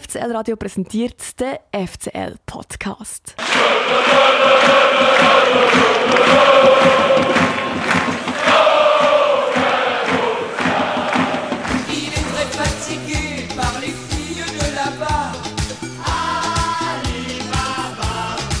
[0.00, 1.56] FCL Radio präsentiert den
[1.86, 3.36] FCL Podcast.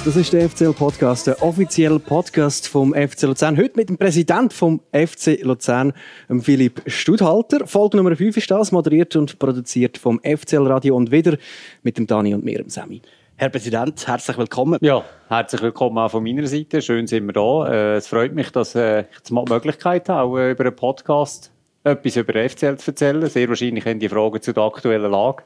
[0.04, 3.56] Das ist der FCL Podcast, der offizielle Podcast vom FC Luzern.
[3.56, 5.92] Heute mit dem Präsidenten vom FC Luzern,
[6.40, 7.68] Philipp Studhalter.
[7.68, 11.36] Folge Nummer 5 ist das, moderiert und produziert vom FCL Radio und wieder
[11.84, 13.00] mit dem Dani und mir, dem Sammy.
[13.36, 14.78] Herr Präsident, herzlich willkommen.
[14.80, 16.82] Ja, herzlich willkommen auch von meiner Seite.
[16.82, 17.72] Schön sind wir da.
[17.72, 21.52] Äh, es freut mich, dass äh, ich die Möglichkeit habe, äh, über einen Podcast
[21.84, 23.28] etwas über den FCL zu erzählen.
[23.28, 25.44] Sehr wahrscheinlich haben die Fragen zu der aktuellen Lage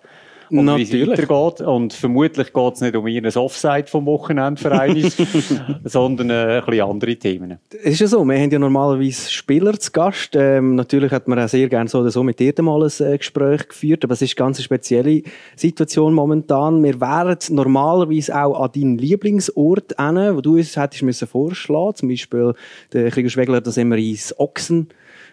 [0.50, 1.66] und wie es weitergeht.
[1.66, 5.10] Und vermutlich geht es nicht um ein Offside vom Wochenendverein,
[5.84, 7.58] sondern äh, ein bisschen andere Themen.
[7.82, 10.34] Es ist ja so, wir haben ja normalerweise Spieler zu Gast.
[10.34, 13.18] Ähm, natürlich hat man auch sehr gerne so oder so mit dir mal ein äh,
[13.18, 15.22] Gespräch geführt, aber es ist eine ganz spezielle
[15.56, 16.82] Situation momentan.
[16.82, 22.08] Wir wären normalerweise auch an deinen Lieblingsort hin, wo du uns hättest müssen vorschlagen, zum
[22.08, 22.54] Beispiel
[22.92, 24.88] der Krieger Schwegler, da sind wir ins Ochsen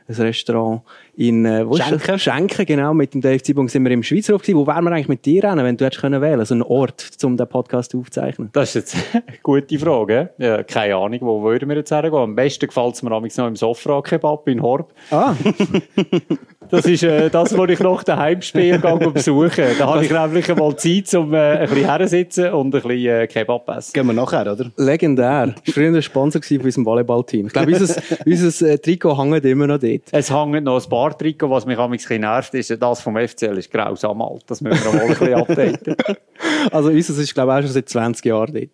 [0.07, 0.81] ein Restaurant
[1.15, 2.19] in äh, Schenken.
[2.19, 2.93] Schenken, genau.
[2.93, 4.57] Mit dem Dave Zibung sind wir im Schweizerhof gewesen.
[4.57, 7.11] Wo wären wir eigentlich mit dir hin, wenn du hättest können wählen, so einen Ort,
[7.23, 8.49] um den Podcast aufzuzeichnen?
[8.53, 10.29] Das ist jetzt eine gute Frage.
[10.37, 12.13] Ja, keine Ahnung, wo würden wir jetzt hergehen?
[12.13, 14.93] Am besten gefällt es mir noch im Sofra-Kebab in Horb.
[15.11, 15.35] Ah.
[16.73, 19.75] das ist äh, das, was ich nach dem Heimspiel besuche.
[19.77, 23.27] Da habe ich nämlich mal Zeit, um äh, ein bisschen herzusitzen und ein bisschen äh,
[23.27, 23.93] Kebab essen.
[23.93, 24.71] Gehen wir nachher, oder?
[24.77, 25.47] Legendär.
[25.47, 27.45] Das war früher ein Sponsor von unserem Volleyballteam.
[27.45, 30.01] Ich glaube, unser, unser äh, Trikot hängt immer noch dort.
[30.11, 33.59] Es hängt noch ein paar Trikot, was mich ein bisschen nervt, ist, das vom FCL
[33.59, 34.43] ist grausam alt.
[34.47, 35.95] Das müssen wir mal ein bisschen updaten.
[36.71, 38.69] also unseres ist, glaube ich, auch schon seit 20 Jahren dort.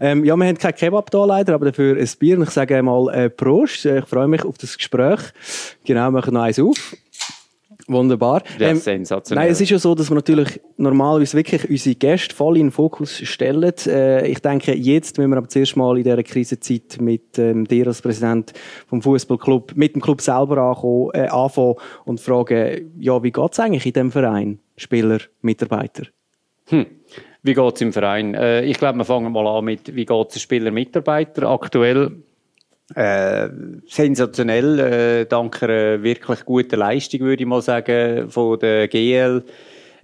[0.00, 2.36] Ähm, ja, wir haben kein Kebab da leider, aber dafür ein Bier.
[2.36, 3.84] Und ich sage mal äh, Prost.
[3.84, 5.20] Ich freue mich auf das Gespräch.
[5.84, 6.96] Genau, wir machen noch eins auf.
[7.86, 8.42] Wunderbar.
[8.58, 9.44] Ja, ähm, sensationell.
[9.44, 12.70] Nein, es ist ja so, dass wir natürlich normalerweise wirklich unsere Gäste voll in den
[12.70, 13.74] Fokus stellen.
[13.86, 17.86] Äh, ich denke, jetzt müssen wir aber zuerst mal in dieser Krisenzeit mit ähm, dir
[17.86, 18.52] als Präsident
[18.86, 21.74] vom Fußballclub, mit dem Club selber ankommen, äh, anfangen
[22.06, 24.60] und fragen, ja, wie geht's eigentlich in dem Verein?
[24.76, 26.04] Spieler, Mitarbeiter?
[26.68, 26.86] Hm.
[27.42, 28.34] Wie geht's im Verein?
[28.34, 31.50] Äh, ich glaube, wir fangen mal an mit, wie geht's Spieler, Mitarbeiter?
[31.50, 32.22] Aktuell
[32.94, 33.48] äh,
[33.86, 39.42] sensationell, äh, dank einer wirklich guten Leistung, würde ich mal sagen, von der GL,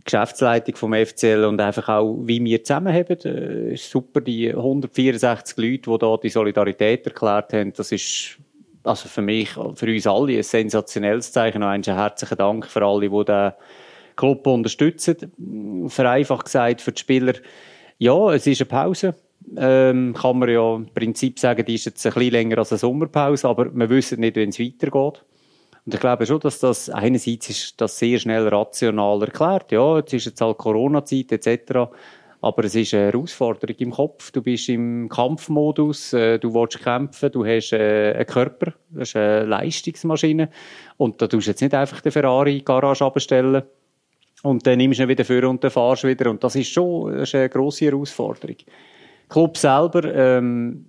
[0.04, 3.20] Geschäftsleitung vom FCL und einfach auch, wie wir zusammenhaben.
[3.20, 8.38] Äh, super, die 164 Leute, die da die Solidarität erklärt haben, das ist
[8.82, 11.60] also für mich, für uns alle ein sensationelles Zeichen.
[11.60, 13.52] Noch einen herzlichen Dank für alle, die den
[14.16, 15.88] Club unterstützen.
[15.88, 17.34] Vereinfacht gesagt, für die Spieler,
[17.98, 19.14] ja, es ist eine Pause
[19.56, 22.78] ähm, kann man ja im Prinzip sagen, die ist jetzt ein bisschen länger als eine
[22.78, 25.24] Sommerpause, aber wir wissen nicht, wie es weitergeht.
[25.86, 29.72] Und ich glaube schon, dass das einerseits ist das sehr schnell rational erklärt.
[29.72, 31.90] Ja, jetzt ist jetzt halt Corona-Zeit etc.
[32.42, 34.30] Aber es ist eine Herausforderung im Kopf.
[34.30, 39.16] Du bist im Kampfmodus, äh, du willst kämpfen, du hast äh, einen Körper, du hast
[39.16, 40.50] eine Leistungsmaschine.
[40.96, 43.62] Und da tust du jetzt nicht einfach den Ferrari in die Garage abstellen
[44.42, 46.30] und dann nimmst du ihn wieder vor und dann fahrst du wieder.
[46.30, 48.56] Und das ist schon das ist eine grosse Herausforderung.
[49.30, 50.84] Club selber, ähm,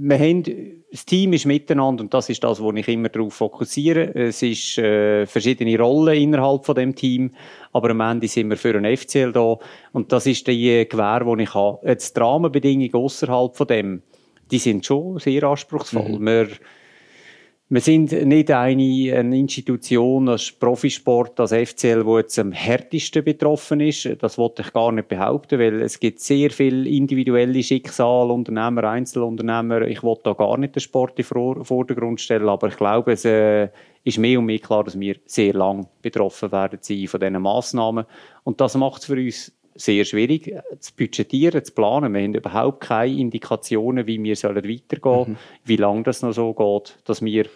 [0.00, 0.44] wir haben,
[0.90, 4.14] das Team ist miteinander und das ist das, wo ich immer darauf fokussiere.
[4.14, 7.32] Es ist äh, verschiedene Rollen innerhalb von dem Team,
[7.72, 9.56] aber am Ende sind wir für ein FCL da
[9.92, 11.86] und das ist die Gewähr, die ich habe.
[11.86, 14.02] Jetzt die Rahmenbedingungen außerhalb von dem,
[14.50, 16.20] die sind schon sehr anspruchsvoll.
[16.20, 16.24] Mhm.
[16.24, 16.48] Wir,
[17.70, 23.80] wir sind nicht eine, eine Institution als Profisport, als FCL, wo jetzt am härtesten betroffen
[23.80, 24.08] ist.
[24.20, 29.82] Das wollte ich gar nicht behaupten, weil es gibt sehr viele individuelle Schicksale, Unternehmer, Einzelunternehmer.
[29.82, 33.26] Ich wollte da gar nicht den Sport in den Vordergrund stellen, aber ich glaube, es
[33.26, 33.68] äh,
[34.02, 38.06] ist mehr und mehr klar, dass wir sehr lang betroffen werden sein von diesen Massnahmen.
[38.44, 42.12] Und das macht es für uns sehr schwierig zu budgetieren, zu planen.
[42.12, 45.36] Wir haben überhaupt keine Indikationen, wie wir sollen weitergehen sollen, mhm.
[45.64, 47.46] wie lange das noch so geht, dass wir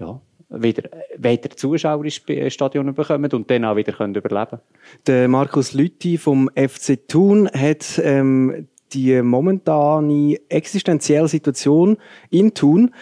[0.00, 4.60] ja, wieder, wieder Zuschauer ins Stadion bekommen und dann auch wieder können überleben
[5.06, 11.98] Der Markus Lütti vom FC Thun hat ähm, die momentane existenzielle Situation
[12.30, 12.94] in Thun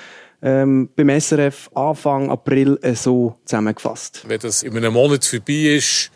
[0.42, 4.24] ähm, beim SRF Anfang April äh, so zusammengefasst.
[4.26, 6.10] Wenn das in einem Monat vorbei ist,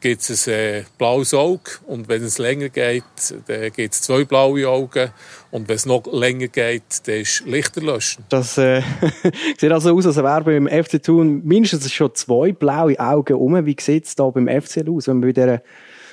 [0.00, 3.02] gibt es ein äh, blaues Auge und wenn es länger geht,
[3.46, 5.10] dann gibt es zwei blaue Augen
[5.50, 8.24] und wenn es noch länger geht, dann ist Lichter löschen.
[8.28, 8.82] Das äh,
[9.58, 13.66] sieht also aus, als wäre beim FC Thun mindestens schon zwei blaue Augen um.
[13.66, 15.54] Wie sieht es da beim FCL aus, wenn wir bei, dieser,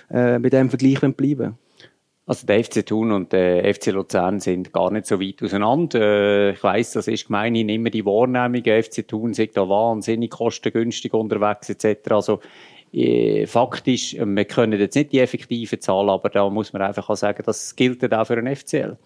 [0.10, 1.58] äh, bei diesem Vergleich bleiben
[2.28, 6.02] also der FC Thun und der FC Luzern sind gar nicht so weit auseinander.
[6.02, 10.32] Äh, ich weiss, das ist gemeinhin immer die Wahrnehmung, der FC Thun sind da wahnsinnig
[10.32, 12.12] kostengünstig unterwegs etc.
[12.12, 12.40] Also
[13.48, 17.44] faktisch, wir können jetzt nicht die effektive Zahl, aber da muss man einfach auch sagen,
[17.46, 18.98] das gilt auch für einen FCL.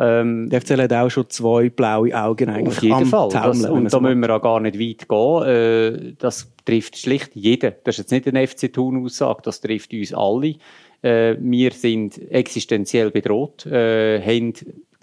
[0.00, 2.76] Ähm, der FCL hat auch schon zwei blaue Augen eigentlich.
[2.76, 3.28] Auf jeden Fall.
[3.28, 5.42] Taumeln, das, und da müssen wir auch gar nicht weit gehen.
[5.42, 7.74] Äh, das trifft schlicht jeden.
[7.84, 10.56] Das ist jetzt nicht eine FC Thun-Aussage, das trifft uns alle.
[11.02, 14.54] Äh, wir sind existenziell bedroht, äh, haben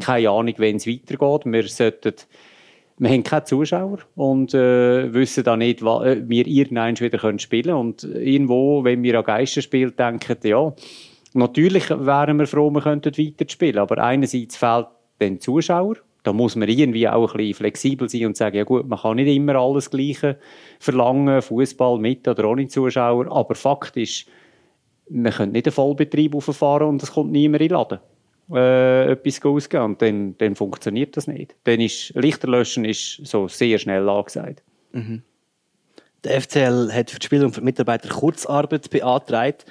[0.02, 1.46] keine Ahnung, wenn es weitergeht.
[1.46, 2.14] Wir sollten
[3.02, 7.40] wir haben keine Zuschauer und äh, wissen dann nicht, was äh, wir irgendwann wieder können
[7.40, 7.78] spielen können.
[7.78, 10.72] Und irgendwo, wenn wir an Geisterspiel denken, ja,
[11.34, 13.80] natürlich wären wir froh, wir könnten weiter spielen.
[13.80, 14.86] Aber einerseits fehlt
[15.20, 15.96] den Zuschauer.
[16.22, 19.16] Da muss man irgendwie auch ein bisschen flexibel sein und sagen, ja gut, man kann
[19.16, 20.38] nicht immer alles Gleiche
[20.80, 23.36] verlangen, Fußball mit oder ohne Zuschauer.
[23.36, 24.28] Aber Fakt ist,
[25.10, 28.00] man könnte nicht einen Vollbetrieb auffahren und es kommt niemand in den Laden
[28.52, 31.56] äh, etwas ausgeben und dann, dann funktioniert das nicht.
[31.64, 34.64] Dann ist Lichterlöschen ist so sehr schnell angesagt.
[34.92, 35.24] Mhm.
[36.24, 39.66] Der FCL hat für die Spieler und für die Mitarbeiter Kurzarbeit beantragt.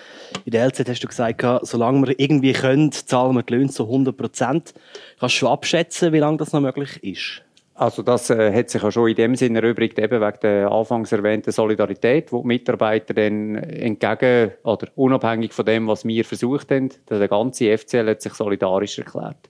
[0.44, 3.84] In der LZ hast du gesagt, solange wir irgendwie können, zahlen wir die Löhne zu
[3.84, 4.74] 100 Prozent.
[5.20, 7.42] Kannst du schon abschätzen, wie lange das noch möglich ist?
[7.80, 11.12] Also das äh, hat sich ja schon in dem Sinne erübrigt, eben wegen der anfangs
[11.12, 16.90] erwähnten Solidarität, wo die Mitarbeiter dann entgegen oder unabhängig von dem, was wir versucht haben,
[17.08, 19.48] der ganze FCL hat sich solidarisch erklärt.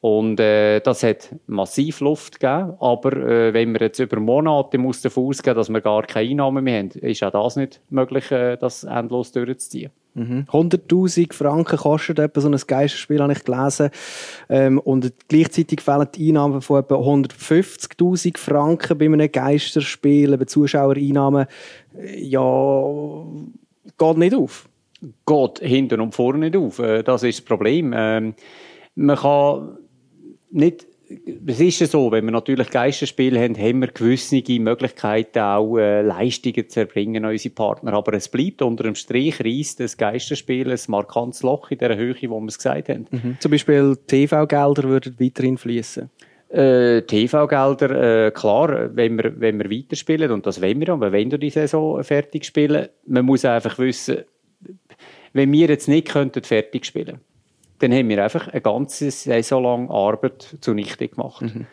[0.00, 2.74] Und äh, das hat massiv Luft gegeben.
[2.78, 6.62] Aber äh, wenn wir jetzt über Monate muss davon ausgehen, dass wir gar keine Einnahmen
[6.62, 9.90] mehr haben, ist auch das nicht möglich, äh, das endlos durchzuziehen.
[10.14, 10.46] Mhm.
[10.50, 13.90] 100'000 Franken kostet etwa so ein Geisterspiel, habe ich gelesen.
[14.48, 21.46] Ähm, und gleichzeitig fehlen die Einnahmen von etwa 150'000 Franken bei einem Geisterspiel, eben Zuschauereinnahmen.
[22.16, 23.24] Ja,
[23.96, 24.68] geht nicht auf.
[25.26, 26.78] Geht hinten und vorne nicht auf.
[26.78, 27.92] Äh, das ist das Problem.
[27.96, 28.34] Ähm,
[28.94, 29.78] man kann
[30.50, 30.86] nicht
[31.46, 36.02] es ist ja so, wenn wir natürlich Geisterspiele haben, haben wir gewisse Möglichkeiten auch äh,
[36.02, 37.94] Leistungen zu erbringen an unsere Partner.
[37.94, 42.14] Aber es bleibt unter dem Strich reißt das Geisterspiel ein markantes Loch in der Höhe,
[42.28, 43.06] wo wir es gesagt haben.
[43.10, 43.36] Mhm.
[43.40, 46.10] Zum Beispiel TV-Gelder würden weiterhin fließen.
[46.50, 51.30] Äh, TV-Gelder, äh, klar, wenn wir, wenn wir weiterspielen, und das wollen wir, aber wenn
[51.30, 54.24] wir die Saison fertig spielen, man muss einfach wissen,
[55.32, 57.20] wenn wir jetzt nicht könnten fertig spielen
[57.78, 61.42] dann haben wir einfach eine ganze Saison lang Arbeit zunichte gemacht.
[61.42, 61.66] Mhm.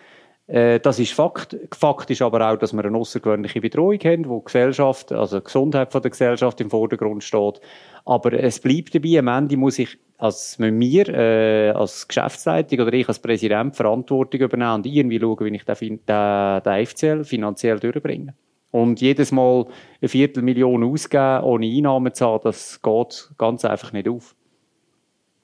[0.48, 1.58] Äh, das ist Fakt.
[1.74, 5.46] Fakt ist aber auch, dass wir eine außergewöhnliche Bedrohung haben, wo die Gesellschaft, also die
[5.46, 7.60] Gesundheit von der Gesellschaft im Vordergrund steht.
[8.06, 12.94] Aber es bleibt dabei, am Ende muss ich als mit mir äh, als Geschäftsleitung oder
[12.94, 17.80] ich als Präsident Verantwortung übernehmen und irgendwie schauen, wie ich den, den, den FCL finanziell
[17.80, 18.34] durchbringe.
[18.72, 19.66] Und jedes Mal
[20.02, 24.36] eine Viertelmillion ausgeben, ohne Einnahmen zu haben, das geht ganz einfach nicht auf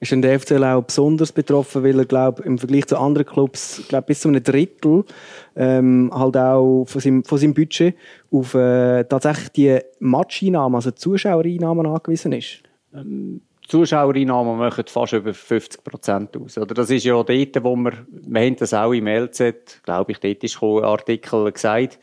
[0.02, 3.82] ist dann der FCL auch besonders betroffen, weil er, glaube im Vergleich zu anderen Clubs,
[3.88, 5.04] glaube bis zu einem Drittel
[5.54, 7.94] ähm, halt auch von seinem, von seinem Budget
[8.32, 12.64] auf äh, tatsächlich die Matcheinnahmen, also Zuschauereinnahmen angewiesen ist.
[12.92, 16.58] Ähm, Zuschauereinnahmen machen fast über 50 Prozent aus.
[16.58, 20.18] Oder das ist ja dort, wo wir, wir haben das auch im LZ, glaube ich,
[20.18, 22.00] dort ist ein Artikel gesagt,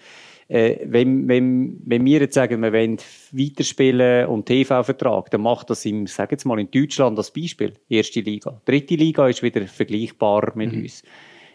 [0.50, 2.98] äh, wenn, wenn, wenn wir jetzt sagen, wir wollen
[3.32, 8.22] weiterspielen und TV-Vertrag, dann macht das im, sag jetzt mal in Deutschland als Beispiel, erste
[8.22, 8.60] Liga.
[8.66, 10.82] Dritte Liga ist wieder vergleichbar mit mhm.
[10.82, 11.04] uns.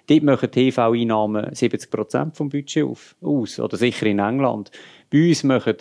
[0.07, 4.71] Dort machen TV-Einnahmen 70% vom Budget auf, aus, oder sicher in England.
[5.11, 5.77] Bei uns machen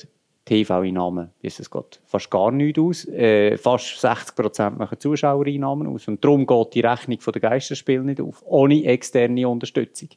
[0.45, 3.07] TV-Einnahmen, wie es geht, fast gar nichts aus.
[3.09, 6.07] Äh, fast 60% machen Zuschauereinnahmen aus.
[6.07, 10.09] Und darum geht die Rechnung der Geisterspiele nicht auf, ohne externe Unterstützung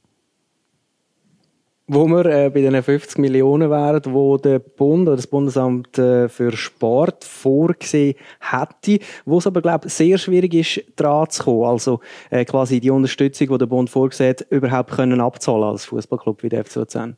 [1.89, 6.29] wo wir äh, bei den 50 Millionen wären, wo der Bund oder das Bundesamt äh,
[6.29, 11.65] für Sport vorgesehen hätte, wo es aber glaube sehr schwierig ist, dran zu kommen.
[11.65, 12.01] Also
[12.31, 16.49] äh, quasi die Unterstützung, die der Bund vorgesehen hat, überhaupt können abzahlen als Fußballclub wie
[16.49, 17.17] der FC Luzern.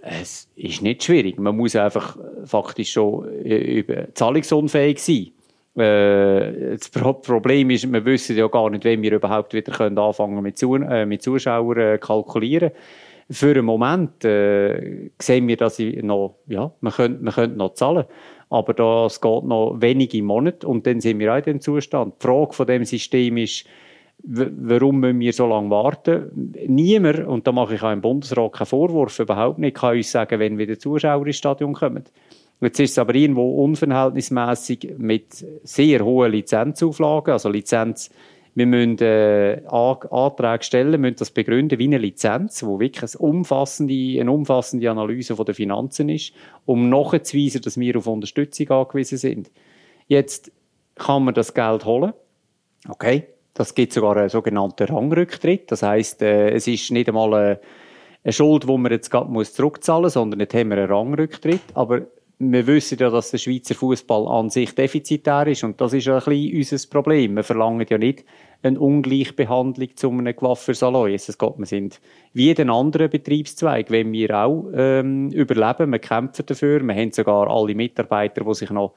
[0.00, 1.38] Es ist nicht schwierig.
[1.38, 5.32] Man muss einfach faktisch schon äh, über zahlungsunfähig sein.
[5.76, 10.38] Äh, das Problem ist, wir wissen ja gar nicht, wenn wir überhaupt wieder können anfangen
[10.46, 12.82] äh, mit Zuschauern äh, kalkulieren können
[13.30, 17.74] für einen Moment äh, sehen wir, dass ich noch, ja, man könnte, man könnte noch
[17.74, 18.04] zahlen.
[18.48, 22.14] Aber das geht noch wenige Monate und dann sind wir auch in dem Zustand.
[22.20, 23.66] Die Frage von dem System ist,
[24.22, 26.52] warum müssen wir so lange warten?
[26.66, 30.38] Niemand, und da mache ich auch im Bundesrat keinen Vorwurf, überhaupt nicht, kann uns sagen,
[30.38, 32.04] wenn wieder Zuschauer ins Stadion kommen.
[32.60, 38.10] Jetzt ist es aber irgendwo unverhältnismäßig mit sehr hohen Lizenzauflagen, also Lizenz
[38.56, 44.18] wir müssen äh, Anträge stellen, müssen das begründen wie eine Lizenz, wo wirklich eine umfassende,
[44.18, 46.32] eine umfassende Analyse von der Finanzen ist,
[46.64, 49.50] um nachzuweisen, dass wir auf Unterstützung angewiesen sind.
[50.08, 50.50] Jetzt
[50.94, 52.14] kann man das Geld holen.
[52.88, 53.26] Okay.
[53.52, 55.70] Das gibt sogar einen sogenannten Rangrücktritt.
[55.70, 57.60] Das heißt, äh, es ist nicht einmal eine,
[58.24, 61.62] eine Schuld, die man jetzt gerade zurückzahlen muss, sondern jetzt haben wir einen Rangrücktritt.
[61.74, 62.02] Aber
[62.38, 66.18] wir wissen ja, dass der Schweizer Fußball an sich defizitär ist und das ist ja
[66.18, 67.36] ein bisschen unser Problem.
[67.36, 68.24] Wir verlangen ja nicht
[68.62, 71.12] eine Ungleichbehandlung zu einem Coiffeur-Salon.
[71.12, 72.00] Es geht, wir sind
[72.34, 77.48] wie jeden anderen Betriebszweig, wenn wir auch ähm, überleben, wir kämpfen dafür, wir haben sogar
[77.48, 78.92] alle Mitarbeiter, die sich noch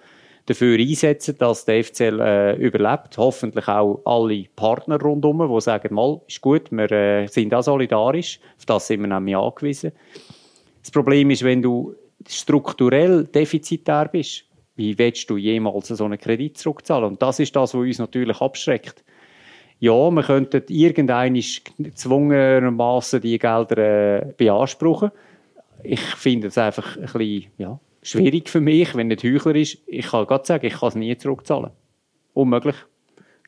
[0.45, 3.17] dafür einsetzen, dass der FCL äh, überlebt.
[3.17, 8.39] Hoffentlich auch alle Partner rundherum, die sagen, mal, ist gut, wir äh, sind auch solidarisch.
[8.57, 9.91] Auf das sind wir nämlich angewiesen.
[10.81, 11.95] Das Problem ist, wenn du
[12.27, 14.45] strukturell defizitär bist,
[14.75, 17.05] wie willst du jemals so einen Kredit zurückzahlen?
[17.05, 19.03] Und das ist das, was uns natürlich abschreckt.
[19.79, 21.41] Ja, wir könnten irgendein
[21.77, 25.11] gezwungenermaßen die Gelder äh, beanspruchen.
[25.83, 29.77] Ich finde es einfach ein bisschen ja, schwierig für mich, wenn nicht Heuchler ist.
[29.87, 31.71] Ich kann gerade sagen, ich kann es nie zurückzahlen.
[32.33, 32.75] Unmöglich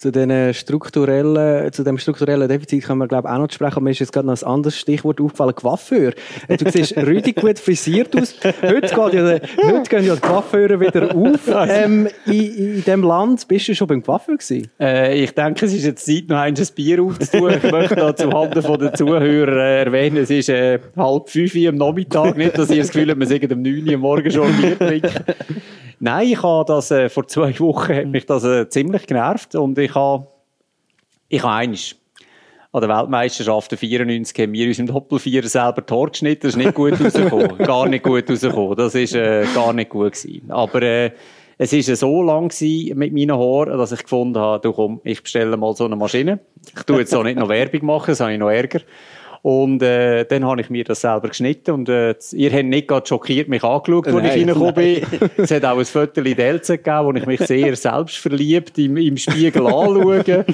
[0.01, 3.83] zu, den strukturellen, zu dem strukturellen Defizit können wir, glaube ich, auch noch sprechen.
[3.83, 6.13] Mir ist jetzt gerade noch ein anderes Stichwort aufgefallen, Coiffeur.
[6.47, 8.33] Äh, du siehst rüdig gut frisiert aus.
[8.63, 11.47] Heute, geht ja, heute gehen ja die Coiffeure wieder auf.
[11.69, 14.71] Ähm, in, in diesem Land bist du schon beim Coiffeur gewesen?
[14.79, 17.53] Äh, ich denke, es ist jetzt Zeit, noch ein Bier aufzutun.
[17.63, 22.37] Ich möchte da zuhanden der Zuhörer äh, erwähnen, es ist äh, halb fünf am Nachmittag.
[22.37, 24.61] Nicht, dass ihr das Gefühl habt, wir sagen um neun Uhr am Morgen schon ein
[24.61, 25.23] Bier trinken.
[26.03, 29.77] Nein, ich habe das, äh, vor zwei Wochen hat mich das äh, ziemlich genervt und
[29.77, 30.25] ich habe,
[31.29, 31.95] ich habe eines
[32.71, 36.41] an der Weltmeisterschaft der 94 haben wir uns im Doppelvierer selber Tor geschnitten.
[36.41, 37.55] Das ist nicht gut rausgekommen.
[37.59, 38.75] gar nicht gut rausgekommen.
[38.77, 40.49] Das ist äh, gar nicht gut gewesen.
[40.49, 41.11] Aber äh,
[41.59, 45.21] es ist so lang gewesen mit meinen Haaren, dass ich gefunden habe, du komm, ich
[45.21, 46.39] bestelle mal so eine Maschine.
[46.75, 48.79] Ich tue jetzt auch nicht noch Werbung machen, das habe ich noch Ärger.
[49.43, 53.07] Und äh, dann habe ich mir das selber geschnitten und äh, ihr habt nicht gerade
[53.07, 55.01] schockiert mich angeschaut, als ich reingekommen bin.
[55.37, 59.17] es hat auch ein Foto in Delze gegeben, wo ich mich sehr selbstverliebt im, im
[59.17, 60.23] Spiegel anschaue.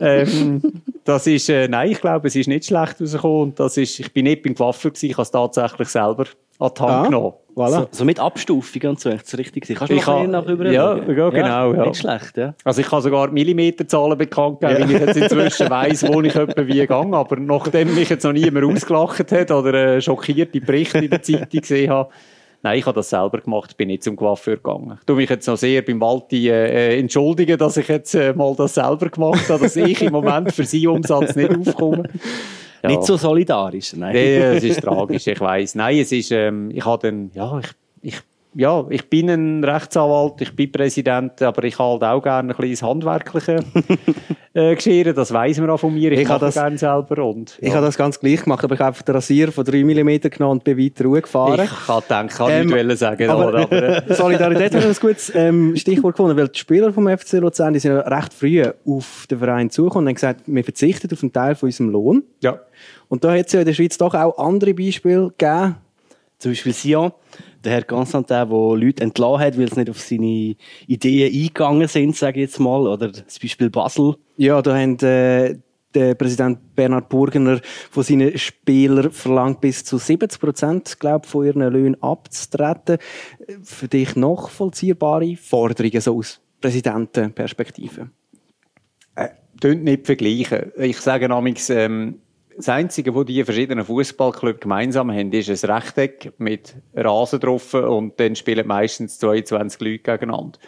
[0.00, 0.60] ähm,
[1.04, 4.12] das ist, äh, nein, ich glaube, es ist nicht schlecht rausgekommen und das ist, ich
[4.12, 6.24] bin nicht beim Coiffeur gewesen, ich habe es tatsächlich selber
[6.58, 7.32] an die Hand ah, genommen.
[7.54, 7.80] Voilà.
[7.80, 11.30] So, so, mit Abstufung und so, ist richtig Kannst du noch nach über ja, ja,
[11.30, 11.74] genau.
[11.74, 11.86] Ja.
[11.86, 12.54] Nicht schlecht, ja.
[12.64, 14.80] Also ich kann sogar Millimeterzahlen bekannt geben, ja.
[14.80, 16.90] weil ich jetzt inzwischen weiss, wo ich etwa wie gehe.
[16.90, 21.60] Aber nachdem mich jetzt noch niemand ausgelacht hat oder äh, schockierte Berichte in der Zeitung
[21.60, 22.10] gesehen habe,
[22.64, 24.96] Nein, ich habe das selber gemacht, bin nicht zum Coiffeur gegangen.
[25.00, 28.54] Ich tue mich jetzt noch sehr beim Walti äh, entschuldigen, dass ich jetzt äh, mal
[28.54, 32.04] das selber gemacht habe, dass ich im Moment für seinen Umsatz nicht aufkomme.
[32.82, 32.88] Ja.
[32.90, 33.94] Nicht so solidarisch.
[33.94, 35.76] Nein, nee, es ist tragisch, ich weiß.
[35.76, 37.68] Nein, es ist, ähm, ich habe dann, ja, ich,
[38.02, 38.20] ich
[38.54, 42.56] ja, ich bin ein Rechtsanwalt, ich bin Präsident, aber ich habe halt auch gerne ein
[42.56, 43.60] kleines handwerkliche
[44.52, 47.24] äh, Geschirr, das weiss man auch von mir, ich, ich mache das gerne selber.
[47.24, 47.68] Und, ja.
[47.68, 50.20] Ich habe das ganz gleich gemacht, aber ich habe einfach den Rasierer von 3 mm
[50.30, 51.64] genommen und bin weiter gefahren.
[51.64, 53.30] Ich kann denken, kann ähm, nicht sagen.
[53.30, 57.34] Aber, aber äh, Solidarität ist ein gutes ähm, Stichwort gefunden, weil die Spieler vom FC
[57.34, 61.08] Luzern, die sind ja recht früh auf den Verein zugekommen und haben gesagt, wir verzichten
[61.10, 62.22] auf einen Teil von unserem Lohn.
[62.42, 62.60] Ja.
[63.08, 65.76] Und da hat es ja in der Schweiz doch auch andere Beispiele gegeben.
[66.38, 67.12] Zum Beispiel Sion,
[67.64, 72.16] der Herr Constantin, der Leute entlassen hat, weil sie nicht auf seine Ideen eingegangen sind,
[72.16, 72.86] sage ich jetzt mal.
[72.86, 74.16] Oder das Beispiel Basel.
[74.36, 75.56] Ja, da haben äh,
[75.94, 81.70] der Präsident Bernhard Burgener von seinen Spielern verlangt, bis zu 70 Prozent, glaube von ihren
[81.72, 82.98] Löhnen abzutreten.
[83.62, 88.10] Für dich nachvollziehbare Forderungen so aus Präsidentenperspektive?
[89.14, 90.72] Äh, nicht vergleichen.
[90.76, 92.21] Ich sage nämlich, ähm,
[92.56, 98.18] das Einzige, was die verschiedenen Fußballclubs gemeinsam haben, ist ein Rechteck mit Rasen drauf und
[98.18, 100.58] dann spielen meistens 22 Leute gegeneinander.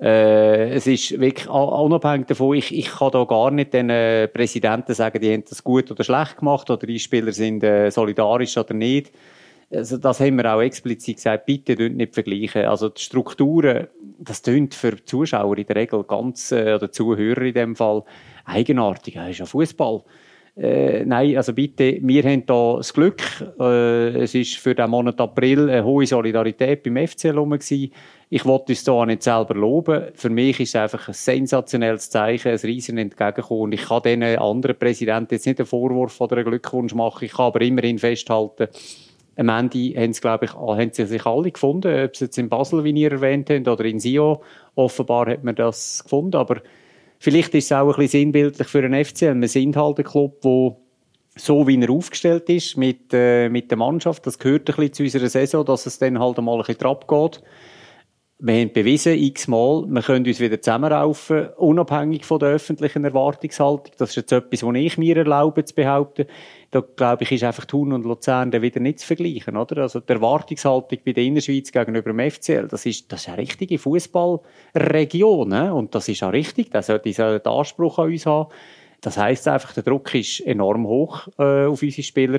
[0.00, 4.94] Äh, es ist wirklich unabhängig davon, ich, ich kann da gar nicht den äh, Präsidenten
[4.94, 8.74] sagen, die haben das gut oder schlecht gemacht oder die Spieler sind äh, solidarisch oder
[8.74, 9.12] nicht.
[9.70, 12.66] Also das haben wir auch explizit gesagt, bitte nicht vergleichen.
[12.66, 13.86] Also die Strukturen,
[14.18, 18.02] das tönt für die Zuschauer in der Regel ganz, äh, oder Zuhörer in dem Fall,
[18.44, 19.14] eigenartig.
[19.14, 20.02] Das ist ja Fußball.
[20.54, 23.22] Äh, nein, also bitte, wir haben hier das Glück.
[23.58, 28.72] Äh, es ist für den Monat April eine hohe Solidarität beim FCL rum Ich wollte
[28.72, 30.08] uns hier nicht selber loben.
[30.14, 33.72] Für mich ist es einfach ein sensationelles Zeichen, ein riesen Entgegenkommen.
[33.72, 37.24] Ich kann diesen anderen Präsidenten jetzt nicht einen Vorwurf oder einen Glückwunsch machen.
[37.24, 38.68] Ich kann aber immerhin festhalten,
[39.36, 42.50] am Ende haben, sie, glaube ich, haben sie sich alle gefunden, ob es jetzt in
[42.50, 44.42] Basel, wie ihr erwähnt habt, oder in Sio.
[44.74, 46.60] Offenbar hat man das gefunden, aber
[47.22, 49.40] Vielleicht ist es auch ein bisschen sinnbildlich für einen FCL.
[49.40, 50.80] Wir sind halt ein Club, wo
[51.36, 55.02] so wie er aufgestellt ist mit, äh, mit der Mannschaft, das gehört ein bisschen zu
[55.04, 57.40] unserer Saison, dass es dann halt einmal ein bisschen drauf geht.
[58.44, 63.92] Wir haben bewiesen, x-mal, wir können uns wieder zusammenraufen, unabhängig von der öffentlichen Erwartungshaltung.
[63.98, 66.26] Das ist jetzt etwas, was ich mir erlaube zu behaupten
[66.72, 69.82] da glaube ich, ist einfach Thun und Luzern dann wieder nicht zu vergleichen, oder?
[69.82, 73.78] Also die Erwartungshaltung bei der Innerschweiz gegenüber dem FCL, das ist, das ist eine richtige
[73.78, 75.74] Fußballregion, ne?
[75.74, 78.50] und das ist auch richtig, das sollte einen Anspruch an uns haben.
[79.02, 82.38] Das heißt einfach, der Druck ist enorm hoch äh, auf unsere Spieler.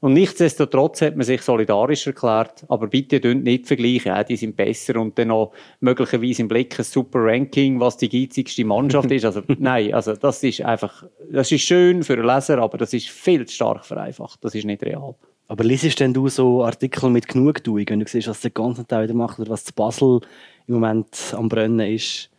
[0.00, 5.00] Und nichtsdestotrotz hat man sich solidarisch erklärt, aber bitte nicht vergleichen, ja, die sind besser
[5.00, 9.24] und dann noch möglicherweise im Blick ein super Ranking, was die geizigste Mannschaft ist.
[9.24, 13.08] Also nein, also das ist einfach, das ist schön für einen Leser, aber das ist
[13.08, 15.14] viel zu stark vereinfacht, das ist nicht real.
[15.48, 19.04] Aber liest denn du so Artikel mit Genugtuung, wenn du siehst, was der ganze Teil
[19.04, 20.20] wieder macht oder was zu Basel
[20.66, 22.30] im Moment am Brennen ist?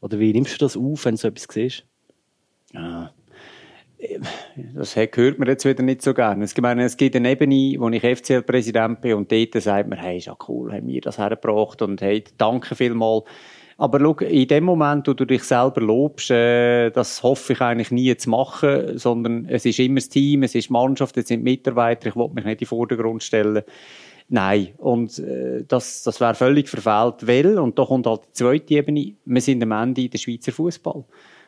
[0.00, 1.84] Oder wie nimmst du das auf, wenn du so etwas siehst?
[2.72, 3.12] Ja.
[4.74, 6.44] Das hört man jetzt wieder nicht so gerne.
[6.44, 10.36] Es gibt eine Ebene, wo ich FCL-Präsident bin und dort sagt man, hey, ist ja
[10.48, 13.24] cool, haben wir das hergebracht und hey, danke vielmals.
[13.76, 17.90] Aber schau, in dem Moment, wo du dich selber lobst, äh, das hoffe ich eigentlich
[17.90, 22.08] nie zu machen, sondern es ist immer das Team, es ist Mannschaft, es sind Mitarbeiter,
[22.08, 23.64] ich will mich nicht in den Vordergrund stellen.
[24.28, 28.74] Nein, und äh, das, das wäre völlig verfehlt, weil, und da kommt halt die zweite
[28.74, 31.04] Ebene, wir sind am Ende in der Schweizer Fußball.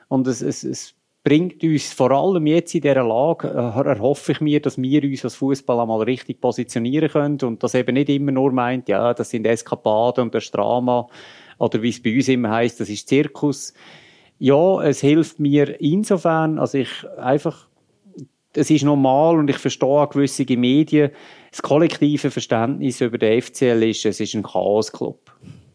[0.09, 0.95] Und es, es, es
[1.27, 5.25] bringt uns vor allem jetzt in dieser Lage, äh, erhoffe ich mir, dass wir uns
[5.25, 9.31] als Fußball einmal richtig positionieren können und das eben nicht immer nur meint, ja, das
[9.31, 11.09] sind Eskapaden und das Drama
[11.59, 13.75] oder wie es bei uns immer heißt, das ist Zirkus.
[14.39, 17.67] Ja, es hilft mir insofern, also ich einfach,
[18.55, 21.11] es ist normal und ich verstehe auch gewisse Medien,
[21.51, 25.19] das kollektive Verständnis über den FCL ist, es ist ein Chaos-Club.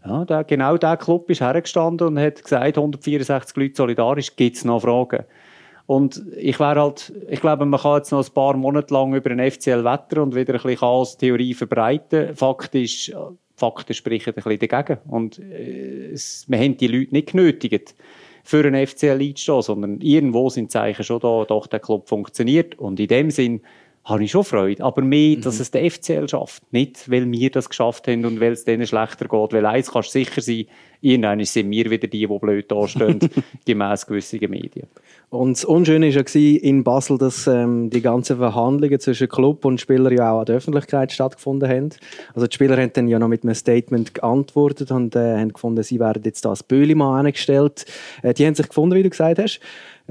[0.05, 4.63] Ja, der, genau dieser Club ist hergestanden und hat gesagt, 164 Leute solidarisch, gibt es
[4.63, 5.25] noch Fragen?
[5.91, 9.27] Und ich wäre halt, ich glaube, man kann jetzt noch ein paar Monate lang über
[9.27, 12.33] den FCL wetter und wieder ein bisschen Chaos-Theorie verbreiten.
[12.33, 13.13] Fakt ist,
[13.57, 15.01] Fakten sprechen ein bisschen dagegen.
[15.09, 17.93] Und äh, es, wir haben die Leute nicht genötigt,
[18.41, 22.79] für einen FCL einzustehen, sondern irgendwo sind Zeichen schon da, doch der Club funktioniert.
[22.79, 23.59] Und in dem Sinn
[24.03, 24.83] habe ich schon Freude.
[24.83, 25.41] Aber mehr, mhm.
[25.41, 26.63] dass es der FCL schafft.
[26.71, 29.53] Nicht, weil wir das geschafft haben und weil es denen schlechter geht.
[29.53, 30.65] Weil eins kannst du sicher sein,
[31.01, 33.19] irgendwann sind wir wieder die, die blöd dastehen,
[33.65, 34.87] gemäss gewissen Medien.
[35.29, 39.79] Und das Unschöne war ja in Basel, dass ähm, die ganzen Verhandlungen zwischen Club und
[39.79, 41.89] Spieler ja auch an der Öffentlichkeit stattgefunden haben.
[42.33, 45.83] Also die Spieler haben dann ja noch mit einem Statement geantwortet und äh, haben gefunden,
[45.83, 47.85] sie werden jetzt da als Böhlimann angestellt.
[48.23, 49.59] Äh, die haben sich gefunden, wie du gesagt hast.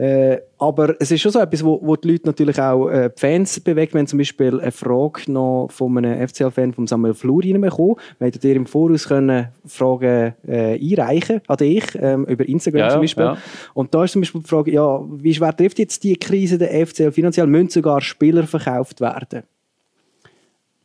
[0.00, 3.20] Äh, aber es ist schon so etwas, wo, wo die Leute natürlich auch äh, die
[3.20, 3.92] Fans bewegt.
[3.92, 7.96] Wir haben zum Beispiel eine Frage noch von einem FCL-Fan, von Samuel Flur, reinbekommen.
[8.18, 12.88] Wir hätten dir im Voraus können Fragen äh, einreichen an dich, ähm, über Instagram ja,
[12.88, 13.24] zum Beispiel.
[13.24, 13.36] Ja.
[13.74, 16.86] Und da ist zum Beispiel die Frage, ja, wie schwer trifft jetzt die Krise der
[16.86, 17.12] FCL?
[17.12, 19.42] Finanziell müssen sogar Spieler verkauft werden.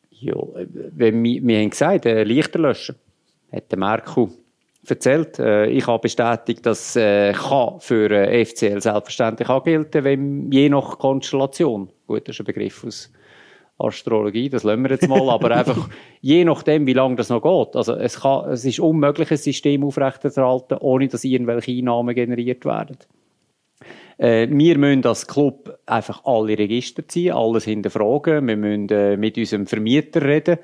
[0.10, 0.36] Ja,
[0.68, 2.96] wenn wir, wir haben gesagt, äh, Lichter löschen,
[3.50, 4.30] hat der Marco
[4.92, 5.40] erzählt.
[5.40, 10.70] Äh, ich habe bestätigt, dass äh, kann für äh, FCL selbstverständlich auch gelten, wenn je
[10.70, 11.90] nach Konstellation.
[12.08, 13.12] Gut, das ist ein Begriff aus
[13.78, 15.90] Astrologie, das lassen wir jetzt mal, aber einfach
[16.22, 17.76] je nachdem, wie lange das noch geht.
[17.76, 22.98] Also es, kann, es ist unmöglich, ein System aufrechtzuerhalten, ohne dass irgendwelche Einnahmen generiert werden.
[24.18, 28.48] Äh, wir müssen als Club einfach alle Register ziehen, alles hinterfragen.
[28.48, 30.60] Wir müssen äh, mit unserem Vermieter reden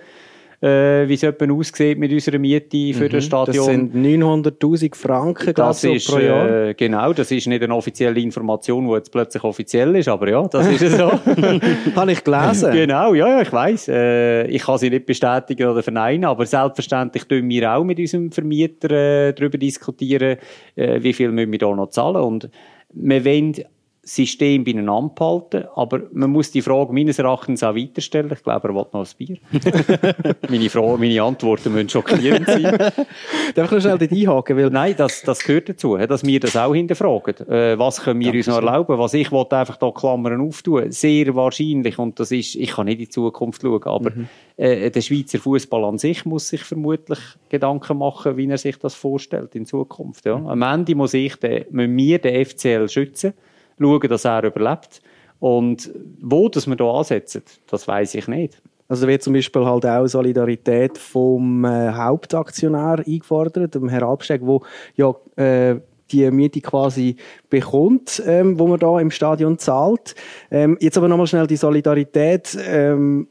[0.61, 3.55] äh, wie es etwa aussieht mit unserer Miete für mhm, das Stadion.
[3.55, 6.67] Das sind 900'000 Franken das ist, pro Jahr.
[6.67, 10.47] Äh, genau, das ist nicht eine offizielle Information, die jetzt plötzlich offiziell ist, aber ja,
[10.47, 11.11] das ist so.
[11.95, 12.71] Habe ich gelesen.
[12.71, 13.87] Genau, ja, ja ich weiss.
[13.87, 18.31] Äh, ich kann sie nicht bestätigen oder verneinen, aber selbstverständlich tun wir auch mit unserem
[18.31, 20.37] Vermieter äh, darüber diskutieren,
[20.75, 22.49] äh, wie viel müssen wir da noch zahlen und
[22.93, 23.55] wir wollen
[24.03, 25.65] System beieinander behalten.
[25.75, 28.31] Aber man muss die Frage meines Erachtens auch weiterstellen.
[28.33, 29.37] Ich glaube, er will noch ein Bier.
[30.49, 32.63] meine, Frage, meine Antworten müssen schockierend sein.
[33.55, 34.57] Darf ich schnell dort einhaken?
[34.57, 37.47] Weil Nein, das, das gehört dazu, dass wir das auch hinterfragen.
[37.47, 38.97] Äh, was können wir uns noch erlauben?
[38.97, 40.91] Was ich wollte einfach da Klammern auftun.
[40.91, 44.27] Sehr wahrscheinlich, und das ist, ich kann nicht in die Zukunft schauen, aber mhm.
[44.57, 48.95] äh, der Schweizer Fußball an sich muss sich vermutlich Gedanken machen, wie er sich das
[48.95, 50.25] vorstellt in Zukunft.
[50.25, 50.35] Ja.
[50.35, 53.33] Am Ende muss ich den, müssen wir den FCL schützen
[53.81, 55.01] schauen, dass er überlebt.
[55.39, 55.91] Und
[56.21, 58.61] wo dass wir hier ansetzen, das weiß ich nicht.
[58.87, 64.63] Also wird zum Beispiel halt auch Solidarität vom äh, Hauptaktionär eingefordert, dem Herr Albsteg, wo
[64.95, 65.79] ja äh,
[66.11, 67.15] die Miete quasi
[67.49, 70.13] bekommt, ähm, wo man da im Stadion zahlt.
[70.51, 72.57] Ähm, jetzt aber nochmal schnell die Solidarität.
[72.67, 73.27] Ähm,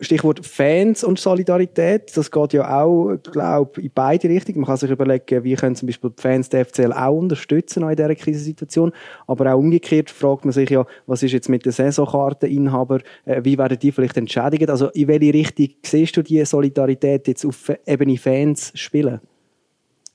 [0.00, 4.60] Stichwort Fans und Solidarität, das geht ja auch, glaube in beide Richtungen.
[4.60, 7.96] Man kann sich überlegen, wie können zum Beispiel die Fans der FCL auch unterstützen in
[7.96, 8.92] dieser Krisensituation.
[9.26, 13.58] Aber auch umgekehrt fragt man sich ja, was ist jetzt mit den Saisonkarteninhabern, äh, wie
[13.58, 14.70] werden die vielleicht entschädigt?
[14.70, 19.20] Also in welche Richtung siehst du die Solidarität jetzt auf Ebene Fans spielen?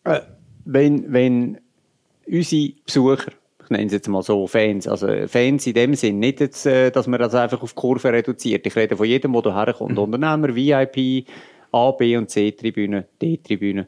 [0.03, 0.21] Äh,
[0.65, 1.59] wenn, wenn
[2.27, 3.31] unsere Besucher
[3.65, 4.87] ich nenne es jetzt mal so, Fans.
[4.87, 8.65] Also Fans in dem Sinn, nicht jetzt, äh, dass man das einfach auf Kurve reduziert.
[8.65, 9.93] Ich rede von jedem, der hierher kommt.
[9.93, 9.97] Mhm.
[9.97, 11.27] Unternehmer, VIP,
[11.71, 13.87] A, B und C-Tribüne, D-Tribüne.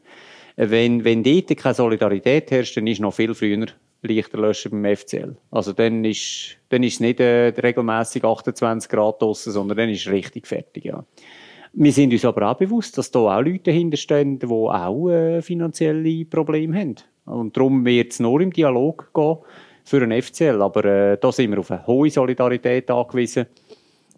[0.56, 3.66] Äh, wenn, wenn dort keine Solidarität herrscht, dann ist noch viel früher
[4.02, 5.36] Lichter löschen beim FCL.
[5.50, 10.06] Also dann ist, dann ist es nicht äh, regelmäßig 28 Grad draussen, sondern dann ist
[10.06, 11.04] es richtig fertig, ja.
[11.74, 16.24] Wir sind uns aber auch bewusst, dass da auch Leute dahinterstehen, die auch äh, finanzielle
[16.24, 16.96] Probleme haben.
[17.24, 19.36] Und darum wird es nur im Dialog gehen
[19.88, 20.60] für einen FCL.
[20.60, 23.46] Aber äh, da sind wir auf eine hohe Solidarität angewiesen.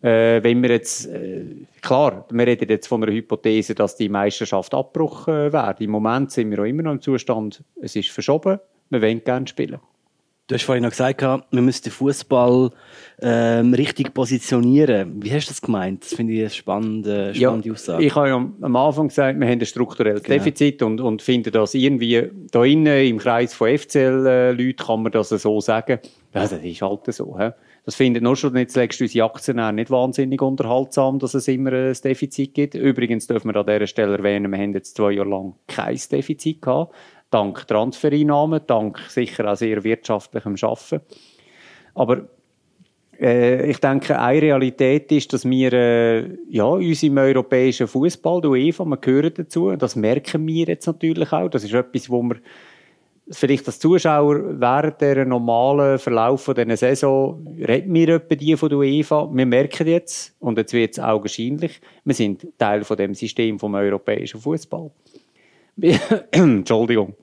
[0.02, 1.44] Äh, wenn wir jetzt, äh,
[1.82, 5.80] klar, wir reden jetzt von einer Hypothese, dass die Meisterschaft Abbruch äh, wird.
[5.80, 9.46] Im Moment sind wir auch immer noch im Zustand, es ist verschoben, wir wollen gerne
[9.46, 9.78] spielen.
[10.50, 12.72] Du hast vorhin noch gesagt, wir müssen den Fußball
[13.22, 15.22] ähm, richtig positionieren.
[15.22, 16.02] Wie hast du das gemeint?
[16.02, 18.04] Das finde ich eine spannende, spannende ja, Aussage.
[18.04, 20.38] Ich habe ja am Anfang gesagt, wir haben ein strukturelles genau.
[20.38, 25.28] Defizit und, und finden das irgendwie da innen im Kreis von FCL-Leuten kann man das
[25.28, 26.00] so sagen.
[26.34, 27.38] Ja, das ist halt so.
[27.38, 27.50] He?
[27.84, 31.96] Das findet nur schon nicht zuletzt unsere Aktionäre nicht wahnsinnig unterhaltsam, dass es immer ein
[32.02, 32.74] Defizit gibt.
[32.74, 36.60] Übrigens dürfen wir an dieser Stelle erwähnen, wir haben jetzt zwei Jahre lang kein Defizit
[36.60, 36.92] gehabt
[37.30, 41.00] dank Transfereinnahmen, dank sicher auch sehr wirtschaftlichem Arbeiten.
[41.94, 42.28] Aber
[43.20, 48.50] äh, ich denke, eine Realität ist, dass wir äh, ja, uns im europäischen Fußball, der
[48.50, 49.76] UEFA, wir gehören dazu.
[49.76, 51.48] Das merken wir jetzt natürlich auch.
[51.48, 52.36] Das ist etwas, wo wir
[53.30, 58.78] vielleicht als Zuschauer während der normalen Verlauf dieser Saison reden wir etwa die von der
[58.78, 59.28] UEFA.
[59.32, 63.74] Wir merken jetzt, und jetzt wird es augenscheinlich, wir sind Teil von dem System vom
[63.74, 64.90] europäischen Fußball.
[66.30, 67.14] Entschuldigung.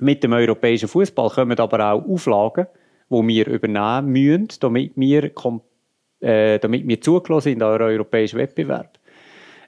[0.00, 2.66] Mit dem europäischen Fußball kommen aber auch Auflagen,
[3.08, 5.30] die wir übernehmen müssen, damit wir,
[6.20, 8.98] äh, damit wir zugelassen sind an europäischen Wettbewerb.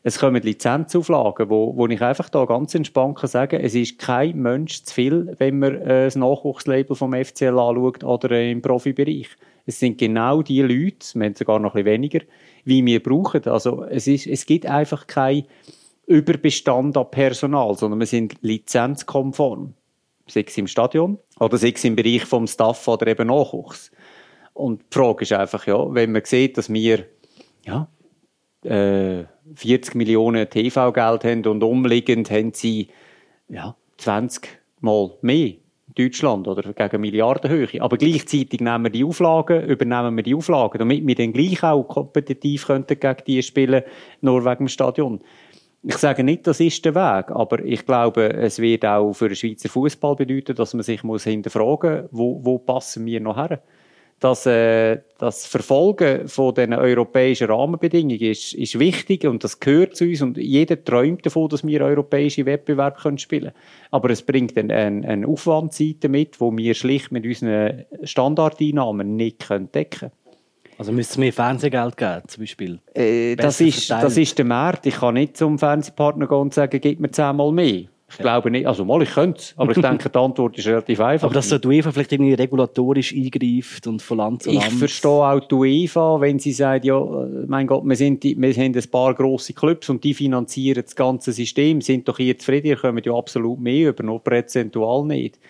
[0.02, 4.40] Es kommen Lizenzauflagen, wo, wo ich einfach da ganz entspannt kann sagen, es ist kein
[4.40, 9.28] Mensch zu viel, wenn man äh, das Nachwuchslabel vom FCL anschaut oder äh, im Profibereich.
[9.64, 12.20] Es sind genau die Leute, wir haben sogar noch ein bisschen weniger,
[12.64, 13.44] wie wir brauchen.
[13.46, 15.08] Also es, ist, es gibt einfach
[16.06, 19.74] kein Überbestand an Personal, sondern wir sind lizenzkonform.
[20.28, 23.92] Sei es im Stadion oder sei es im Bereich vom Staff oder eben Nachwuchs.
[24.54, 27.06] Und die Frage ist einfach, ja, wenn man sieht, dass wir
[27.64, 27.88] ja,
[28.64, 32.88] äh, 40 Millionen TV-Geld haben und umliegend haben sie
[33.48, 34.48] ja, 20
[34.80, 35.54] Mal mehr
[35.96, 37.80] Deutschland oder gegen Milliardenhöhe.
[37.80, 41.84] Aber gleichzeitig nehmen wir die Auflagen, übernehmen wir die Auflagen, damit wir dann gleich auch
[41.84, 43.82] kompetitiv könnten gegen die spielen,
[44.20, 45.20] nur wegen dem Stadion.
[45.88, 49.36] Ich sage nicht, das ist der Weg, aber ich glaube, es wird auch für den
[49.36, 53.62] Schweizer Fußball bedeuten, dass man sich muss hinterfragen muss, wo, wo passen wir noch her?
[54.18, 60.06] Das, äh, das Verfolgen von den europäischen Rahmenbedingungen ist, ist wichtig und das gehört zu
[60.06, 63.52] uns und jeder träumt davon, dass wir europäische Wettbewerbe können spielen
[63.92, 69.48] Aber es bringt eine, eine, eine Aufwandseite mit, wo wir schlicht mit unseren Standardeinnahmen nicht
[69.48, 70.12] decken können.
[70.78, 72.78] Also müsste es mehr Fernsehgeld geben, zum Beispiel?
[72.94, 74.86] Äh, das, ist, das ist der Markt.
[74.86, 77.84] Ich kann nicht zum Fernsehpartner gehen und sagen, gib mir zehnmal mehr.
[78.08, 78.22] Ich ja.
[78.22, 78.66] glaube nicht.
[78.66, 79.54] Also mal, ich könnte es.
[79.56, 81.24] Aber ich denke, die Antwort ist relativ einfach.
[81.24, 84.66] Aber dass so die UEFA vielleicht irgendwie regulatorisch eingreift und von Land zu Land.
[84.68, 87.00] Ich verstehe auch die UEFA, wenn sie sagt, ja,
[87.48, 90.94] mein Gott, wir, sind die, wir haben ein paar grosse Clubs und die finanzieren das
[90.94, 91.80] ganze System.
[91.80, 95.40] Sind doch hier zufrieden, ihr kommt ja absolut mehr über, nur prozentual nicht.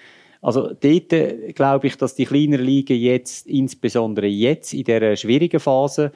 [0.42, 5.60] Also dort äh, glaube ich, dass die kleineren Ligen jetzt, insbesondere jetzt in dieser schwierigen
[5.60, 6.12] Phase,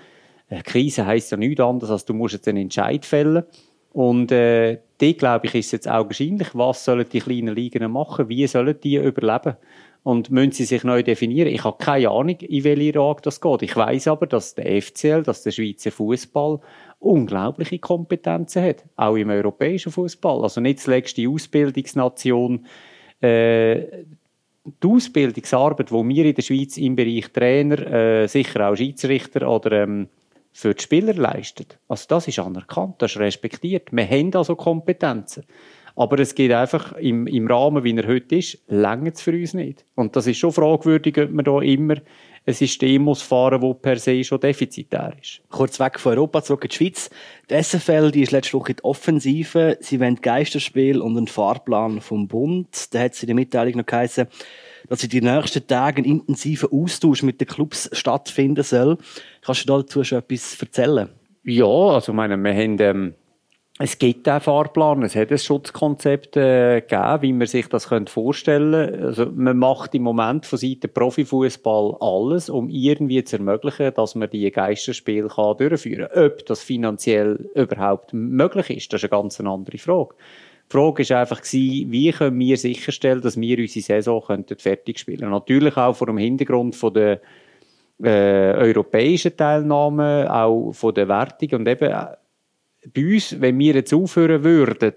[0.49, 3.45] äh, Krise heisst ja nichts anderes, als du musst jetzt einen Entscheid fällen.
[3.93, 8.29] Und äh, dort, glaube ich, ist jetzt auch wahrscheinlich, was sollen die kleinen Ligen machen,
[8.29, 9.57] wie sollen die überleben
[10.03, 11.53] und müssen sie sich neu definieren.
[11.53, 13.63] Ich habe keine Ahnung, in welche Lage das geht.
[13.63, 16.61] Ich weiß aber, dass der FCL, dass der Schweizer Fußball
[17.01, 20.43] unglaubliche Kompetenzen hat, auch im europäischen Fußball.
[20.43, 22.67] Also nicht zuletzt die Ausbildungsnation
[23.21, 24.05] äh,
[24.65, 29.83] die Ausbildungsarbeit, die wir in der Schweiz im Bereich Trainer, äh, sicher auch Schiedsrichter oder
[29.83, 30.09] ähm,
[30.53, 33.93] für die Spieler leisten, also das ist anerkannt, das ist respektiert.
[33.93, 35.45] Wir haben also Kompetenzen.
[35.97, 39.85] Aber es geht einfach im, im Rahmen, wie er heute ist, länger für uns nicht.
[39.97, 41.97] Und das ist schon fragwürdig, ob man da immer
[42.47, 45.43] ein System muss fahren das per se schon defizitär ist.
[45.51, 47.11] Kurz weg von Europa, zurück in die Schweiz.
[47.51, 49.79] Die SFL die ist letzte Woche in die Offensive.
[49.81, 52.95] Sie wollen Geisterspiel und einen Fahrplan vom Bund.
[52.95, 54.27] Da hat sie in der Mitteilung noch geheißen,
[54.89, 58.97] dass in den nächsten Tagen einen intensiven Austausch mit den Clubs stattfinden soll.
[59.43, 61.09] Kannst du dazu schon etwas erzählen?
[61.45, 63.15] Ja, also meine, wir haben ähm,
[63.83, 68.73] es gibt einen Fahrplan, es hat ein Schutzkonzept äh, gegeben, wie man sich das vorstellen
[68.73, 69.07] könnte.
[69.07, 74.29] Also man macht im Moment von Seiten Profifußball alles, um irgendwie zu ermöglichen, dass man
[74.29, 76.27] die Geisterspiele kann durchführen kann.
[76.27, 80.15] Ob das finanziell überhaupt möglich ist, das ist eine ganz andere Frage.
[80.71, 85.31] Die Frage war einfach, wie können wir sicherstellen, dass wir unsere Saison fertig spielen können.
[85.31, 87.23] Natürlich auch vor dem Hintergrund von der
[88.03, 91.95] äh, europäischen Teilnahme, auch von der Wertung und eben
[92.95, 94.95] bei uns, wenn wir jetzt aufhören würden,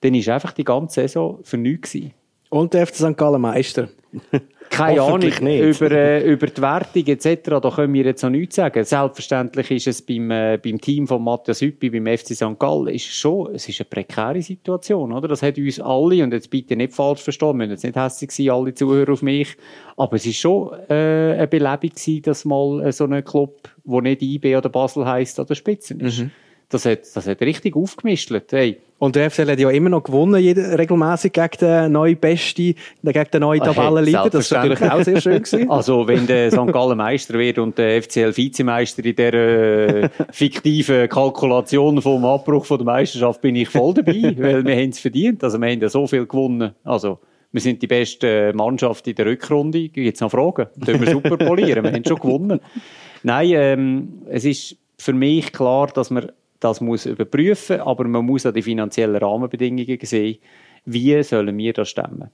[0.00, 2.14] dann ist einfach die ganze Saison für nichts gewesen.
[2.48, 3.16] Und der FC St.
[3.16, 3.88] Gallen Meister.
[4.70, 5.42] keine Ahnung, nicht.
[5.42, 8.84] über, äh, über die Wertung etc., da können wir jetzt noch nichts sagen.
[8.84, 12.58] Selbstverständlich ist es beim, äh, beim Team von Matthias Hüppi, beim FC St.
[12.58, 15.28] Gallen, ist schon, es ist eine prekäre Situation, oder?
[15.28, 18.30] Das hat uns alle, und jetzt bitte nicht falsch verstehen, wir müssen jetzt nicht hässlich
[18.30, 19.56] sein, alle Zuhörer auf mich,
[19.96, 24.02] aber es ist schon äh, eine Belebung gewesen, dass mal äh, so ein Club, der
[24.02, 26.24] nicht IB oder Basel heisst, an der Spitze ist.
[26.70, 28.32] Das hat, das hat richtig aufgemischt.
[28.50, 33.30] Hey, Und der FCL hat ja immer noch gewonnen, regelmäßig gegen den neuen Besti, gegen
[33.32, 34.30] den neuen Ah, Tabellenleiter.
[34.30, 35.68] Das ist natürlich auch sehr schön gewesen.
[35.70, 36.72] Also, wenn der St.
[36.72, 42.78] Gallen Meister wird und der FCL Vizemeister in der äh, fiktiven Kalkulation vom Abbruch von
[42.78, 45.42] der Meisterschaft, bin ich voll dabei, weil wir haben es verdient.
[45.42, 46.70] Also, wir haben ja so viel gewonnen.
[46.84, 47.18] Also,
[47.50, 49.88] wir sind die beste Mannschaft in der Rückrunde.
[49.88, 50.68] Gibt es noch Fragen?
[50.84, 51.82] Können wir super polieren.
[51.82, 52.60] Wir haben schon gewonnen.
[53.24, 58.46] Nein, ähm, es ist für mich klar, dass man das muss überprüfen, aber man muss
[58.46, 60.38] auch die finanziellen Rahmenbedingungen sehen.
[60.84, 62.30] Wie sollen wir das stemmen?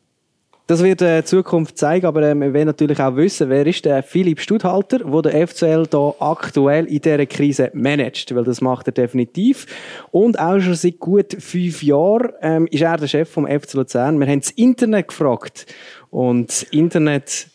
[0.69, 3.85] Das wird äh, die Zukunft zeigen, aber ähm, wir wollen natürlich auch wissen, wer ist
[3.85, 8.89] der Philipp Studhalter, der der FCL da aktuell in dieser Krise managt, weil das macht
[8.89, 9.67] er definitiv.
[10.11, 14.19] Und auch schon seit gut fünf Jahren ähm, ist er der Chef vom FC Luzern.
[14.19, 15.67] Wir haben das Internet gefragt
[16.11, 17.47] und das Internet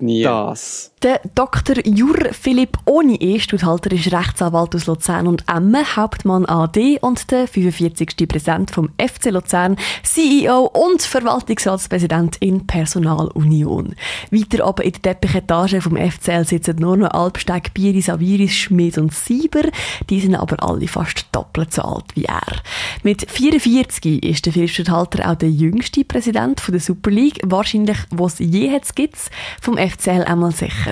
[0.00, 0.22] nie.
[0.22, 0.91] das.
[1.02, 1.84] Der Dr.
[1.84, 3.40] Jur Philipp Oni E.
[3.40, 8.28] Studhalter ist Rechtsanwalt aus Luzern und Emme, Hauptmann AD und der 45.
[8.28, 13.96] Präsident vom FC Luzern, CEO und Verwaltungsratspräsident in Personalunion.
[14.30, 19.12] Weiter oben in der Teppichetage vom FCL sitzen nur noch Albsteg, Biri, Saviris, Schmid und
[19.12, 19.64] Sieber.
[20.08, 22.62] Die sind aber alle fast doppelt so alt wie er.
[23.02, 27.40] Mit 44 ist der Philipp Studhalter auch der jüngste Präsident von der Super League.
[27.42, 30.91] Wahrscheinlich, was je jetzt gibt's, vom FCL einmal sicher.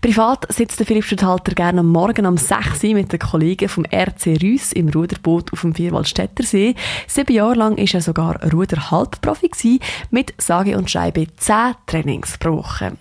[0.00, 3.84] Privat sitzt der Philipp Studhalter gerne am Morgen um 6 Uhr mit den Kollegen vom
[3.84, 6.74] RC Rüss im Ruderboot auf dem Vierwaldstättersee.
[7.06, 9.78] Sieben Jahre lang ist er sogar Ruder-Halbprofi
[10.10, 12.96] mit sage und schreibe 10 Trainings pro Woche.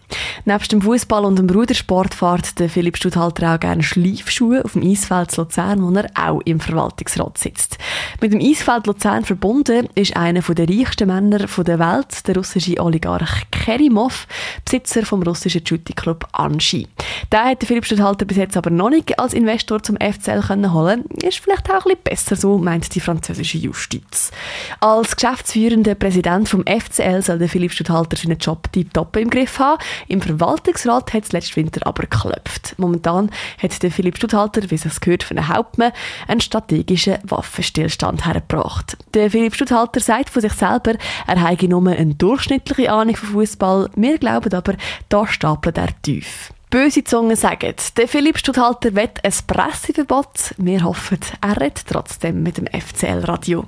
[0.45, 4.83] Nebst dem Fußball und dem Rudersport fährt der Philipp Studhalter auch gerne Schleifschuhe auf dem
[4.83, 7.77] Eisfeld Luzern, wo er auch im Verwaltungsrat sitzt.
[8.21, 13.49] Mit dem Eisfeld Luzern verbunden ist einer der reichsten Männer der Welt, der russische Oligarch
[13.51, 14.27] Kerimov,
[14.65, 16.87] Besitzer vom russischen Jutti-Club Anschi.
[17.31, 21.05] Den hat Philipp Studhalter bis jetzt aber noch nicht als Investor zum FCL können holen.
[21.23, 24.31] Ist vielleicht auch ein bisschen besser so, meint die französische Justiz.
[24.79, 29.81] Als geschäftsführender Präsident vom FCL soll der Philipp Studhalter seinen Job tiptop im Griff haben.
[30.07, 32.75] Im Verwaltungsrat hat es letzten Winter aber geklopft.
[32.77, 33.29] Momentan
[33.61, 35.91] hat der Philipp Studhalter, wie es gehört von den Hauptmann,
[36.27, 38.97] einen strategischen Waffenstillstand hergebracht.
[39.13, 40.93] Der Philipp Studhalter sagt von sich selber,
[41.27, 43.89] er habe nur eine durchschnittliche Ahnung von Fußball.
[43.95, 44.75] Wir glauben aber,
[45.09, 46.40] da stapelt er tief.
[46.71, 50.55] Böse Zungen sagen, der Philipp Studhalter will ein Presseverbot.
[50.57, 53.65] Wir hoffen, er redet trotzdem mit dem FCL-Radio.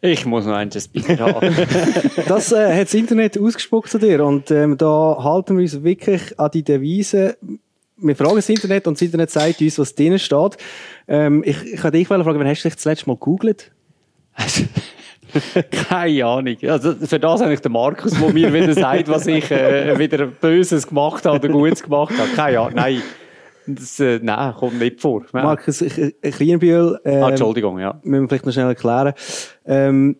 [0.00, 1.54] Ich muss noch ein Bier haben.
[2.26, 6.40] Das äh, hat das Internet ausgespuckt zu dir und ähm, da halten wir uns wirklich
[6.40, 7.36] an die Devise.
[7.98, 10.56] Wir fragen das Internet und das Internet sagt uns, was drinnen steht.
[11.06, 13.72] Ähm, ich, ich kann dich fragen, wann hast du dich das letzte Mal gegoogelt?
[15.88, 16.56] Keine Ahnung.
[16.66, 20.26] Also für das habe ich den Markus, der mir wieder sagt, was ich äh, wieder
[20.26, 22.30] Böses gemacht habe oder Gutes gemacht habe.
[22.34, 22.74] Keine Ahnung.
[22.74, 23.02] Nein.
[23.66, 25.24] Das, äh, nein, kommt nicht vor.
[25.32, 25.44] Nein.
[25.44, 25.84] Markus
[26.22, 28.00] Kleinbühl, ähm, ah, Entschuldigung, ja.
[28.02, 29.12] müssen wir vielleicht noch schnell erklären.
[29.66, 30.16] Ähm,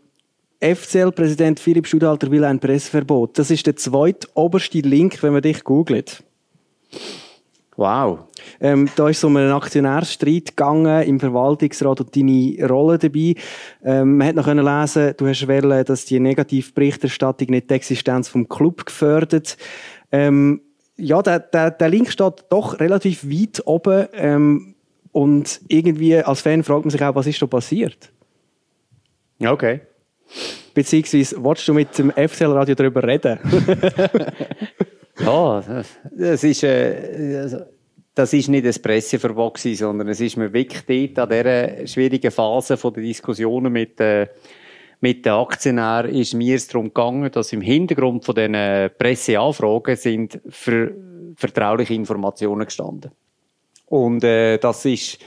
[0.61, 3.39] FCL-Präsident Philipp Studhalter will ein Presseverbot.
[3.39, 6.23] Das ist der zweite oberste Link, wenn man dich googelt.
[7.77, 8.21] Wow.
[8.61, 13.35] Ähm, da ist so um einen Aktionärsstreit gegangen im Verwaltungsrat und deine Rolle dabei.
[13.85, 18.29] Ähm, man hat noch können lesen, du hast wollen, dass die Negativberichterstattung nicht die Existenz
[18.29, 19.57] vom Club gefördert.
[20.13, 20.61] Ähm,
[20.97, 24.75] ja, der, der, der Link steht doch relativ weit oben ähm,
[25.13, 28.13] und irgendwie als Fan fragt man sich auch, was ist da passiert?
[29.43, 29.81] Okay.
[30.75, 33.39] Beziehungsweise, willst du mit dem FCL-Radio darüber reden?
[35.21, 37.59] Ja, das, das ist, äh, also,
[38.21, 42.31] das ist nicht ein Presseverbot gewesen, sondern es ist mir wirklich dort an dieser schwierigen
[42.31, 44.27] Phase von der Diskussionen mit, äh,
[45.01, 50.39] mit den Aktionären ist mir es darum gegangen, dass im Hintergrund von diesen Presseanfragen sind
[50.51, 50.95] für
[51.35, 53.11] vertrauliche Informationen gestanden.
[53.87, 55.19] Und äh, das ist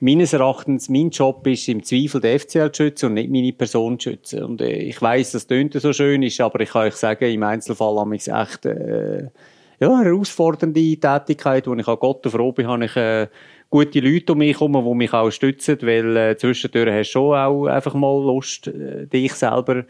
[0.00, 3.98] meines Erachtens, mein Job ist im Zweifel der FCL zu schützen und nicht meine Person
[3.98, 4.44] zu schützen.
[4.44, 7.42] Und äh, ich weiß, das tönt so schön, ist, aber ich kann euch sagen, im
[7.42, 9.30] Einzelfall habe ich echt äh,
[9.80, 13.28] ja, eine herausfordernde Tätigkeit, wo ich an Gott froh bin, habe ich äh,
[13.70, 17.36] gute Leute um mich herum, die mich auch stützen, weil äh, zwischendurch hast du schon
[17.36, 19.84] auch einfach mal Lust, äh, dich selber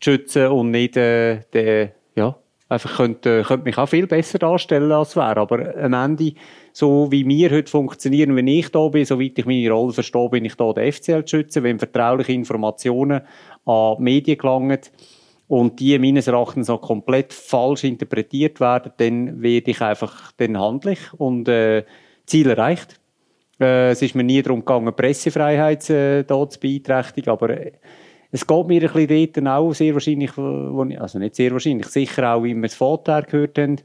[0.00, 2.36] zu schützen und nicht äh, der, ja,
[2.68, 5.40] einfach könnte, könnte mich auch viel besser darstellen, als wäre.
[5.40, 6.34] Aber am Ende,
[6.72, 10.44] so wie wir heute funktionieren, wenn ich da bin, soweit ich meine Rolle verstehe, bin
[10.44, 13.22] ich da, der FCL zu schützen, wenn vertrauliche Informationen
[13.64, 14.78] an die Medien gelangen,
[15.50, 21.00] und die meines Erachtens auch komplett falsch interpretiert werden, dann werde ich einfach dann handlich
[21.14, 21.84] und äh,
[22.24, 23.00] Ziel erreicht.
[23.60, 27.72] Äh, es ist mir nie darum gegangen, Pressefreiheit äh, zu beeinträchtigen, aber äh,
[28.30, 32.44] es geht mir ein bisschen dort auch sehr wahrscheinlich, also nicht sehr wahrscheinlich, sicher auch,
[32.44, 33.80] wie wir es vorher gehört haben,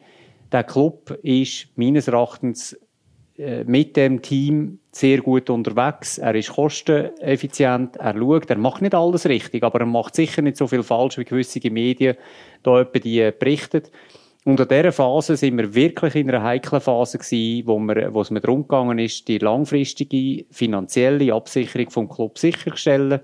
[0.52, 2.80] der Club ist meines Erachtens
[3.40, 6.20] äh, mit dem Team sehr gut unterwegs.
[6.20, 10.56] Er ist kosteneffizient, er schaut, er macht nicht alles richtig, aber er macht sicher nicht
[10.56, 12.16] so viel falsch, wie gewisse Medien
[12.64, 13.84] da etwa die berichten.
[14.46, 18.22] Und an dieser Phase sind wir wirklich in einer heiklen Phase gewesen, wo, wir, wo
[18.22, 23.20] es mir darum gegangen ist, die langfristige finanzielle Absicherung vom Club sicherzustellen.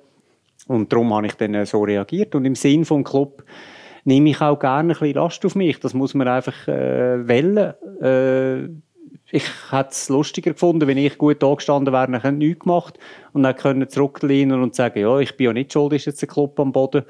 [0.67, 2.35] Und darum habe ich dann so reagiert.
[2.35, 3.45] Und im Sinn vom Club
[4.03, 5.79] nehme ich auch gerne ein bisschen Last auf mich.
[5.79, 7.75] Das muss man einfach äh, wählen.
[8.01, 8.69] Äh,
[9.31, 12.99] ich hätte es lustiger gefunden, wenn ich gut da gestanden wäre, dann nichts gemacht
[13.33, 16.29] und dann können zurücklehnen und sagen, ja, ich bin ja nicht schuld, ist jetzt ein
[16.29, 17.03] Club am Boden.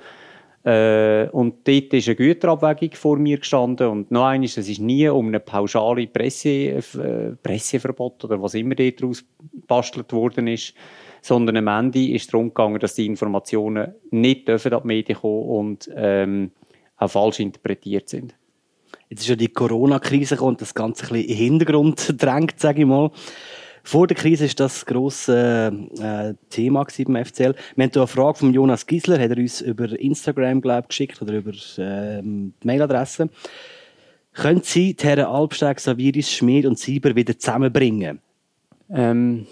[0.63, 5.07] Äh, und dort ist eine Güterabwägung vor mir gestanden und noch eines, es ist nie
[5.09, 9.25] um eine pauschale Presse, äh, Presseverbot oder was immer dort daraus
[9.65, 10.75] bastelt worden ist,
[11.23, 15.17] sondern am Ende ist es darum gegangen, dass die Informationen nicht dürfen an die Medien
[15.19, 16.51] kommen und ähm,
[16.97, 18.35] auch falsch interpretiert sind.
[19.11, 22.79] Jetzt ist ja die Corona-Krise und das Ganze ein bisschen in den Hintergrund drängt, sage
[22.79, 23.11] ich mal.
[23.83, 27.53] Vor der Krise ist das grosse äh, Thema beim FCL.
[27.75, 31.21] Wir haben hier eine Frage von Jonas Gisler, hat er uns über Instagram glaub, geschickt
[31.21, 33.27] oder über äh, die Mailadresse.
[34.31, 38.21] Können Sie die Herren Albsteg, Saviris, Schmid und Sieber wieder zusammenbringen?
[38.89, 39.45] Ähm,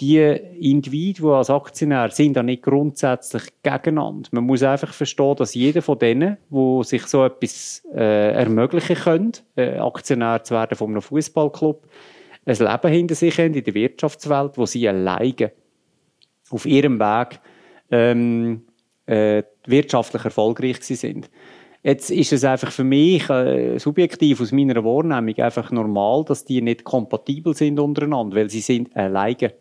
[0.00, 4.28] die Individuen als Aktionär sind da nicht grundsätzlich gegeneinander.
[4.32, 9.32] Man muss einfach verstehen, dass jeder von denen, wo sich so etwas äh, ermöglichen können,
[9.56, 11.86] äh, Aktionär zu werden von einem Fußballclub,
[12.44, 15.52] ein Leben hinter sich haben in der Wirtschaftswelt, wo sie alleine
[16.50, 17.40] auf ihrem Weg
[17.90, 18.62] ähm,
[19.06, 21.30] äh, wirtschaftlich erfolgreich sind.
[21.82, 26.60] Jetzt ist es einfach für mich äh, subjektiv aus meiner Wahrnehmung einfach normal, dass die
[26.60, 29.52] nicht kompatibel sind untereinander, weil sie sind alleine.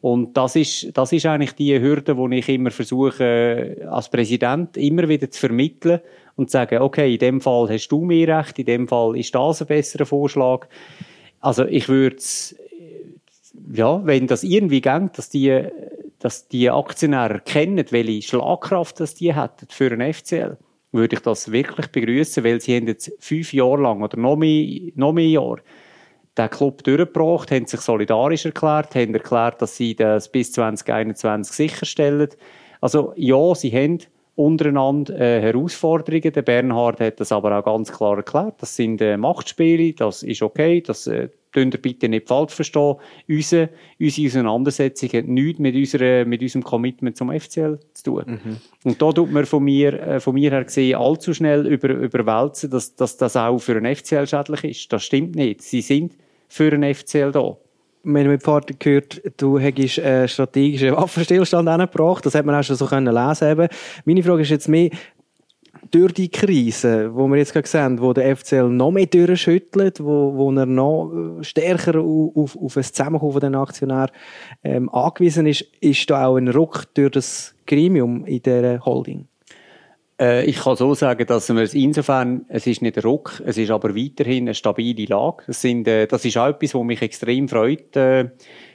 [0.00, 5.08] Und das ist, das ist eigentlich die Hürde, die ich immer versuche, als Präsident immer
[5.08, 6.00] wieder zu vermitteln
[6.36, 9.34] und zu sagen, okay, in dem Fall hast du mehr Recht, in dem Fall ist
[9.34, 10.68] das ein besserer Vorschlag.
[11.40, 12.16] Also ich würde
[13.72, 15.64] ja, wenn das irgendwie geht, dass die,
[16.18, 20.56] dass die Aktionäre erkennen, welche Schlagkraft das die hätten für einen FCL,
[20.92, 24.92] würde ich das wirklich begrüßen, weil sie haben jetzt fünf Jahre lang oder noch mehr,
[24.94, 25.62] noch mehr Jahre
[26.36, 32.28] den Club durchgebracht, haben sich solidarisch erklärt, haben erklärt, dass sie das bis 2021 sicherstellen.
[32.80, 34.00] Also ja, sie haben
[34.36, 36.32] untereinander äh, Herausforderungen.
[36.32, 38.56] Der Bernhard hat das aber auch ganz klar erklärt.
[38.58, 42.96] Das sind äh, Machtspiele, das ist okay, das äh, ihr bitte nicht falsch verstehen.
[43.26, 48.24] Unsere, unsere Auseinandersetzung hat nichts mit, unserer, mit unserem Commitment zum FCL zu tun.
[48.26, 48.56] Mhm.
[48.84, 52.70] Und da tut man von mir, äh, von mir her gesehen allzu schnell über, überwälzen,
[52.70, 54.92] dass, dass das auch für einen FCL schädlich ist.
[54.92, 55.62] Das stimmt nicht.
[55.62, 56.12] Sie sind
[56.48, 57.56] für einen FCL da.
[58.08, 62.24] Wir haben mit Vater gehört, du hättest einen strategischen Waffenstillstand angebracht.
[62.24, 63.68] Das hat man auch schon so können lesen eben.
[64.04, 64.90] Meine Frage ist jetzt mehr,
[65.90, 70.34] durch die Krise, wo wir jetzt gerade sehen, wo der FCL noch mehr durchschüttelt, wo,
[70.34, 74.10] wo er noch stärker auf, auf ein Zusammenkommen von den Aktionären
[74.64, 79.26] ähm, angewiesen ist, ist da auch ein Ruck durch das Gremium in der Holding?
[80.18, 83.58] Äh, ich kann so sagen, dass wir es insofern, es ist nicht ein Ruck, es
[83.58, 85.44] ist aber weiterhin eine stabile Lage.
[85.46, 87.94] Das, sind, äh, das ist auch etwas, was mich extrem freut.
[87.96, 88.30] Äh,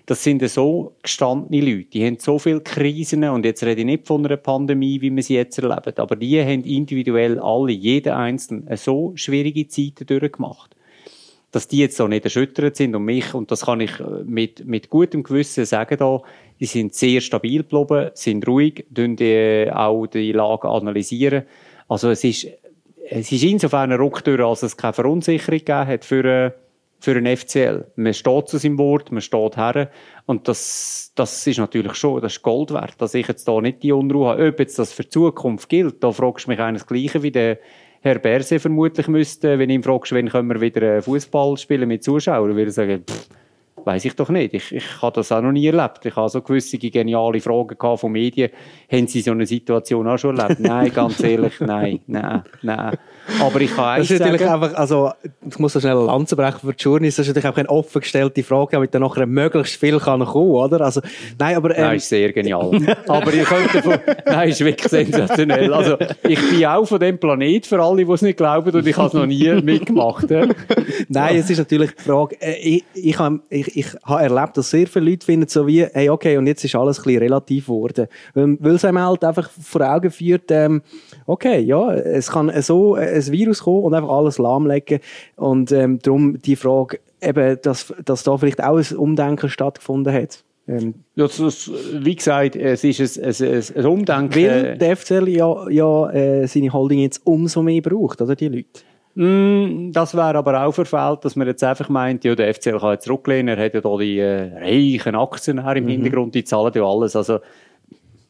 [0.06, 4.08] das sind so gestandene Leute, die haben so viele Krisen und jetzt rede ich nicht
[4.08, 8.76] von einer Pandemie, wie wir sie jetzt erleben, aber die haben individuell alle, jeder Einzelne,
[8.78, 10.76] so schwierige Zeiten durchgemacht
[11.52, 13.92] dass die jetzt so nicht erschüttert sind und mich, und das kann ich
[14.24, 16.22] mit, mit gutem Gewissen sagen da,
[16.62, 21.44] die sind sehr stabil geblieben, sind ruhig, tun die, auch die Lage analysieren.
[21.88, 22.48] Also es ist,
[23.10, 26.54] es ist insofern ein Rücktür, als es keine Verunsicherung gegeben hat für,
[27.00, 27.88] für einen FCL.
[27.96, 29.90] Man steht zu seinem Wort, man steht her.
[30.28, 33.82] Und das, das ist natürlich schon, das ist Gold wert, dass ich jetzt da nicht
[33.82, 34.50] die Unruhe habe.
[34.50, 37.58] Ob jetzt das für die Zukunft gilt, da fragst du mich eines Gleiche wie der
[38.02, 42.04] Herr Berse vermutlich müsste, wenn du ihn fragst, wann können wir wieder Fußball spielen mit
[42.04, 43.30] Zuschauern, würde er sagen, pff,
[43.86, 44.54] Weiß ich doch nicht.
[44.54, 46.06] Ich, ich habe das auch noch nie erlebt.
[46.06, 48.52] Ich habe so gewisse geniale Fragen gehabt von Medien.
[48.92, 50.60] Haben Sie so eine Situation auch schon erlebt?
[50.60, 52.98] nein, ganz ehrlich, nein, nein, nein.
[53.40, 55.12] Aber ich kann Das ist natürlich sagen, einfach, also,
[55.48, 57.22] ich muss so schnell eine Lanze brechen für die Journalisten.
[57.22, 60.52] Das ist natürlich auch eine offen gestellte Frage, damit dann nachher möglichst viel kann kommen,
[60.52, 60.82] oder?
[60.82, 61.02] Also,
[61.38, 62.72] nein, aber, ähm, Nein, ist sehr genial.
[63.08, 65.74] aber ihr könnt davon, nein, ist wirklich sensationell.
[65.74, 65.98] Also,
[66.28, 69.08] ich bin auch von dem Planet, für alle, die es nicht glauben, und ich habe
[69.08, 70.30] es noch nie mitgemacht.
[71.08, 73.18] nein, es ist natürlich die Frage, äh, ich, ich,
[73.50, 76.64] ich, ich habe erlebt, dass sehr viele Leute finden, so wie, hey, okay, und jetzt
[76.64, 78.08] ist alles ein bisschen relativ geworden.
[78.36, 80.82] Ähm, Weil es einem halt einfach vor Augen führt, ähm,
[81.26, 85.00] okay, ja, es kann so ein Virus kommen und einfach alles lahmlegen.
[85.36, 90.44] Und ähm, darum die Frage, eben, dass, dass da vielleicht auch ein Umdenken stattgefunden hat.
[90.68, 94.36] Ähm, Ja, das, wie gesagt, es ist ein, ein, ein, ein Umdenken.
[94.36, 98.82] weil der FCL ja, ja äh, seine Holding jetzt umso mehr braucht, oder die Leute?
[99.16, 102.92] Mm, Das wäre aber auch verfehlt, dass man jetzt einfach meint, ja, der FCL kann
[102.92, 106.86] jetzt zurücklehnen, er hat ja da die äh, reichen Aktionäre im Hintergrund, die zahlen ja
[106.86, 107.16] alles.
[107.16, 107.40] Also,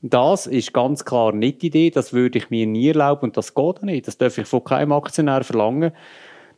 [0.02, 3.54] das ist ganz klar nicht die Idee, das würde ich mir nie erlauben und das
[3.54, 4.08] geht auch nicht.
[4.08, 5.92] Das darf ich von keinem Aktionär verlangen,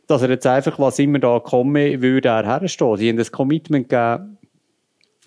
[0.06, 2.96] dass er jetzt einfach, was immer da komme, würde er herstehen.
[2.96, 4.38] Sie haben das Commitment gegeben,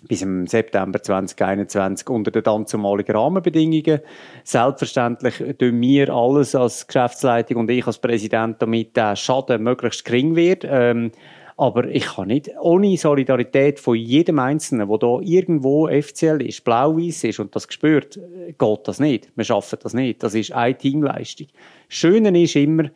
[0.06, 4.00] bis im September 2021 unter den damaligen Rahmenbedingungen.
[4.44, 10.36] Selbstverständlich tun wir alles als Geschäftsleitung und ich als Präsident, damit der Schaden möglichst gering
[10.36, 10.64] wird.
[10.68, 11.10] Ähm,
[11.56, 17.24] aber ich kann nicht ohne Solidarität von jedem Einzelnen, der da irgendwo FCL ist, blau-weiß
[17.24, 19.28] ist und das spürt, äh, geht das nicht.
[19.34, 20.22] Wir schaffen das nicht.
[20.22, 21.48] Das ist eine Teamleistung.
[21.88, 22.90] Das Schöne ist immer,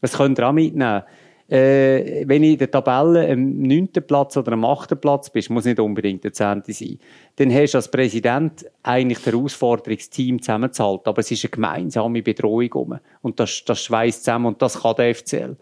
[0.00, 1.04] das könnt ihr auch mitnehmen,
[1.48, 3.88] äh, wenn ich in der Tabelle am 9.
[4.06, 5.00] Platz oder am 8.
[5.00, 6.62] Platz bist, muss nicht unbedingt der 10.
[6.66, 6.98] sein,
[7.36, 11.08] dann hast du als Präsident eigentlich der Herausforderungsteam zusammenzuhalten.
[11.08, 12.98] Aber es ist eine gemeinsame Bedrohung um.
[13.22, 15.56] Und das, das schweißt zusammen und das kann der FCL.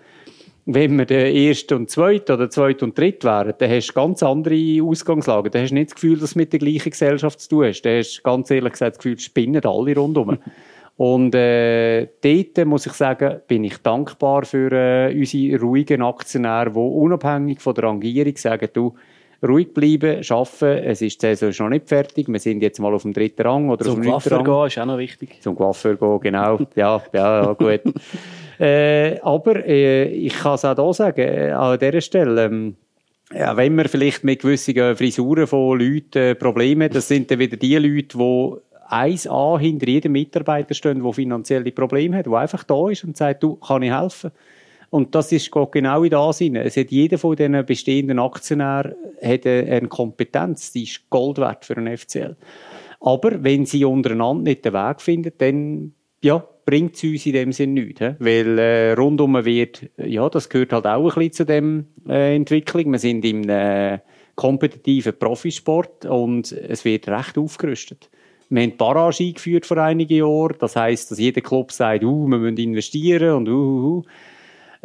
[0.68, 4.24] Wenn wir der Erste und Zweite oder Zweite und Dritte wären, dann hast du ganz
[4.24, 5.52] andere Ausgangslagen.
[5.52, 7.82] Dann hast du nicht das Gefühl, dass du mit der gleichen Gesellschaft zu tun hast.
[7.82, 10.38] Dann hast du ganz ehrlich gesagt das Gefühl, spinnen alle rundherum.
[10.96, 16.78] Und äh, dort, muss ich sagen, bin ich dankbar für äh, unsere ruhigen Aktionäre, die
[16.78, 18.94] unabhängig von der Rangierung sagen, du,
[19.46, 22.94] ruhig bleiben, arbeiten, es ist die Saison ist noch nicht fertig, wir sind jetzt mal
[22.94, 25.42] auf dem dritten Rang oder auf Zum dem neunten Coiffeur gehen ist auch noch wichtig.
[25.42, 26.58] Zum Coiffeur gehen, genau.
[26.74, 27.82] ja, ja, ja, gut.
[28.58, 32.76] äh, aber äh, ich kann es auch hier sagen, äh, an dieser Stelle, ähm,
[33.34, 37.56] ja, wenn man vielleicht mit gewissen Frisuren von Leuten äh, Probleme das sind dann wieder
[37.56, 38.56] die Leute, die
[38.90, 43.42] 1A hinter jedem Mitarbeiter stehen, der finanzielle Probleme hat, der einfach da ist und sagt,
[43.42, 44.30] du, kann ich helfen?
[44.90, 46.66] Und das ist genau in das hinein.
[46.66, 51.76] Es hat jeder von diesen bestehenden Aktionären hat eine, Kompetenz, die ist Gold wert für
[51.76, 52.36] einen FCL.
[53.00, 57.52] Aber wenn sie untereinander nicht den Weg finden, dann ja, bringt es uns in dem
[57.52, 58.00] Sinn nichts.
[58.00, 58.14] hä?
[58.18, 62.92] Weil äh, rundum wird, ja, das gehört halt auch ein bisschen zu dem äh, Entwicklung.
[62.92, 63.98] Wir sind im äh,
[64.34, 68.10] kompetitiven Profisport und es wird recht aufgerüstet.
[68.48, 70.56] Wir haben Barrage eingeführt vor einigen Jahren.
[70.58, 74.02] Das heisst, dass jeder Club sagt, uh, wir müssen investieren und uh, uh, uh.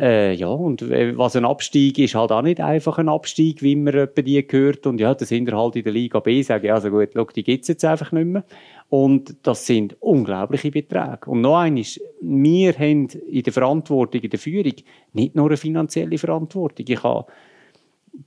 [0.02, 3.76] Äh, ja, und äh, was ein Abstieg ist, halt auch nicht einfach ein Abstieg, wie
[3.76, 4.88] man etwa die gehört.
[4.88, 7.44] Und ja, das sind halt in der Liga B, sagen, ja, also gut, schau, die
[7.44, 8.44] gibt's jetzt einfach nicht mehr.
[8.90, 11.20] Und das sind unglaubliche Beträge.
[11.30, 14.74] Und noch eines, wir haben in der Verantwortung, in der Führung,
[15.14, 16.86] nicht nur eine finanzielle Verantwortung.
[16.90, 17.28] Ich habe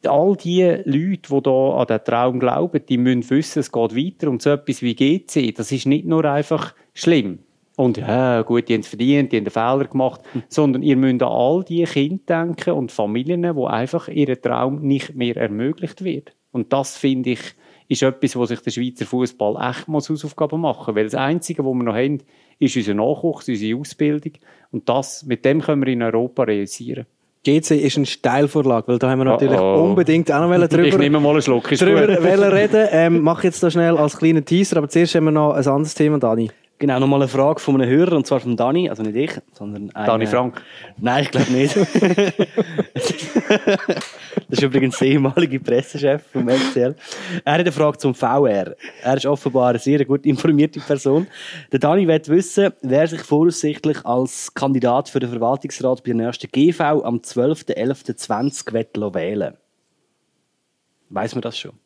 [0.06, 4.30] all die Leute, die da an den Traum glauben, die müssen wissen, es geht weiter.
[4.30, 7.40] Und so etwas wie GC, das ist nicht nur einfach schlimm.
[7.76, 10.20] Und ja, gut, die haben es verdient, die haben einen Fehler gemacht.
[10.48, 15.14] Sondern ihr müsst an all die Kinder denken und Familien, wo einfach ihr Traum nicht
[15.14, 16.34] mehr ermöglicht wird.
[16.52, 17.40] Und das finde ich,
[17.88, 20.96] ist etwas, wo sich der Schweizer Fußball echt muss Hausaufgaben machen muss.
[20.96, 22.22] Weil das Einzige, was wir noch haben,
[22.58, 24.32] ist unser Nachwuchs, unsere Ausbildung.
[24.70, 27.06] Und das, mit dem können wir in Europa realisieren.
[27.44, 29.84] GC ist eine Steilvorlage, weil da haben wir natürlich Oh, oh.
[29.84, 32.88] unbedingt auch noch Ich drüber, nehme mal einen Schluck, ist drüber reden.
[32.90, 35.94] Ähm, mach jetzt da schnell als kleinen Teaser, aber zuerst haben wir noch ein anderes
[35.94, 36.50] Thema, Dani.
[36.78, 39.94] Genau, nochmal eine Frage von einem Hörer, und zwar von Dani, also nicht ich, sondern
[39.94, 40.60] ein, Dani Frank.
[40.98, 41.76] Nein, ich glaube nicht.
[42.96, 43.14] das
[44.48, 46.96] ist übrigens der ehemalige Pressechef vom FCL.
[47.44, 48.74] Er hat eine Frage zum VR.
[49.02, 51.28] Er ist offenbar eine sehr gut informierte Person.
[51.70, 56.48] Der Dani will wissen, wer sich voraussichtlich als Kandidat für den Verwaltungsrat bei der ersten
[56.50, 59.54] GV am 12.11.20 wählen wählen
[61.08, 61.78] Weiß man das schon?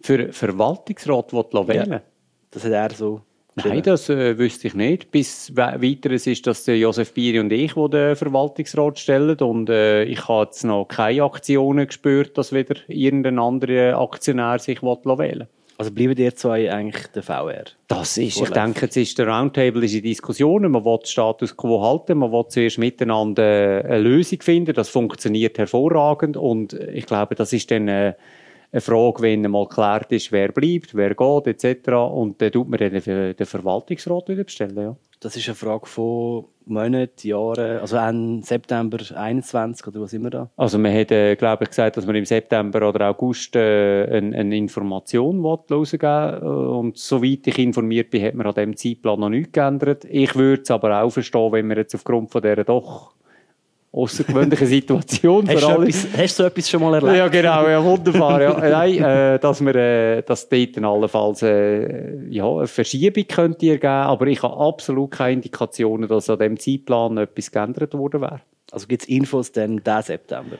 [0.00, 2.02] Für Verwaltungsrat will wählen
[2.52, 3.22] Das hat er so
[3.54, 5.10] Nein, das äh, wüsste ich nicht.
[5.10, 9.36] Bis we weiteres ist, dass der Josef Bieri und ich, die den Verwaltungsrat stellen.
[9.38, 14.82] Und äh, ich habe jetzt noch keine Aktionen gespürt, dass wieder irgendein anderer Aktionär sich
[14.82, 17.64] will wählen Also bleiben ihr zwei eigentlich der VR?
[17.88, 18.54] Das ist, ich Vorläufig.
[18.54, 20.72] denke, jetzt ist der Roundtable ist in Diskussionen.
[20.72, 22.18] Man will den Status quo halten.
[22.18, 24.72] Man will zuerst miteinander äh, eine Lösung finden.
[24.72, 26.38] Das funktioniert hervorragend.
[26.38, 28.14] Und ich glaube, das ist dann äh,
[28.72, 31.90] eine Frage, wenn einmal geklärt ist, wer bleibt, wer geht, etc.
[31.90, 34.96] Und dann tut man dann den, Verwaltungsrat wieder bestellen, ja.
[35.20, 40.50] Das ist eine Frage von Monaten, Jahren, also Ende September 21 oder was immer da?
[40.56, 44.36] Also man hat, äh, glaube ich, gesagt, dass man im September oder August äh, eine,
[44.36, 46.48] eine Information rausgeben will.
[46.48, 50.04] Und soweit ich informiert bin, hat man an diesem Zeitplan noch nichts geändert.
[50.06, 53.14] Ich würde es aber auch verstehen, wenn man jetzt aufgrund von dieser doch
[53.92, 57.16] außergewöhnliche Situation Hast du, etwas, hast du etwas schon mal erlebt?
[57.16, 58.40] Ja, genau, ja, wunderbar.
[58.40, 58.58] Ja.
[58.70, 63.86] Nein, äh, dass wir, äh, dass dort dann allenfalls äh, ja, eine Verschiebung könnte ergeben,
[63.86, 68.40] aber ich habe absolut keine Indikationen, dass an dem Zeitplan etwas geändert worden wäre.
[68.70, 70.56] Also gibt es Infos dann diesen September?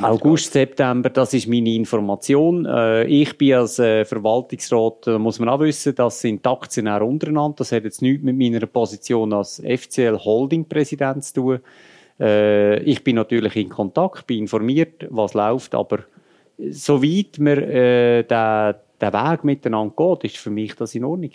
[0.00, 2.66] August, September, das ist meine Information.
[2.66, 7.04] Äh, ich bin als äh, Verwaltungsrat, äh, muss man auch wissen, das sind die Aktionäre
[7.04, 7.56] untereinander.
[7.58, 11.60] Das hat jetzt nichts mit meiner Position als FCL Holding Präsident zu tun.
[12.22, 16.00] Äh, ich bin natürlich in Kontakt, bin informiert, was läuft, aber
[16.70, 21.32] soweit wir äh, den, den Weg miteinander geht, ist für mich das in Ordnung.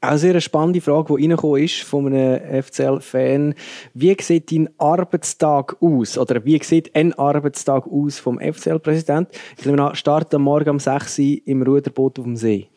[0.00, 3.54] Auch eine sehr spannende Frage, die ist von einem FCL-Fan.
[3.94, 6.16] Wie sieht dein Arbeitstag aus?
[6.16, 9.28] Oder wie sieht ein Arbeitstag aus vom FCL-Präsident?
[9.56, 12.68] Ich nehme an, start am Morgen um 6 Uhr im Ruderboot auf dem See.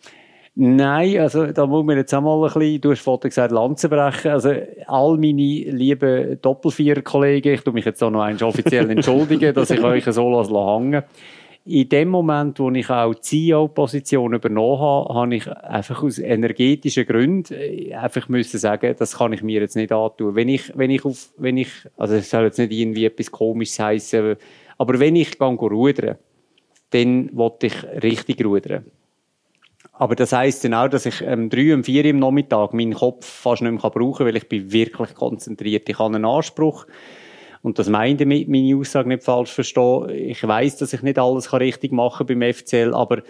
[0.64, 3.90] Nein, also da muss man jetzt auch mal ein bisschen, du hast vorhin gesagt, Lanzen
[3.90, 4.30] brechen.
[4.30, 4.54] Also
[4.86, 5.42] all meine
[5.72, 10.22] lieben Doppelvierer-Kollegen, ich tue mich jetzt auch noch einmal offiziell entschuldigen, dass ich euch so
[10.24, 11.06] hängen lasse
[11.66, 17.08] in dem Moment, wo ich auch die CEO-Position übernommen habe, habe ich einfach aus energetischen
[17.08, 20.36] Gründen äh, einfach müssen sagen, das kann ich mir jetzt nicht antun.
[20.36, 23.80] Wenn ich, wenn ich auf, wenn ich, also es soll jetzt nicht irgendwie etwas Komisches
[23.80, 24.36] heißen,
[24.78, 26.18] aber wenn ich gehe rudern,
[26.92, 28.86] dann wollte ich richtig rudern.
[30.02, 33.62] Aber das heisst auch, dass ich um drei, um vier im Nachmittag meinen Kopf fast
[33.62, 35.88] nicht mehr brauchen kann, weil ich bin wirklich konzentriert.
[35.88, 36.88] Ich habe einen Anspruch.
[37.62, 40.10] Und das meint damit meine Aussage nicht falsch verstehen.
[40.10, 43.22] Ich weiß, dass ich nicht alles richtig machen kann beim FCL, aber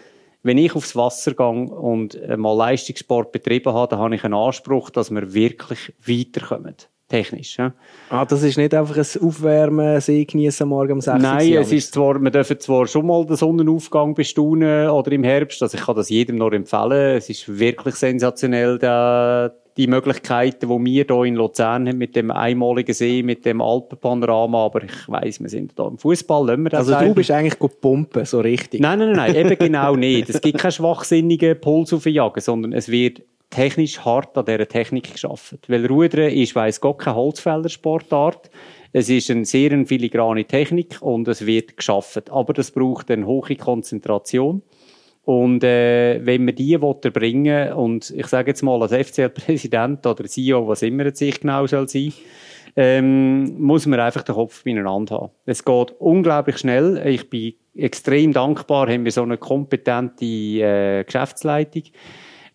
[0.44, 4.92] wenn ich aufs Wasser gehe und mal Leistungssport betrieben habe, dann habe ich einen Anspruch,
[4.92, 6.78] dass wir wirklich weiterkommen.
[7.12, 7.58] Technisch.
[7.58, 7.74] Ja.
[8.10, 11.94] Ah, das ist nicht einfach ein Aufwärmen, See genießen morgen um 6 Nein, es ist
[11.94, 15.98] zwar, wir dürfen zwar schon mal den Sonnenaufgang bestaunen oder im Herbst, also ich kann
[15.98, 17.18] das jedem noch empfehlen.
[17.18, 22.32] Es ist wirklich sensationell, der, die Möglichkeiten, die wir hier in Luzern haben, mit dem
[22.32, 26.70] einmaligen See, mit dem Alpenpanorama, aber ich weiss, wir sind da im Fußball, lassen wir
[26.70, 28.80] das Also du bist eigentlich gut pumpen, so richtig.
[28.80, 30.30] Nein, nein, nein, eben genau nicht.
[30.30, 33.22] Es gibt keinen schwachsinnigen Puls auf Jagen, sondern es wird
[33.52, 35.60] technisch hart an dieser Technik geschaffen.
[35.68, 38.50] Weil Rudern ist, weiss Gott, keine Holzfällersportart.
[38.94, 42.24] Es ist eine sehr filigrane Technik und es wird geschaffen.
[42.32, 44.64] Aber das braucht eine hohe Konzentration.
[45.24, 50.68] Und äh, wenn man die erbringen und ich sage jetzt mal als FCL-Präsident oder CEO,
[50.68, 52.12] was immer jetzt ich genau soll sein,
[52.76, 55.32] ähm, muss man einfach den Kopf beieinander haben.
[55.46, 57.06] Es geht unglaublich schnell.
[57.06, 61.84] Ich bin extrem dankbar, haben wir so eine kompetente äh, Geschäftsleitung,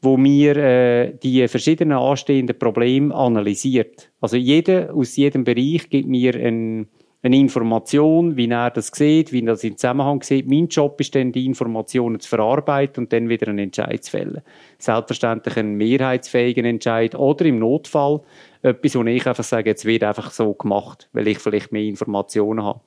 [0.02, 4.10] wo mir äh, die verschiedenen anstehenden Probleme analysiert.
[4.20, 6.88] Also jeder aus jedem Bereich gibt mir ein
[7.26, 10.48] eine Information, wie er das sieht, wie er das im Zusammenhang sieht.
[10.48, 14.42] Mein Job ist dann, die Informationen zu verarbeiten und dann wieder einen Entscheid zu fällen.
[14.78, 18.20] Selbstverständlich einen mehrheitsfähigen Entscheid oder im Notfall
[18.62, 22.64] etwas, wo ich einfach sage, jetzt wird einfach so gemacht, weil ich vielleicht mehr Informationen
[22.64, 22.80] habe.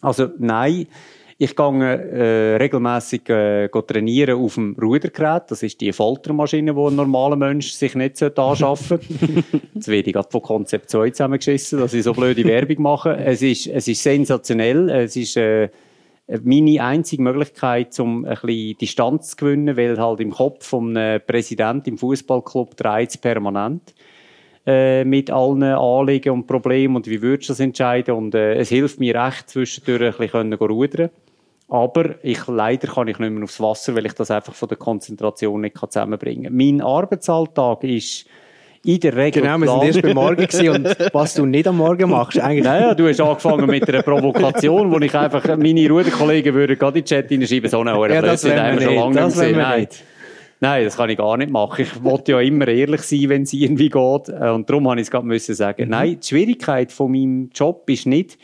[0.00, 0.86] Also nein,
[1.42, 5.44] ich gehe äh, regelmäßig äh, trainieren auf dem Rudergerät.
[5.48, 9.44] Das ist die Foltermaschine, die ein normaler Mensch sich nicht anschaffen sollte.
[9.74, 13.16] Jetzt werde ich gerade von Konzept 2 zusammengeschissen, dass ich so blöde Werbung mache.
[13.16, 14.90] Es ist, es ist sensationell.
[14.90, 15.70] Es ist äh,
[16.42, 21.88] meine einzige Möglichkeit, um ein bisschen Distanz zu gewinnen, weil halt im Kopf vom Präsident
[21.88, 23.94] im Fußballclub dreht permanent
[24.66, 28.68] äh, mit allen Anliegen und Problemen und wie würdest du das entscheiden und äh, es
[28.68, 31.08] hilft mir recht, zwischendurch ein bisschen rudern
[31.70, 34.76] aber ich, leider kann ich nicht mehr aufs Wasser, weil ich das einfach von der
[34.76, 36.56] Konzentration nicht zusammenbringen kann.
[36.56, 38.26] Mein Arbeitsalltag ist
[38.84, 39.42] in der Regel.
[39.42, 42.64] Genau, wir sind erst beim Morgen und was du nicht am Morgen machst, eigentlich.
[42.64, 47.04] Naja, du hast angefangen mit einer Provokation, wo ich einfach, meine Ruderkollegen würden gerade in
[47.04, 49.58] den Chat hineinschreiben, so eine Hure ja, das haben wir schon lange das gesehen.
[49.58, 49.88] Nein.
[50.62, 51.82] Nein, das kann ich gar nicht machen.
[51.82, 54.28] Ich wollte ja immer ehrlich sein, wenn es irgendwie geht.
[54.28, 55.84] Und darum habe ich es gerade müssen sagen.
[55.84, 55.90] Mhm.
[55.90, 58.38] Nein, die Schwierigkeit von meinem Job ist nicht,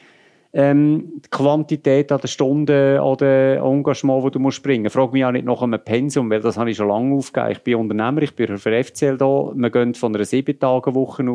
[0.58, 4.88] ähm, die Quantität an der Stunde oder Engagement, wo du musst bringen.
[4.88, 7.52] Frag mich auch nicht nach einem Pensum, weil das habe ich schon lange aufgegeben.
[7.52, 9.52] Ich bin Unternehmer, ich bin für FCL da.
[9.54, 11.30] Wir gehen von einer sieben Tage Woche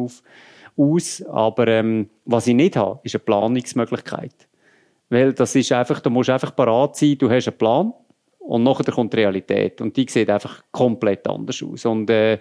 [0.75, 1.23] aus.
[1.29, 4.33] Aber ähm, was ich nicht habe, ist eine Planungsmöglichkeit.
[5.09, 7.93] Weil das ist einfach, du musst einfach parat sein, du hast einen Plan
[8.39, 11.85] und nachher kommt die Realität und die sieht einfach komplett anders aus.
[11.85, 12.39] Und äh,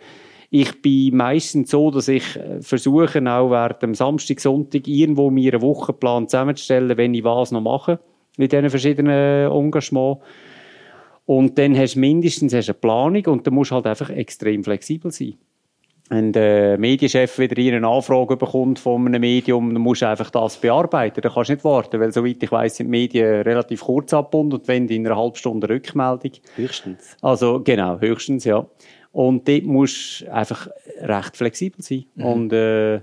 [0.51, 5.55] ich bin meistens so, dass ich äh, versuche, auch während dem Samstag, Sonntag irgendwo mir
[5.55, 8.01] einen Wochenplan zusammenzustellen, wenn ich was noch mache,
[8.37, 10.21] mit diesen verschiedenen Engagements.
[11.25, 14.65] Und dann hast du mindestens hast eine Planung und dann musst du halt einfach extrem
[14.65, 15.35] flexibel sein.
[16.09, 20.57] Wenn der Medienchef wieder eine Anfrage bekommt von einem Medium, dann musst du einfach das
[20.57, 21.21] bearbeiten.
[21.21, 24.59] Dann kannst du nicht warten, weil soweit ich weiß, sind die Medien relativ kurz abgebunden
[24.59, 26.33] und wenn in einer halben Stunde Rückmeldung.
[26.57, 27.17] Höchstens.
[27.23, 28.67] Also genau, höchstens, ja.
[29.13, 30.69] Und dort musst du einfach
[31.01, 32.05] recht flexibel sein.
[32.15, 32.25] Mhm.
[32.25, 33.01] Und äh,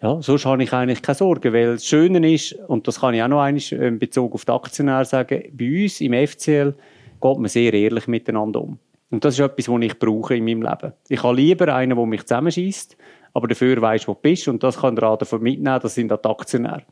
[0.00, 3.22] ja, sonst habe ich eigentlich keine Sorgen, weil das Schöne ist, und das kann ich
[3.22, 6.74] auch noch einmal in Bezug auf die Aktionäre sagen, bei uns im FCL
[7.20, 8.78] geht man sehr ehrlich miteinander um.
[9.10, 10.92] Und das ist etwas, was ich brauche in meinem Leben.
[11.08, 12.96] Ich habe lieber einen, der mich zusammenschießt,
[13.32, 16.20] aber dafür weiss, wo du bist, und das kann der davon mitnehmen, das sind auch
[16.20, 16.82] die Aktionäre.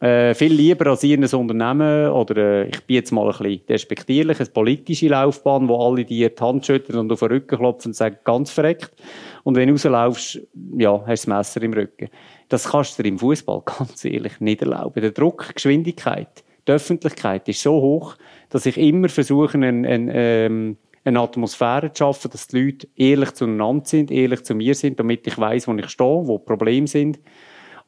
[0.00, 4.40] Äh, viel lieber als ihr Unternehmen oder äh, ich bin jetzt mal ein bisschen despektierlich,
[4.40, 7.94] eine politische Laufbahn, wo alle dir die Hand schütteln und auf den Rücken klopfen und
[7.94, 8.92] sagen, ganz verreckt.
[9.44, 10.40] Und wenn du rauslaufst,
[10.78, 12.08] ja, hast du das Messer im Rücken.
[12.48, 15.02] Das kannst du dir im Fußball ganz ehrlich nicht erlauben.
[15.02, 18.16] Der Druck, die Geschwindigkeit, die Öffentlichkeit ist so hoch,
[18.48, 23.32] dass ich immer versuche, eine, eine, ähm, eine Atmosphäre zu schaffen, dass die Leute ehrlich
[23.32, 26.86] zueinander sind, ehrlich zu mir sind, damit ich weiß, wo ich stehe, wo die Probleme
[26.86, 27.18] sind.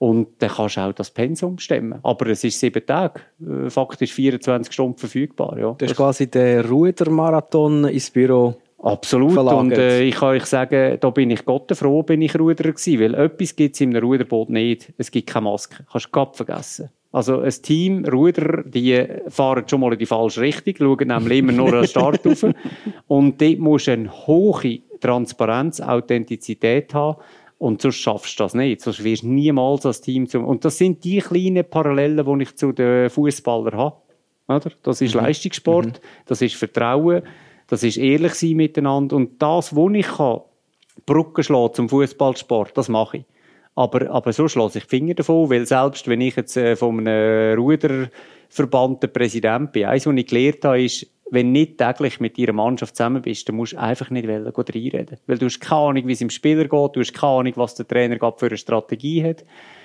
[0.03, 2.01] Und dann kannst du auch das Pensum stemmen.
[2.03, 5.57] Aber es ist sieben Tage, äh, faktisch 24 Stunden verfügbar.
[5.57, 5.77] Ja.
[5.79, 8.57] Das ist quasi der Rudermarathon ins Büro.
[8.83, 9.35] Absolut.
[9.35, 9.61] Verlagert.
[9.61, 12.99] Und äh, ich kann euch sagen, da bin ich Gott froh, bin ich Ruderer gewesen,
[12.99, 14.93] weil etwas gibt es in einem Ruderboot nicht.
[14.99, 15.85] Es gibt keine Maske.
[15.93, 16.91] Kannst du gerade vergessen.
[17.13, 21.53] Also ein Team Ruderer, die fahren schon mal in die falsche Richtung, schauen nämlich immer
[21.53, 22.45] nur an den Start rauf.
[23.07, 27.19] Und dort musst du eine hohe Transparenz, Authentizität haben,
[27.63, 28.81] und sonst schaffst du das nicht.
[28.81, 30.45] Sonst wirst du niemals als Team zum.
[30.45, 33.97] Und das sind die kleinen Parallelen, die ich zu den Fußballern habe.
[34.49, 34.73] Oder?
[34.83, 35.21] Das ist mhm.
[35.21, 36.07] Leistungssport, mhm.
[36.27, 37.23] das ist Vertrauen,
[37.69, 39.15] das ist ehrlich sein miteinander.
[39.15, 40.41] Und das, wo ich kann,
[41.07, 43.25] Brücken schlagen zum Fußballsport, das mache ich.
[43.77, 46.99] Aber, aber so schlage ich die Finger davon, weil selbst wenn ich jetzt äh, von
[46.99, 52.21] einem Ruderverband der Präsident bin, eins, was ich gelernt habe, ist, wenn du nicht täglich
[52.21, 55.17] mit deiner Mannschaft zusammen bist, dann musst du einfach nicht reinreden.
[55.27, 57.75] Weil du hast keine Ahnung, wie es im Spieler geht, du hast keine Ahnung, was
[57.75, 59.43] der Trainer gerade für eine Strategie hat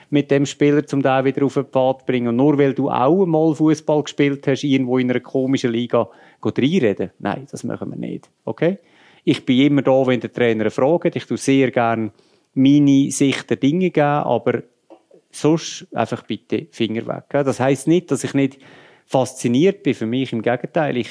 [0.09, 2.27] mit dem Spieler, um den wieder auf den Pfad zu bringen.
[2.27, 6.09] Und nur weil du auch einmal Fußball gespielt hast, irgendwo in einer komischen Liga,
[6.43, 7.11] reinreden.
[7.19, 8.29] Nein, das machen wir nicht.
[8.43, 8.79] Okay?
[9.23, 11.15] Ich bin immer da, wenn der Trainer fragt.
[11.15, 12.11] Ich tue sehr gerne
[12.55, 14.63] meine Sicht der Dinge geben, aber
[15.31, 17.25] sonst einfach bitte Finger weg.
[17.29, 18.59] Das heißt nicht, dass ich nicht
[19.05, 19.93] fasziniert bin.
[19.93, 20.97] Für mich im Gegenteil.
[20.97, 21.09] Ich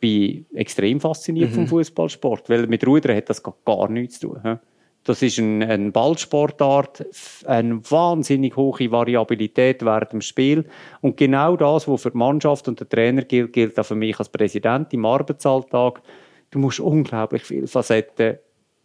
[0.00, 1.54] bin extrem fasziniert mhm.
[1.54, 4.58] vom Fußballsport, weil mit Rudern hat das gar nichts zu tun.
[5.04, 7.06] Das ist ein, ein Ballsportart,
[7.46, 10.66] eine wahnsinnig hohe Variabilität während dem Spiel.
[11.00, 14.18] Und genau das, was für die Mannschaft und den Trainer gilt, gilt auch für mich
[14.18, 16.02] als Präsident im Arbeitsalltag.
[16.50, 18.38] Du musst unglaublich viele Facetten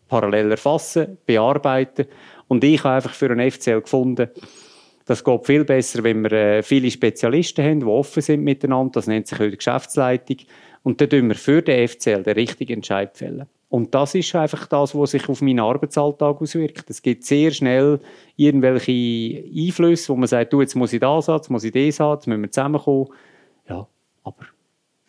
[0.07, 2.05] parallel erfassen, bearbeiten.
[2.47, 4.29] Und ich habe einfach für einen FCL gefunden,
[5.05, 8.93] das geht viel besser, wenn wir äh, viele Spezialisten haben, die offen sind miteinander.
[8.93, 10.37] Das nennt sich heute Geschäftsleitung.
[10.83, 13.47] Und dann tun wir für den FCL den richtigen Entscheid fällen.
[13.69, 16.89] Und das ist einfach das, was sich auf meinen Arbeitsalltag auswirkt.
[16.89, 17.99] Es gibt sehr schnell
[18.35, 21.99] irgendwelche Einflüsse, wo man sagt, du, jetzt muss ich das haben, jetzt muss ich das
[21.99, 23.07] haben, jetzt müssen wir zusammenkommen.
[23.67, 23.87] Ja,
[24.23, 24.45] aber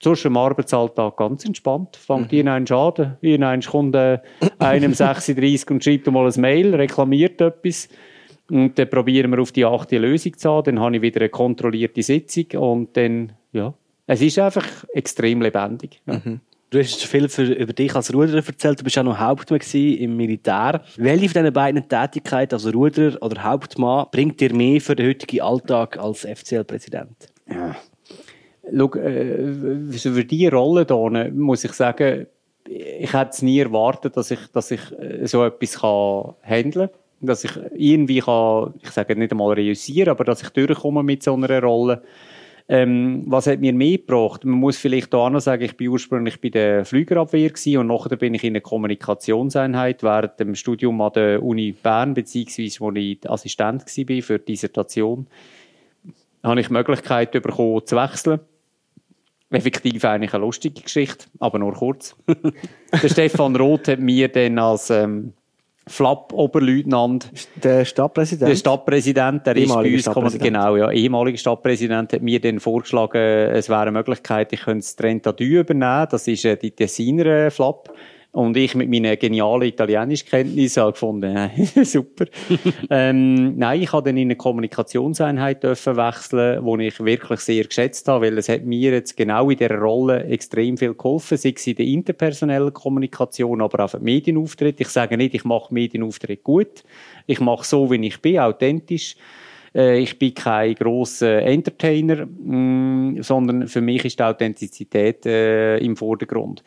[0.01, 1.97] sonst im Arbeitsalltag ganz entspannt.
[1.97, 2.39] Fangt mhm.
[2.39, 3.17] irgendein Schaden.
[3.21, 4.21] Irgendein kommt äh,
[4.59, 7.91] einem 36 und schreibt mal ein Mail, reklamiert etwas.
[8.49, 10.65] Und dann probieren wir auf die achte Lösung zu haben.
[10.65, 13.75] Dann habe ich wieder eine kontrollierte Sitzung und dann, ja,
[14.07, 16.01] es ist einfach extrem lebendig.
[16.07, 16.15] Ja.
[16.15, 16.41] Mhm.
[16.71, 18.81] Du hast viel für, über dich als Ruderer erzählt.
[18.81, 20.83] Du bist auch noch Hauptmann im Militär.
[20.97, 25.41] Welche von diesen beiden Tätigkeiten, also Ruderer oder Hauptmann, bringt dir mehr für den heutigen
[25.41, 27.29] Alltag als FCL-Präsident?
[27.49, 27.77] Ja.
[28.77, 29.53] Schau, äh,
[29.93, 32.27] für diese Rolle hier muss ich sagen,
[32.67, 36.99] ich hätte es nie erwartet, dass ich, dass ich äh, so etwas kann handeln kann.
[37.21, 41.35] Dass ich irgendwie kann, ich sage nicht einmal reüssieren, aber dass ich durchkomme mit so
[41.35, 42.03] einer Rolle.
[42.67, 44.45] Ähm, was hat mir mehr gebracht?
[44.45, 48.33] Man muss vielleicht auch noch sagen, ich bin ursprünglich bei der Flügerabwehr und nachher bin
[48.33, 53.83] ich in einer Kommunikationseinheit während dem Studium an der Uni Bern, beziehungsweise wo ich Assistent
[53.83, 55.27] war für die Dissertation,
[56.43, 58.41] habe ich die Möglichkeit bekommen, zu wechseln.
[59.51, 62.17] Effektiv eigentlich eine lustige Geschichte, aber nur kurz.
[63.03, 65.35] der Stefan Roth hat mir dann als ähm,
[65.87, 67.31] Flapp-Oberleutnant.
[67.63, 68.51] Der Stadtpräsident?
[68.51, 73.19] Der Stadtpräsident, der ehemalige ist bei uns, genau, ja, ehemaliger Stadtpräsident hat mir dann vorgeschlagen,
[73.19, 77.93] es wäre eine Möglichkeit, ich könnte das Trentadue übernehmen, das ist äh, die Tessiner Flapp.
[78.35, 81.51] Und ich mit meinen genialen Italienischkenntnissen habe gefunden,
[81.85, 82.25] super.
[82.91, 88.09] ähm, nein, ich habe dann in eine Kommunikationseinheit dürfen wechseln, wo ich wirklich sehr geschätzt
[88.09, 91.65] habe, weil es hat mir jetzt genau in dieser Rolle extrem viel geholfen, sei es
[91.65, 94.81] in der interpersonellen Kommunikation, aber auch im Medienauftritt.
[94.81, 96.83] Ich sage nicht, ich mache Medienauftritt gut.
[97.29, 99.15] Ich mache so, wie ich bin, authentisch.
[99.77, 105.95] Äh, ich bin kein grosser Entertainer, mm, sondern für mich ist die Authentizität äh, im
[105.97, 106.65] Vordergrund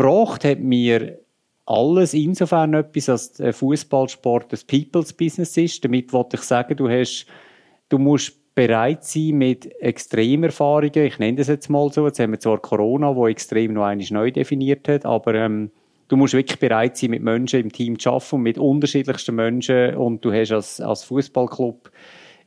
[0.00, 1.18] gebracht hat mir
[1.66, 5.84] alles insofern etwas, als Fußballsport ein People's Business ist.
[5.84, 7.26] Damit wollte ich sagen, du hast,
[7.90, 11.04] du musst bereit sein mit Extremerfahrungen.
[11.04, 12.06] Ich nenne das jetzt mal so.
[12.06, 15.70] Jetzt haben wir zwar Corona, wo extrem noch einmal neu definiert hat, aber ähm,
[16.08, 20.24] du musst wirklich bereit sein, mit Menschen im Team zu arbeiten, mit unterschiedlichsten Menschen und
[20.24, 21.90] du hast als, als Fußballclub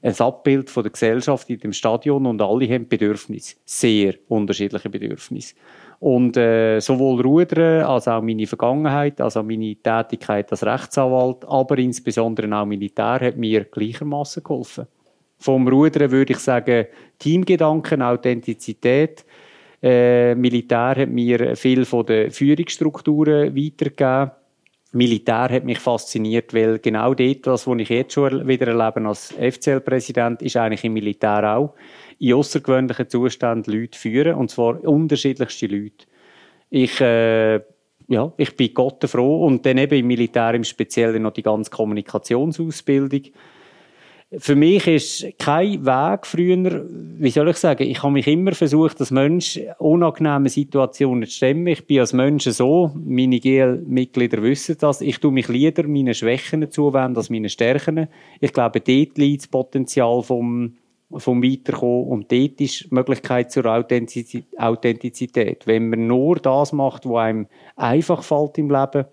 [0.01, 5.55] ein Abbild von der Gesellschaft in dem Stadion und alle haben Bedürfnisse, sehr unterschiedliche Bedürfnisse.
[6.03, 11.77] Und äh, sowohl Rudern als auch meine Vergangenheit, als auch meine Tätigkeit als Rechtsanwalt, aber
[11.77, 14.85] insbesondere auch Militär hat mir gleichermaßen geholfen.
[15.37, 16.87] Vom Rudern würde ich sagen,
[17.17, 19.23] Teamgedanken, Authentizität.
[19.81, 24.31] Äh, Militär hat mir viel von den Führungsstrukturen weitergegeben.
[24.95, 30.41] Militär hat mich fasziniert, weil genau dort, was ich jetzt schon wieder erlebe als FCL-Präsident,
[30.43, 31.73] ist eigentlich im Militär auch
[32.19, 36.05] in außergewöhnlichen Zuständen Leute führen, und zwar unterschiedlichste Leute.
[36.69, 37.55] Ich, äh,
[38.07, 41.71] ja, ich bin Gott froh und dann eben im Militär im Speziellen noch die ganze
[41.71, 43.23] Kommunikationsausbildung
[44.37, 48.99] für mich ist kein Weg früher, wie soll ich sagen, ich habe mich immer versucht,
[48.99, 51.67] als Mensch unangenehme Situationen zu stemmen.
[51.67, 56.69] Ich bin als Mensch so, meine GL-Mitglieder wissen das, ich tue mich lieber meinen Schwächen
[56.71, 58.07] zuwenden als meinen Stärken.
[58.39, 60.75] Ich glaube, dort liegt das Potenzial vom,
[61.15, 65.67] vom Weiterkommen und dort ist die Möglichkeit zur Authentizität.
[65.67, 69.05] Wenn man nur das macht, was einem einfach fällt im Leben,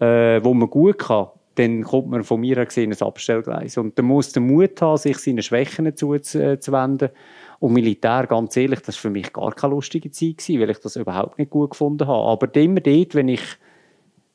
[0.00, 1.28] äh, wo man gut kann,
[1.60, 3.76] dann kommt man von mir gesehen ein Abstellgleis.
[3.76, 7.10] Und man muss den Mut haben, sich seinen Schwächen zuzuwenden.
[7.58, 10.96] Und Militär, ganz ehrlich, das war für mich gar keine lustige Zeit weil ich das
[10.96, 12.28] überhaupt nicht gut gefunden habe.
[12.28, 13.42] Aber immer dort, wenn ich,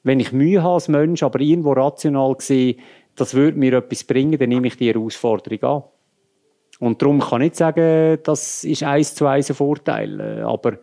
[0.03, 2.78] wenn ich Mühe habe als Mensch, aber irgendwo rational sehe,
[3.15, 5.84] das würde mir etwas bringen, dann nehme ich die Herausforderung an.
[6.80, 10.43] Und darum kann ich nicht sagen, das ist eins zu eins ein Vorteil.
[10.43, 10.78] Aber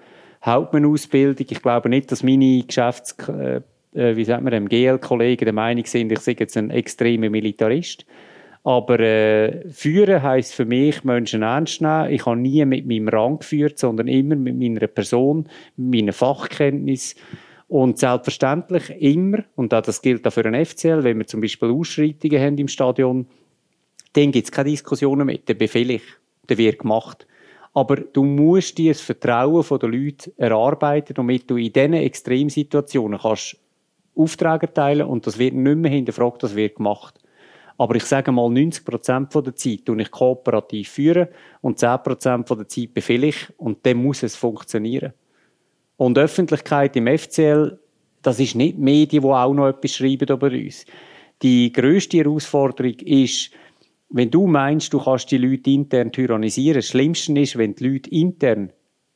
[0.45, 3.17] Hauptmann-Ausbildung, ich glaube nicht, dass meine Geschäfts
[3.95, 8.07] äh, wie sagt man, dem GL-Kollegen der Meinung sind, ich sei jetzt ein extremer Militarist.
[8.65, 12.11] Aber äh, führen heisst für mich Menschen ernst nehmen.
[12.11, 17.17] Ich habe nie mit meinem Rang geführt, sondern immer mit meiner Person, mit meiner Fachkenntnis.
[17.67, 21.71] Und selbstverständlich immer, und auch das gilt auch für ein FCL, wenn wir zum Beispiel
[21.71, 23.27] Ausschreitungen haben im Stadion,
[24.13, 25.39] dann gibt es keine Diskussionen mehr.
[25.39, 26.03] Der befehl ich,
[26.49, 27.27] der wird gemacht.
[27.75, 33.57] Aber du musst dir das Vertrauen der Leute erarbeiten, damit du in diesen Extremsituationen kannst
[34.15, 37.19] Aufträge erteilen und das wird nicht mehr hinterfragt, das wird gemacht.
[37.79, 41.29] Aber ich sage mal, 90 Prozent der Zeit tue ich kooperativ führen
[41.61, 45.13] und 10 Prozent der Zeit befehle ich und dann muss es funktionieren.
[45.97, 47.79] Und Öffentlichkeit im FCL,
[48.23, 50.85] das ist nicht Medien, die auch noch etwas schreiben über uns.
[51.43, 53.51] Die grösste Herausforderung ist,
[54.11, 58.11] wenn du meinst, du kannst die Leute intern tyrannisieren, das Schlimmste ist, wenn die Leute
[58.11, 58.73] intern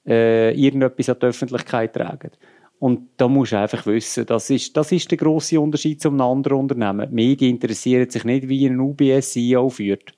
[0.06, 2.30] äh, irgendetwas an die Öffentlichkeit tragen.
[2.78, 6.20] Und da musst du einfach wissen, das ist, das ist der grosse Unterschied zu einem
[6.20, 7.08] anderen Unternehmen.
[7.08, 10.12] Die Medien interessieren sich nicht, wie ein UBS-CEO führt.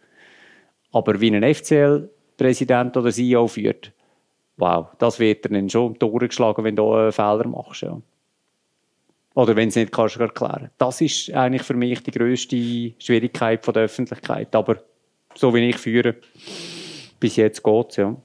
[0.91, 3.93] Aber wie ein FCL-Präsident oder CEO führt,
[4.57, 7.83] wow, das wird dir dann schon durchgeschlagen, wenn du einen Fehler machst.
[7.83, 8.01] Ja.
[9.35, 12.57] Oder wenn du es nicht kannst erklären Das ist eigentlich für mich die grösste
[12.99, 14.53] Schwierigkeit von der Öffentlichkeit.
[14.57, 14.79] Aber
[15.35, 16.17] so wie ich führe,
[17.21, 18.17] bis jetzt geht es, ja.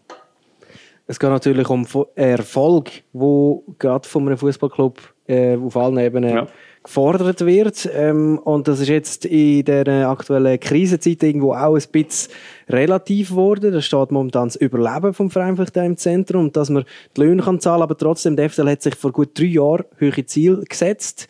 [1.05, 1.85] Es geht natürlich um
[2.15, 6.47] Erfolg, wo gerade von einem Fußballclub äh, auf allen Ebenen ja.
[6.81, 7.89] gefordert wird.
[7.93, 12.33] Ähm, und das ist jetzt in der aktuellen Krisenzeit irgendwo auch ein bisschen
[12.69, 13.73] relativ geworden.
[13.73, 16.85] Da steht momentan das Überleben vom Verein im Zentrum und dass man
[17.17, 20.25] die Löhne kann zahlen, aber trotzdem, der FCL hat sich vor gut drei Jahren höhere
[20.25, 21.27] Ziele gesetzt.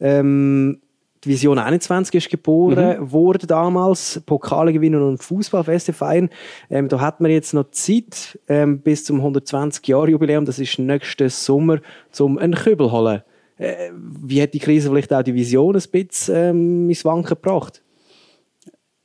[0.00, 0.81] Ähm,
[1.24, 3.12] die Vision 21 ist geboren mhm.
[3.12, 4.20] wurde damals.
[4.26, 6.30] Pokale gewinnen und Fußballfeste feiern.
[6.68, 10.44] Ähm, da hat man jetzt noch Zeit ähm, bis zum 120-Jahr-Jubiläum.
[10.44, 13.22] Das ist nächsten Sommer, zum einen Kübel holen.
[13.56, 17.82] Äh, wie hat die Krise vielleicht auch die Vision ein bisschen ähm, ins Wanken gebracht?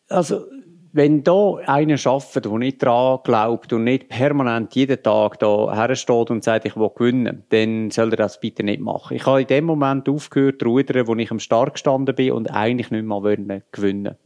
[0.09, 0.45] Also
[0.97, 6.31] wenn da einer arbeitet, der nicht daran glaubt und nicht permanent jeden Tag da hersteht
[6.31, 9.15] und sagt, ich will gewinnen, dann soll er das bitte nicht machen.
[9.15, 12.89] Ich habe in dem Moment aufgehört rudern, wo ich am Start gestanden bin und eigentlich
[12.89, 14.17] nicht mehr gewinnen wollte.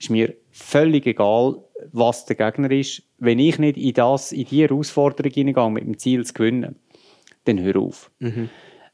[0.00, 1.56] Ist mir völlig egal,
[1.92, 3.04] was der Gegner ist.
[3.18, 6.74] Wenn ich nicht in das, in die Herausforderung hineingehe, mit dem Ziel zu gewinnen,
[7.44, 8.10] dann hör auf.
[8.18, 8.50] Mhm.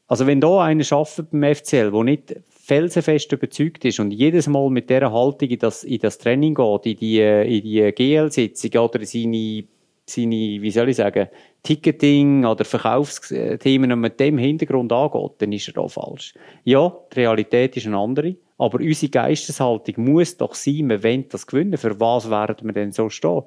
[0.07, 2.35] Also wenn da einer arbeitet beim FCL, der nicht
[2.65, 6.85] felsenfest überzeugt ist und jedes Mal mit dieser Haltung in das, in das Training geht,
[6.87, 9.65] in die, in die GL-Sitzung oder seine,
[10.07, 11.27] seine, wie soll ich sagen,
[11.61, 16.33] Ticketing oder Verkaufsthemen und mit dem Hintergrund angeht, dann ist er da falsch.
[16.63, 21.45] Ja, die Realität ist eine andere, aber unsere Geisteshaltung muss doch sein, wir wollen das
[21.45, 21.77] gewinnen.
[21.77, 23.43] Für was werden wir denn so stehen?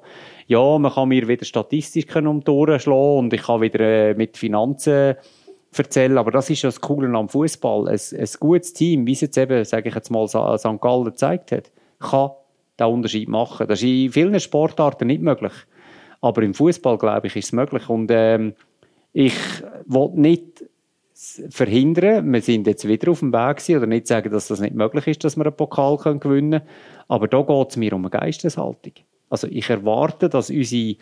[0.47, 4.13] Ja, man kann mir wieder Statistiken um die Ohren schlagen und ich kann wieder äh,
[4.13, 5.15] mit Finanzen
[5.77, 6.17] erzählen.
[6.17, 7.87] Aber das ist ja das Coole am Fußball.
[7.87, 10.81] Ein, ein gutes Team, wie es jetzt eben, sage ich jetzt mal, St.
[10.81, 12.31] Gallen gezeigt hat, kann
[12.79, 13.67] den Unterschied machen.
[13.67, 15.53] Das ist in vielen Sportarten nicht möglich.
[16.21, 17.87] Aber im Fußball, glaube ich, ist es möglich.
[17.89, 18.53] Und ähm,
[19.13, 19.35] ich
[19.85, 20.63] will nicht
[21.49, 22.31] verhindern.
[22.31, 25.23] Wir sind jetzt wieder auf dem Weg oder nicht sagen, dass das nicht möglich ist,
[25.23, 26.69] dass wir einen Pokal können gewinnen können.
[27.07, 28.93] Aber da geht es mir um eine Geisteshaltung.
[29.29, 30.95] Also ich erwarte, dass unsere,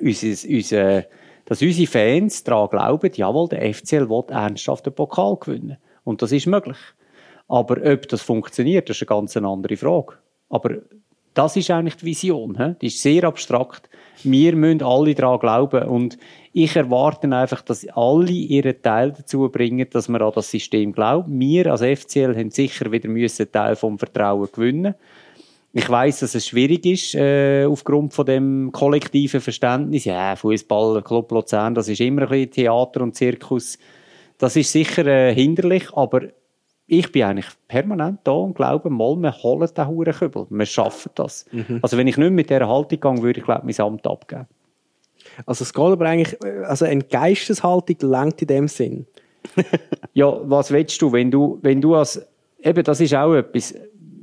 [0.00, 1.06] unsere, unsere,
[1.50, 5.78] dass unsere Fans daran glauben, jawohl, der FCL will ernsthaft den Pokal gewinnen.
[6.04, 6.76] Und das ist möglich.
[7.48, 10.12] Aber ob das funktioniert, das ist eine ganz andere Frage.
[10.48, 10.76] Aber
[11.34, 12.56] das ist eigentlich die Vision.
[12.56, 12.76] He?
[12.80, 13.90] Die ist sehr abstrakt.
[14.22, 15.88] Wir müssen alle daran glauben.
[15.88, 16.18] Und
[16.52, 21.40] ich erwarte einfach, dass alle ihren Teil dazu bringen, dass wir an das System glauben.
[21.40, 24.94] Wir als FCL haben sicher wieder müssen einen Teil vom Vertrauen gewinnen.
[25.72, 30.04] Ich weiß, dass es schwierig ist äh, aufgrund von dem kollektiven Verständnis.
[30.04, 33.78] Ja, Fußball, Club Luzern, das ist immer ein bisschen Theater und Zirkus.
[34.38, 36.22] Das ist sicher äh, hinderlich, aber
[36.88, 40.46] ich bin eigentlich permanent da und glaube, mal, wir holen den Hurenkübel.
[40.50, 41.46] Wir schaffen das.
[41.52, 41.78] Mhm.
[41.82, 44.48] Also wenn ich nicht mit dieser Haltung gehe, würde ich, glaube mein Amt abgeben.
[45.46, 49.06] Also es geht aber eigentlich, also eine Geisteshaltung langt in dem Sinn.
[50.14, 52.26] ja, was willst du, wenn du, wenn du als,
[52.60, 53.74] eben, das ist auch etwas,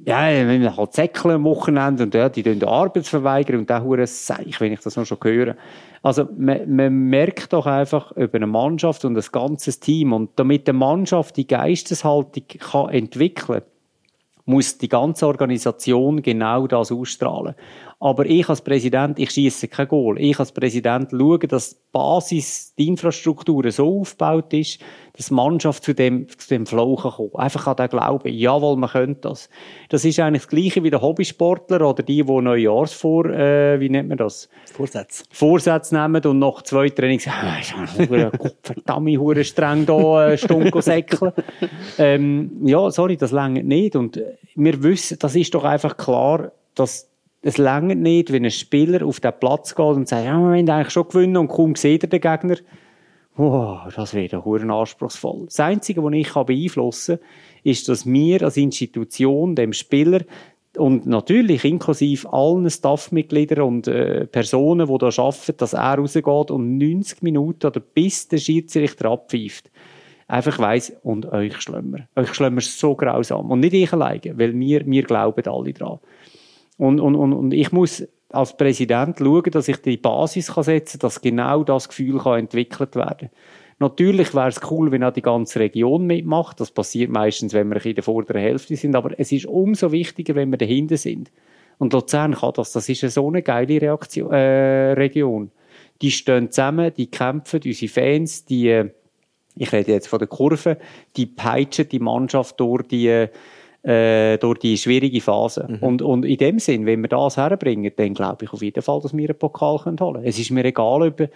[0.07, 3.69] ja, wenn wir halt säckeln am Wochenende und ja, die tun die Arbeit verweigern und
[3.69, 5.57] dann hure Seich, wenn ich das noch schon höre.
[6.01, 10.69] Also, man, man merkt doch einfach über eine Mannschaft und das ganze Team und damit
[10.69, 13.63] eine Mannschaft die Geisteshaltung kann entwickeln
[14.47, 17.53] muss die ganze Organisation genau das ausstrahlen.
[17.99, 20.21] Aber ich als Präsident, ich schieße kein Goal.
[20.21, 24.79] Ich als Präsident schaue, dass die Basis, die Infrastruktur so aufgebaut ist,
[25.17, 27.35] dass die Mannschaft zu dem, zu dem Flow kann kommen.
[27.35, 29.49] Einfach an den Glauben, jawohl, man könnte das.
[29.89, 34.09] Das ist eigentlich das Gleiche wie der Hobbysportler oder die, die Neujahrsvor, äh, wie nennt
[34.09, 34.47] man das?
[34.71, 35.23] Vorsätze.
[35.31, 41.33] Vorsätze nehmen und nach zwei Trainings, ah, verdammt, hure streng da, äh, Stunde säckeln.
[41.97, 43.95] ähm, ja, sorry, das längert nicht.
[43.95, 44.21] Und
[44.53, 47.09] wir wissen, das ist doch einfach klar, dass
[47.41, 50.69] es längert nicht, wenn ein Spieler auf den Platz geht und sagt, ja, wir haben
[50.69, 52.57] eigentlich schon gewinnen und kaum sieht er den Gegner.
[53.37, 55.45] Oh, das wäre doch anspruchsvoll.
[55.45, 57.27] Das Einzige, was ich beeinflussen kann,
[57.63, 60.21] ist, dass wir als Institution dem Spieler
[60.75, 66.77] und natürlich inklusive allen Staffmitgliedern und äh, Personen, die da arbeiten, dass er rausgeht und
[66.77, 69.69] 90 Minuten oder bis der Schiedsrichter abpfeift,
[70.27, 72.07] einfach weiss, und euch schlimmer.
[72.15, 73.51] Euch schlimmer so grausam.
[73.51, 75.99] Und nicht ich alleine, weil wir, wir glauben alle dran.
[76.77, 80.99] Und, und, und, und ich muss als Präsident schauen, dass ich die Basis kann setzen
[80.99, 83.29] kann, dass genau das Gefühl kann entwickelt werden
[83.79, 86.59] Natürlich wäre es cool, wenn auch die ganze Region mitmacht.
[86.59, 88.95] Das passiert meistens, wenn wir in der vorderen Hälfte sind.
[88.95, 91.31] Aber es ist umso wichtiger, wenn wir dahinter sind.
[91.77, 92.71] Und Luzern kann das.
[92.71, 95.51] Das ist eine so eine geile Reaktion, äh, Region.
[96.01, 98.89] Die stehen zusammen, die kämpfen, unsere Fans, die, äh,
[99.55, 100.77] ich rede jetzt von der Kurve,
[101.15, 103.27] die peitschen die Mannschaft durch die,
[103.83, 105.67] äh, durch die schwierige Phase.
[105.69, 105.77] Mhm.
[105.79, 108.99] Und, und in dem Sinn, wenn wir das herbringen, dann glaube ich auf jeden Fall,
[109.01, 110.23] dass wir einen Pokal holen können.
[110.23, 111.29] Es ist mir egal, ob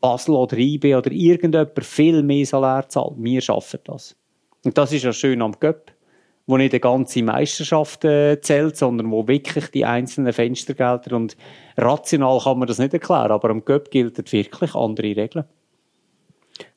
[0.00, 3.14] Basel oder IB oder irgendjemand viel mehr Salär zahlt.
[3.16, 4.16] Wir schaffen das.
[4.64, 5.92] Und das ist ja schön am Göpp,
[6.46, 11.36] wo nicht die ganze Meisterschaft äh, zählt, sondern wo wirklich die einzelnen Fenstergelder und
[11.76, 15.44] rational kann man das nicht erklären, aber am Göpp gilt wirklich andere Regeln.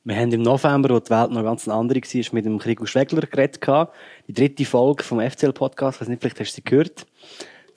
[0.03, 3.27] Wir haben im November, wo die Welt noch ganz andere war, mit dem Krigo Schwegler
[3.27, 3.59] geredet.
[4.27, 5.97] Die dritte Folge vom FCL-Podcast.
[5.97, 7.05] Ich weiß nicht, vielleicht hast du sie gehört.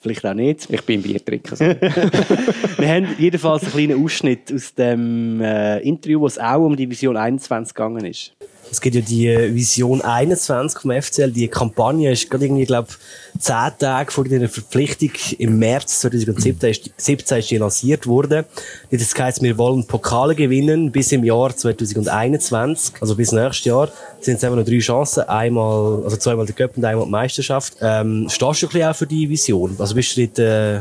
[0.01, 0.67] Vielleicht auch nicht.
[0.69, 1.57] Ich bin Biertrinker.
[1.59, 6.89] wir haben jedenfalls einen kleinen Ausschnitt aus dem äh, Interview, wo es auch um die
[6.89, 8.33] Vision 21 gegangen ist.
[8.69, 11.31] Es gibt ja die äh, Vision 21 vom FCL.
[11.31, 12.89] Die Kampagne ist gerade irgendwie, glaube
[13.39, 18.45] zehn Tage vor der Verpflichtung im März 2017 ist, 17 ist die lanciert worden.
[18.91, 23.89] Das heisst, wir wollen Pokale gewinnen bis im Jahr 2021, also bis nächstes Jahr.
[24.19, 25.23] Sind es einfach noch drei Chancen.
[25.23, 27.73] Einmal, also zweimal der Cup und einmal die Meisterschaft.
[27.81, 29.75] Ähm, stehst du ein bisschen auch für die Vision?
[29.79, 30.79] Also bist du dort, äh,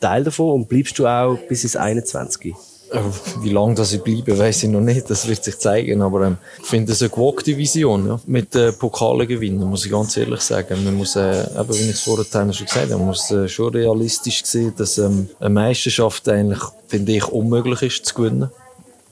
[0.00, 2.54] Teil davon und bleibst du auch bis ins 21?
[2.92, 3.00] Äh,
[3.42, 5.08] wie lange das ich bleibe, weiß ich noch nicht.
[5.08, 6.02] Das wird sich zeigen.
[6.02, 8.20] Aber ähm, ich finde es eine gewogte Vision, ja.
[8.26, 10.84] Mit äh, Pokale gewinnen, muss ich ganz ehrlich sagen.
[10.84, 13.72] Man muss, äh, eben, wie ich es vorher schon gesagt habe, man muss äh, schon
[13.72, 18.50] realistisch sehen, dass ähm, eine Meisterschaft eigentlich, finde ich, unmöglich ist zu gewinnen.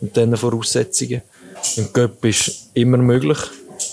[0.00, 1.22] Mit diesen Voraussetzungen.
[1.76, 3.38] Im Cup ist immer möglich.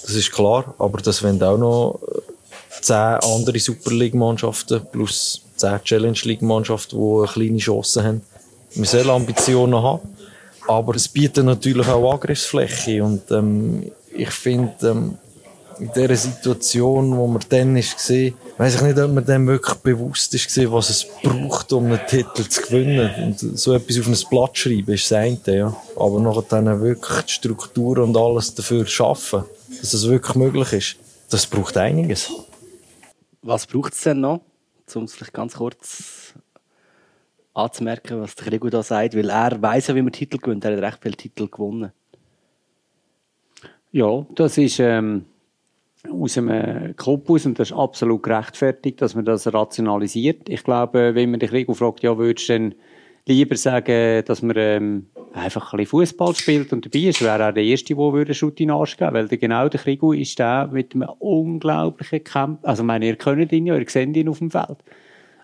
[0.03, 0.73] Das ist klar.
[0.77, 7.17] Aber das wollen auch noch äh, zehn andere Super League-Mannschaften plus zehn Challenge League-Mannschaften, die
[7.17, 8.21] eine kleine Chance haben.
[8.78, 10.07] Wir sollen Ambitionen haben,
[10.67, 15.17] aber es bietet natürlich auch Angriffsfläche und ähm, ich finde, ähm,
[15.80, 20.34] in dieser Situation, wo man dann gesehen, weiß ich nicht, ob man dann wirklich bewusst
[20.34, 23.11] ist was es braucht, um einen Titel zu gewinnen.
[23.23, 25.75] Und so etwas auf ein Blatt schreiben ist das eine, ja.
[25.95, 29.43] Aber nachher dann wirklich die Struktur und alles dafür schaffen,
[29.80, 30.95] dass es wirklich möglich ist,
[31.30, 32.32] das braucht einiges.
[33.41, 34.41] Was braucht es denn noch,
[34.95, 36.34] um es vielleicht ganz kurz
[37.57, 40.63] anzumerken, was der Rigo da sagt, weil er weiß ja, wie man Titel gewinnt.
[40.65, 41.91] Er hat recht viele Titel gewonnen.
[43.91, 45.25] Ja, das ist ähm,
[46.11, 50.49] aus einem aus und das ist absolut gerechtfertigt, dass man das rationalisiert.
[50.49, 52.75] Ich glaube, wenn man dich Rigo fragt, ja, würdest du denn
[53.25, 57.53] lieber sagen, dass man ähm, einfach ein bisschen Fußball spielt und dabei ist, wäre er
[57.53, 60.39] der Erste, der würde Schutt in den Arsch geben weil der, genau der Krigo ist
[60.39, 62.59] der mit einem unglaublichen Kampf.
[62.63, 64.77] Also, ich meine, ihr kennt ihn ja, ihr seht ihn auf dem Feld.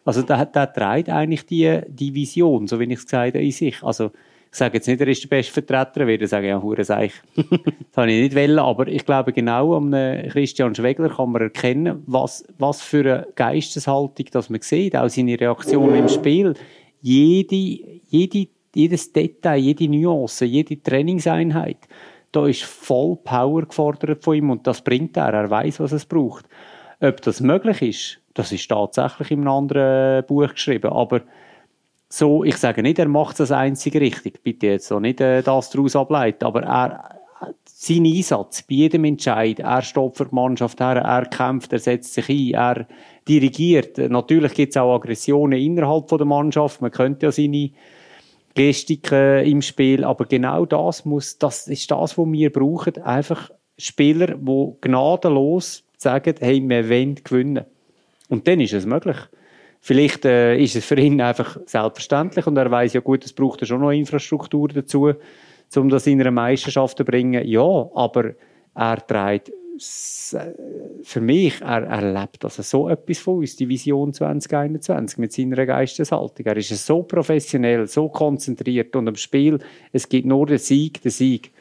[0.06, 3.52] Also, der, der trägt eigentlich die, die Vision, so wie ich es gesagt habe, in
[3.52, 3.82] sich.
[3.84, 4.12] Also,
[4.54, 7.14] ich sage jetzt nicht, er ist der beste Vertreter, würde sagen, ja, hure Seich.
[7.36, 9.90] das habe ich nicht wollen, aber ich glaube, genau am
[10.30, 15.40] Christian Schwegler kann man erkennen, was, was für eine Geisteshaltung das man sieht, auch seine
[15.40, 16.54] Reaktionen im Spiel.
[17.02, 21.80] Jede, jede, jedes Detail, jede Nuance, jede Trainingseinheit,
[22.32, 25.34] da ist voll Power gefordert von ihm und das bringt er.
[25.34, 26.46] Er weiß, was es braucht.
[27.00, 31.22] Ob das möglich ist, das ist tatsächlich in einem anderen Buch geschrieben, aber
[32.10, 35.72] so, ich sage nicht, er macht das einzige richtig, bitte jetzt so nicht äh, das
[35.72, 37.20] daraus ableiten, aber er,
[37.66, 42.14] sein Einsatz bei jedem Entscheid, er steht für die Mannschaft her, er kämpft, er setzt
[42.14, 42.88] sich ein, er
[43.28, 43.98] dirigiert.
[43.98, 47.72] Natürlich gibt es auch Aggressionen innerhalb von der Mannschaft, man könnte ja seine
[48.54, 54.36] Gestiken im Spiel, aber genau das muss, das ist das, was wir brauchen, einfach Spieler,
[54.36, 57.66] die gnadenlos sagen, hey, wir wollen gewinnen.
[58.34, 59.18] Und dann ist es möglich.
[59.80, 63.62] Vielleicht äh, ist es für ihn einfach selbstverständlich und er weiß ja gut, es braucht
[63.62, 65.14] ja schon noch Infrastruktur dazu,
[65.76, 67.46] um das in einer Meisterschaft zu bringen.
[67.48, 67.62] Ja,
[67.94, 68.32] aber
[68.74, 75.20] er trägt für mich, er, er lebt also so etwas von uns, die Vision 2021
[75.20, 76.44] mit seiner Geisteshaltung.
[76.44, 79.60] Er ist so professionell, so konzentriert und am Spiel,
[79.92, 81.52] es gibt nur den Sieg, den Sieg.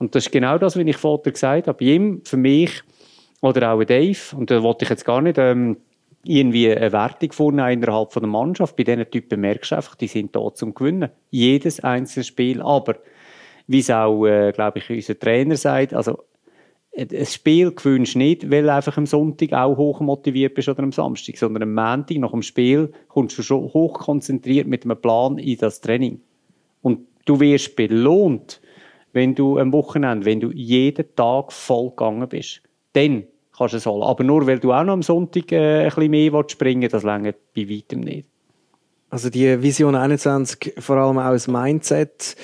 [0.00, 1.78] Und das ist genau das, was ich vorher gesagt habe.
[1.78, 2.82] Bei ihm, für mich,
[3.42, 5.76] oder auch Dave, und da wollte ich jetzt gar nicht ähm,
[6.28, 8.76] irgendwie eine Wertung vornehmen innerhalb von der Mannschaft.
[8.76, 11.10] Bei diesen Typen merkst du einfach, die sind da zum Gewinnen.
[11.30, 12.62] Jedes einzelne Spiel.
[12.62, 12.96] Aber,
[13.66, 16.18] wie es auch, äh, glaube ich, unser Trainer sagt, also,
[16.98, 20.82] ein Spiel gewünscht du nicht, weil du einfach am Sonntag auch hoch motiviert bist oder
[20.82, 25.00] am Samstag, sondern am Montag nach dem Spiel kommst du schon hoch konzentriert mit einem
[25.00, 26.20] Plan in das Training.
[26.80, 28.62] Und du wirst belohnt,
[29.12, 32.62] wenn du am Wochenende, wenn du jeden Tag voll gegangen bist.
[32.94, 33.24] Dann
[33.56, 34.02] kannst du es holen.
[34.02, 37.02] Aber nur weil du auch noch am Sonntag äh, ein bisschen mehr springen willst, das
[37.02, 38.26] länger bei weitem nicht.
[39.08, 42.36] Also die Vision 21, vor allem auch das Mindset,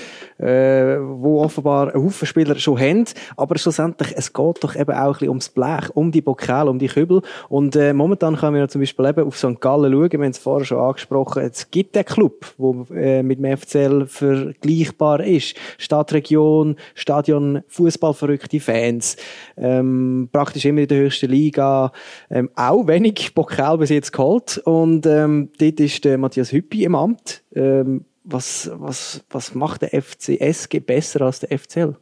[0.43, 3.05] äh, wo offenbar ein Haufen Spieler schon haben,
[3.36, 6.78] aber schlussendlich, es geht doch eben auch ein bisschen ums Blech, um die Pokale, um
[6.78, 7.22] die Kübel.
[7.49, 9.61] Und äh, momentan können wir zum Beispiel eben auf St.
[9.61, 13.38] Gallen schauen, wir haben es vorher schon angesprochen, es gibt den Club, wo äh, mit
[13.38, 19.16] dem FCL vergleichbar ist, Stadtregion, Stadion, Fußballverrückte Fans,
[19.57, 21.93] ähm, praktisch immer in der höchsten Liga,
[22.30, 24.59] ähm, auch wenig Pokal bis jetzt geholt.
[24.64, 27.43] Und ähm, dort ist der Matthias Hüppi im Amt.
[27.55, 31.97] Ähm, was, was, was macht der FCSG besser als der FCL?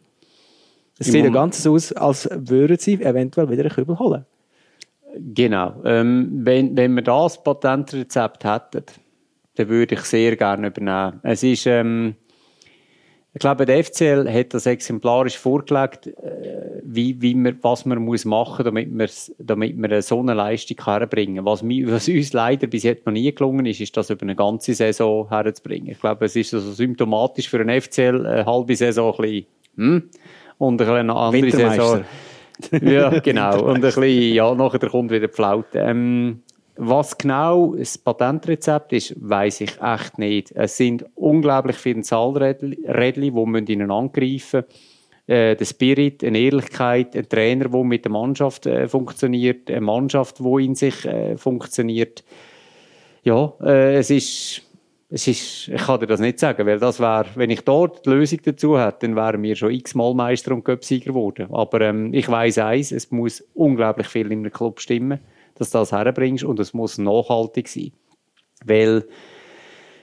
[0.98, 4.26] Es sieht ja ganz so aus, als würden sie eventuell wieder einen Kübel holen.
[5.16, 5.82] Genau.
[5.84, 8.84] Ähm, wenn, wenn wir das Patentrezept hätten,
[9.54, 11.20] dann würde ich sehr gerne übernehmen.
[11.22, 12.16] Es ist, ähm,
[13.32, 18.24] ich glaube, der FCL hat das exemplarisch vorgelegt, äh, wie, wie man, was man muss
[18.24, 21.44] machen muss, damit man, damit so eine Leistung herbringen kann.
[21.44, 24.74] Was, was uns leider bis jetzt noch nie gelungen ist, ist das über eine ganze
[24.74, 25.92] Saison herzubringen.
[25.92, 30.02] Ich glaube, es ist also symptomatisch für einen FCL eine halbe Saison ein bisschen, hm,
[30.58, 32.04] und eine andere Saison.
[32.82, 33.62] ja, genau.
[33.62, 35.78] Und ein bisschen, ja, nachher kommt wieder die Flaute.
[35.78, 36.42] Ähm,
[36.82, 40.50] was genau das Patentrezept ist, weiß ich echt nicht.
[40.52, 44.64] Es sind unglaublich viele Zahlrädchen, die man ihnen angreifen
[45.26, 50.38] äh, der Spirit, eine Ehrlichkeit, ein Trainer, der mit der Mannschaft äh, funktioniert, eine Mannschaft,
[50.38, 52.24] die in sich äh, funktioniert.
[53.24, 54.62] Ja, äh, es ist,
[55.10, 58.10] es ist, ich kann dir das nicht sagen, weil das wäre, wenn ich dort die
[58.10, 61.48] Lösung dazu hätte, dann wären wir schon x-mal Meister und Göpsieger geworden.
[61.52, 65.20] Aber ähm, ich weiß eins, es muss unglaublich viel in einem Club stimmen
[65.60, 67.92] dass du das herbringst und es muss nachhaltig sein.
[68.64, 69.04] Weil,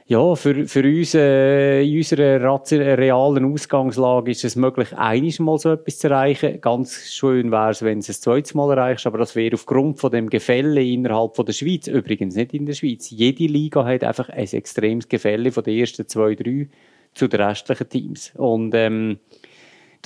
[0.06, 5.72] ja, für, für uns, äh, in unserer realen Ausgangslage ist es möglich, einiges Mal so
[5.72, 6.62] etwas zu erreichen.
[6.62, 10.00] Ganz schön wäre es, wenn du es ein zweites Mal erreichst, aber das wäre aufgrund
[10.00, 13.10] von dem Gefälle innerhalb von der Schweiz, übrigens nicht in der Schweiz.
[13.10, 16.70] Jede Liga hat einfach ein extremes Gefälle von den ersten zwei, drei
[17.14, 18.32] zu den restlichen Teams.
[18.36, 19.18] Und, ähm,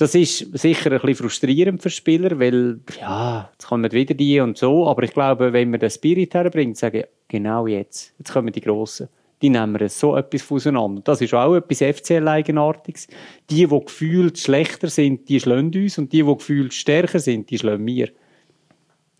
[0.02, 4.58] das ist sicher ein bisschen frustrierend für Spieler, weil, ja, jetzt kommen wieder die und
[4.58, 8.60] so, aber ich glaube, wenn man den Spirit herbringt, sagen, genau jetzt, jetzt kommen die
[8.60, 9.08] Grossen,
[9.40, 11.02] die nehmen so etwas auseinander.
[11.04, 13.06] Das ist auch etwas FCL-Eigenartiges.
[13.48, 17.58] Die, die gefühlt schlechter sind, die schlagen uns und die, die gefühlt stärker sind, die
[17.58, 18.08] schlagen wir.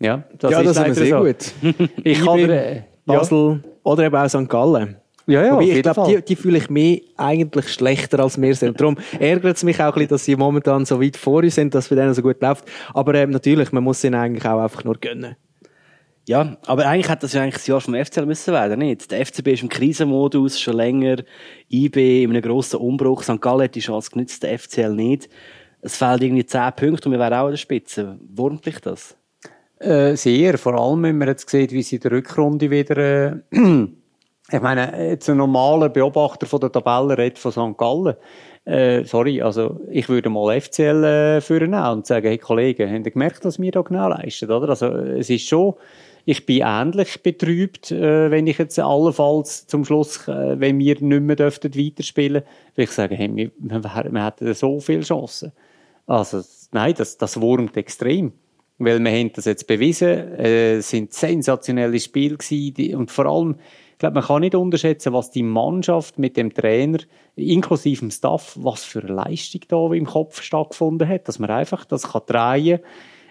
[0.01, 1.23] Ja, das ja, ist das ist sehr so.
[1.23, 1.89] gut.
[2.03, 3.69] ich kann dir, Basel ja.
[3.83, 4.49] oder eben auch St.
[4.49, 8.55] Gallen Ja, ja, Wobei, ich glaube, die, die fühle ich mehr eigentlich schlechter als wir
[8.55, 8.79] sind.
[8.79, 11.73] Darum ärgert es mich auch ein bisschen, dass sie momentan so weit vor uns sind,
[11.73, 12.65] dass es bei denen so gut läuft.
[12.93, 15.35] Aber ähm, natürlich, man muss ihnen eigentlich auch einfach nur gönnen.
[16.27, 19.11] Ja, aber eigentlich hätte das ja eigentlich das Jahr vom FCL müssen werden, nicht?
[19.11, 21.17] Der FCB ist im Krisenmodus schon länger,
[21.69, 23.41] IB in einem grossen Umbruch, St.
[23.41, 25.29] Gallen hat die Chance genützt, der FCL nicht.
[25.81, 28.17] Es fehlt irgendwie 10 Punkte und wir wären auch an der Spitze.
[28.33, 29.17] Wurmt dich das?
[29.79, 33.87] Äh, sehr, vor allem, wenn man jetzt sieht, wie sie in der Rückrunde wieder, äh,
[34.51, 37.77] ich meine, jetzt ein normaler Beobachter von der Tabelle redet von St.
[37.77, 38.15] Gallen.
[38.65, 43.11] Äh, sorry, also ich würde mal FCL äh, führen und sagen, hey Kollegen, habt ihr
[43.11, 44.69] gemerkt, was wir da genau leisten, oder?
[44.69, 45.73] Also es ist schon,
[46.25, 51.21] ich bin ähnlich betrübt, äh, wenn ich jetzt allenfalls zum Schluss, äh, wenn wir nicht
[51.21, 52.43] mehr dürften weiterspielen,
[52.75, 55.51] weil ich sage, hey, wir, wir, wir hätten so viele Chancen.
[56.07, 56.41] Also
[56.71, 58.33] nein, das, das wurmt extrem.
[58.79, 63.25] Weil wir haben das jetzt bewiesen, äh, es sind sensationelle Spiele gewesen, die, und vor
[63.25, 63.55] allem,
[64.03, 66.99] glaube, man kann nicht unterschätzen, was die Mannschaft mit dem Trainer,
[67.35, 71.85] inklusive dem Staff, was für eine Leistung da im Kopf stattgefunden hat, dass man einfach
[71.85, 72.79] das kann drehen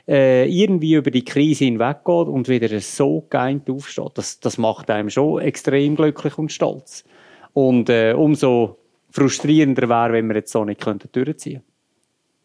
[0.08, 4.12] äh, irgendwie über die Krise hinweggeht und wieder so geeint aufsteht.
[4.14, 7.04] Das, das macht einem schon extrem glücklich und stolz.
[7.52, 8.78] Und äh, umso
[9.10, 11.66] frustrierender wäre, wenn wir jetzt so nicht durchziehen könnten.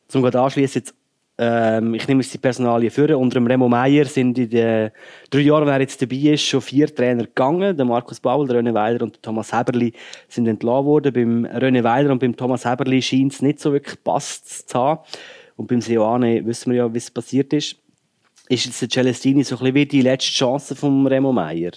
[0.09, 0.95] Zum gerade anschließen jetzt,
[1.39, 3.15] ähm, ich nehme jetzt die Personalien für.
[3.15, 4.91] Unter dem Remo Meier sind in den
[5.29, 7.77] drei Jahren, wer jetzt dabei ist, schon vier Trainer gegangen.
[7.77, 9.93] Der Markus Bauer, der René Weiler und der Thomas Heberli
[10.27, 11.13] sind entlassen worden.
[11.13, 15.01] Beim René Weiler und beim Thomas Heberli scheint es nicht so wirklich passt zu haben.
[15.57, 17.75] Und beim Seoane wissen wir ja, wie es passiert ist.
[18.49, 21.71] Ist jetzt der Celestini so ein bisschen wie die letzte Chance vom Remo Meier?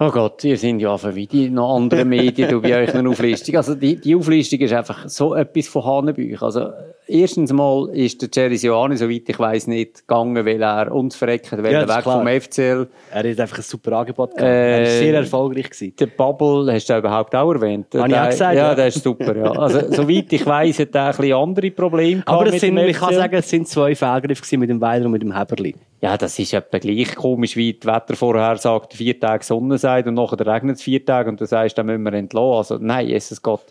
[0.00, 3.08] Oh Gott, ihr sind ja einfach wie die noch anderen Medien, du bei euch eine
[3.08, 3.56] Auflistung.
[3.56, 6.40] Also die, die Auflistung ist einfach so etwas von Hanebüch.
[6.40, 6.70] Also
[7.08, 11.50] erstens mal ist der Jerry Sioani, soweit ich weiß nicht gegangen, weil er uns verreckt,
[11.52, 12.18] weil Ja, er das ist weg klar.
[12.18, 12.88] vom FCL.
[13.12, 14.42] Er hat einfach ein super Angebot gehabt.
[14.42, 15.70] Äh, er war sehr erfolgreich.
[15.70, 15.94] Gewesen.
[15.98, 17.86] Der Bubble, hast du den überhaupt auch erwähnt?
[17.94, 18.74] Habe ich auch gesagt, Ja, ja.
[18.74, 19.50] der ist super, ja.
[19.52, 22.96] Also, soweit ich weiss, hat er ein bisschen andere Probleme gehabt Aber es sind, ich
[22.96, 25.74] kann sagen, es sind zwei Fehlgriffe mit dem Weiler und mit dem Heberli.
[26.00, 30.46] Ja, das ist etwa gleich komisch, wie die Wettervorhersage vier Tage Sonne sagt und nachher
[30.46, 32.56] regnet es vier Tage und du sagst, dann müssen wir entlassen.
[32.56, 33.64] Also, nein, Jesus Gott.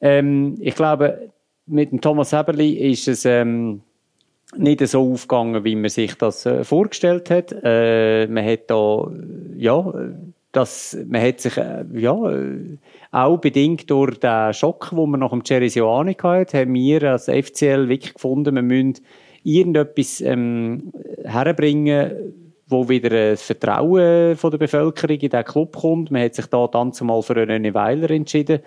[0.00, 1.30] Ähm, ich glaube,
[1.68, 3.82] mit dem Thomas Heberli ist es ähm,
[4.56, 7.54] nicht so aufgegangen, wie man sich das äh, vorgestellt hat.
[7.62, 9.10] Äh, man hat da,
[9.56, 10.14] ja, äh,
[10.52, 12.78] das, man hat sich, äh, ja, äh,
[13.10, 17.24] auch bedingt durch den Schock, den man nach dem Jerry Sioani hatte, haben wir als
[17.24, 18.94] FCL wirklich gefunden, wir müssen
[19.44, 20.92] irgendetwas ähm,
[21.24, 22.34] herbringen,
[22.66, 26.10] wo wieder äh, das Vertrauen von der Bevölkerung in diesen Club kommt.
[26.10, 28.60] Man hat sich da dann zumal für einen Weiler entschieden.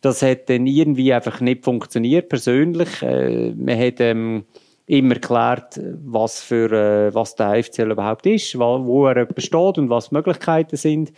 [0.00, 3.02] Das hat dann irgendwie einfach nicht funktioniert, persönlich.
[3.02, 4.44] Äh, man hat ähm,
[4.86, 9.88] immer geklärt, was, für, äh, was der FCL überhaupt ist, wo, wo er besteht und
[9.88, 11.12] was die Möglichkeiten sind.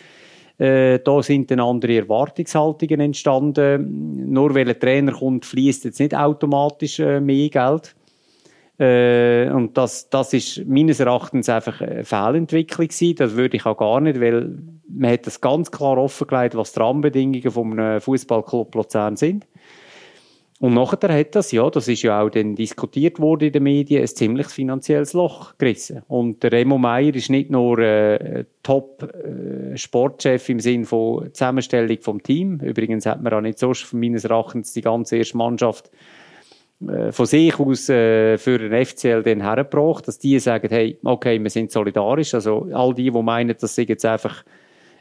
[0.58, 4.32] Äh, da sind dann andere Erwartungshaltungen entstanden.
[4.32, 7.95] Nur weil ein Trainer kommt, fließt jetzt nicht automatisch äh, mehr Geld.
[8.78, 13.16] Äh, und das, das ist meines Erachtens einfach eine Fehlentwicklung gewesen.
[13.16, 14.58] Das würde ich auch gar nicht, weil
[14.88, 19.46] man hat das ganz klar offengelegt, was die Rahmenbedingungen von einem Fußballclub Luzern sind.
[20.58, 24.00] Und nachher hat das, ja, das ist ja auch dann diskutiert worden in den Medien,
[24.00, 26.02] ein ziemliches finanzielles Loch gerissen.
[26.08, 32.60] Und der Remo Meier ist nicht nur äh, Top-Sportchef im Sinn von Zusammenstellung vom Team.
[32.60, 35.90] Übrigens hat man auch nicht so meines Erachtens die ganze erste Mannschaft äh,
[36.78, 41.50] von sich aus äh, für den FCL dann hergebracht, dass die sagen, hey, okay, wir
[41.50, 42.34] sind solidarisch.
[42.34, 44.44] Also all die, die meinen, das sei jetzt einfach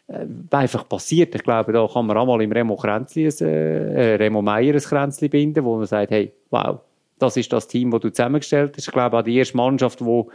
[0.08, 1.36] äh, einfach passiert.
[1.36, 4.80] Ich glaube, da kann man auch mal im Remo Kränzli, ein, äh, Remo Meier ein
[4.80, 6.80] Kränzli binden, wo man sagt, hey, wow,
[7.20, 8.88] das ist das Team, das du zusammengestellt hast.
[8.88, 10.30] Ich glaube, auch die erste Mannschaft, wo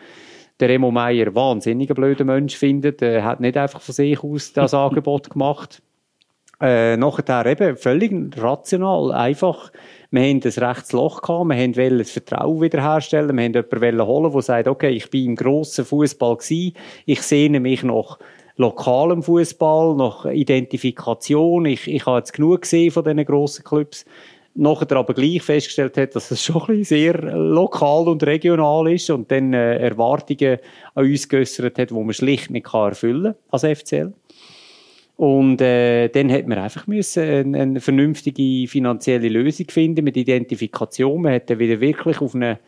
[0.58, 4.52] der Remo Meier wahnsinnig ein blöder Mensch findet, äh, hat nicht einfach von sich aus
[4.52, 5.82] das Angebot gemacht.
[6.60, 9.72] Äh, nachher eben völlig rational, einfach.
[10.10, 14.06] Wir haben ein rechtes Loch gehabt, wir haben wollen das Vertrauen wiederherstellen, wir haben jemanden
[14.06, 16.74] holen, der sagt, okay, ich bin im grossen Fußball gsi,
[17.06, 18.18] ich sehne mich nach
[18.56, 24.04] lokalem Fußball, nach Identifikation, ich, ich habe jetzt genug gesehen von diesen grossen Clubs.
[24.54, 29.54] Nachher aber gleich festgestellt hat, dass es schon sehr lokal und regional ist und dann
[29.54, 30.58] äh, Erwartungen
[30.94, 34.12] an uns geäussert hat, die man schlicht nicht kann erfüllen als FCL.
[35.20, 41.20] Und äh, dann hat man einfach müssen eine, eine vernünftige finanzielle Lösung finden mit Identifikation.
[41.20, 42.58] Man hat dann wieder wirklich auf eine,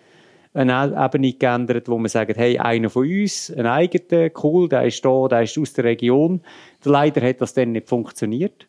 [0.52, 5.02] eine Ebene geändert, wo man sagt, hey, einer von uns, ein eigener, cool, der ist
[5.02, 6.42] da, der ist aus der Region.
[6.84, 8.66] Leider hat das dann nicht funktioniert.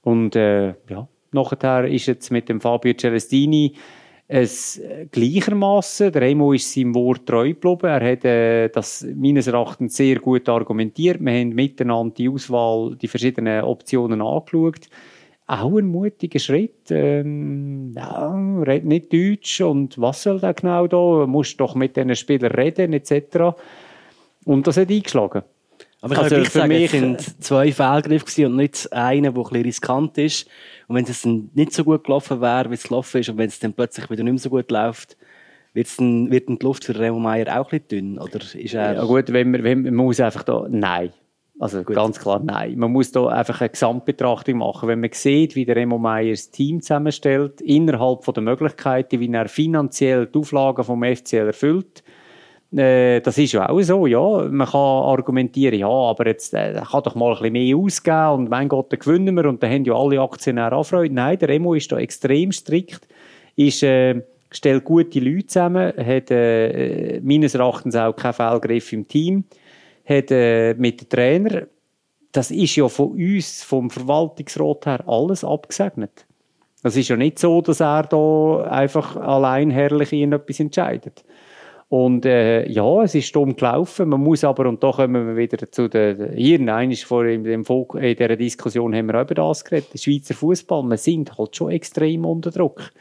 [0.00, 3.74] Und äh, ja, nachher ist jetzt mit dem Fabio Celestini
[4.34, 4.80] es
[5.10, 7.84] gleichermaßen, der Remo ist seinem Wort treu geblieben.
[7.84, 11.20] Er hat äh, das meines Erachtens sehr gut argumentiert.
[11.20, 14.88] Wir haben miteinander die Auswahl, die verschiedenen Optionen angeschaut.
[15.46, 16.90] Auch ein mutiger Schritt.
[16.90, 21.26] Ähm, ja, red nicht Deutsch und was soll der genau da?
[21.26, 23.54] Musst doch mit diesen Spielern reden etc.
[24.46, 25.42] Und das hat eingeschlagen.
[26.02, 29.62] Aber ich also kann sagen, mich, sind zwei Fehlgriffe und nicht einer, der ein bisschen
[29.62, 30.48] riskant ist.
[30.88, 33.46] Und wenn es dann nicht so gut gelaufen wäre, wie es gelaufen ist, und wenn
[33.46, 35.16] es dann plötzlich wieder nicht mehr so gut läuft,
[35.74, 38.18] wird's dann, wird dann die Luft für Remo Meier auch ein bisschen dünn?
[38.18, 38.94] Oder ist er...
[38.94, 41.12] Ja gut, wenn man, wenn, man muss einfach da, nein.
[41.60, 41.94] Also gut.
[41.94, 42.76] ganz klar nein.
[42.76, 44.88] Man muss da einfach eine Gesamtbetrachtung machen.
[44.88, 49.32] Wenn man sieht, wie der Remo Meier das Team zusammenstellt, innerhalb von der Möglichkeiten, wie
[49.32, 52.02] er finanziell die Auflagen vom FCL erfüllt,
[52.76, 54.48] äh, das ist ja auch so, ja.
[54.48, 58.50] Man kann argumentieren, ja, aber jetzt äh, kann doch mal ein bisschen mehr ausgeben und
[58.50, 61.14] mein Gott, dann gewinnen wir und dann haben ja alle Aktionäre Anfreude.
[61.14, 63.06] Nein, der Remo ist da extrem strikt,
[63.56, 69.44] ist, äh, stellt gute Leute zusammen, hat äh, meines Erachtens auch keinen Fehlgriff im Team,
[70.04, 71.62] hat äh, mit dem Trainer,
[72.32, 76.26] das ist ja von uns, vom Verwaltungsrat her, alles abgesegnet.
[76.82, 81.24] Es ist ja nicht so, dass er da einfach allein herrlich in etwas entscheidet.
[81.92, 84.08] Und äh, ja, es ist dumm gelaufen.
[84.08, 87.66] Man muss aber, und da kommen wir wieder zu der, hier nein, vor in, dem
[87.66, 91.36] Volk, in dieser Diskussion haben wir auch über das geredet, der Schweizer Fußball, wir sind
[91.36, 92.92] halt schon extrem unter Druck.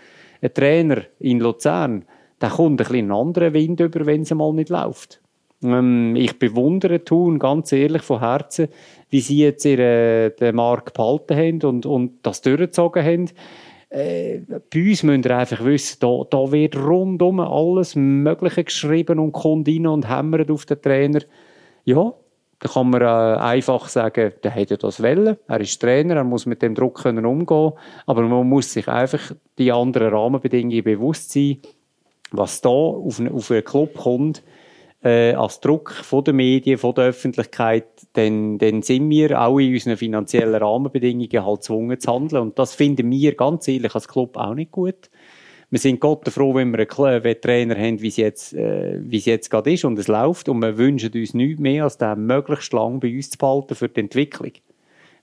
[0.42, 2.04] Ein Trainer in Luzern,
[2.42, 5.22] der kommt ein bisschen anderen Wind über, wenn es mal nicht läuft.
[5.64, 8.68] Ähm, ich bewundere Thun ganz ehrlich von Herzen,
[9.10, 13.30] wie sie jetzt ihren, den Markt behalten haben und, und das durchgezogen haben
[13.92, 19.34] äh, bei uns müsst ihr einfach wissen, da, da wird rundum alles Mögliche geschrieben und
[19.34, 21.20] kommt rein und hämmert auf den Trainer.
[21.84, 22.14] Ja,
[22.60, 26.46] da kann man äh, einfach sagen, der ja das Welle, er ist Trainer, er muss
[26.46, 27.74] mit dem Druck können umgehen,
[28.06, 31.58] aber man muss sich einfach die anderen Rahmenbedingungen bewusst sein,
[32.32, 34.42] was da auf, auf einen Club kommt,
[35.04, 39.74] äh, als Druck von den Medien, von der Öffentlichkeit, dann, dann sind wir auch in
[39.74, 42.42] unseren finanziellen Rahmenbedingungen halt gezwungen zu handeln.
[42.42, 45.10] Und das finden wir ganz ehrlich als Club auch nicht gut.
[45.70, 49.26] Wir sind Gott froh, wenn wir einen Trainer haben, wie es jetzt, äh, wie es
[49.26, 50.50] jetzt gerade ist und es läuft.
[50.50, 53.88] Und wir wünschen uns nichts mehr, als den möglichst lang bei uns zu behalten für
[53.88, 54.52] die Entwicklung.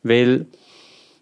[0.03, 0.47] Weil,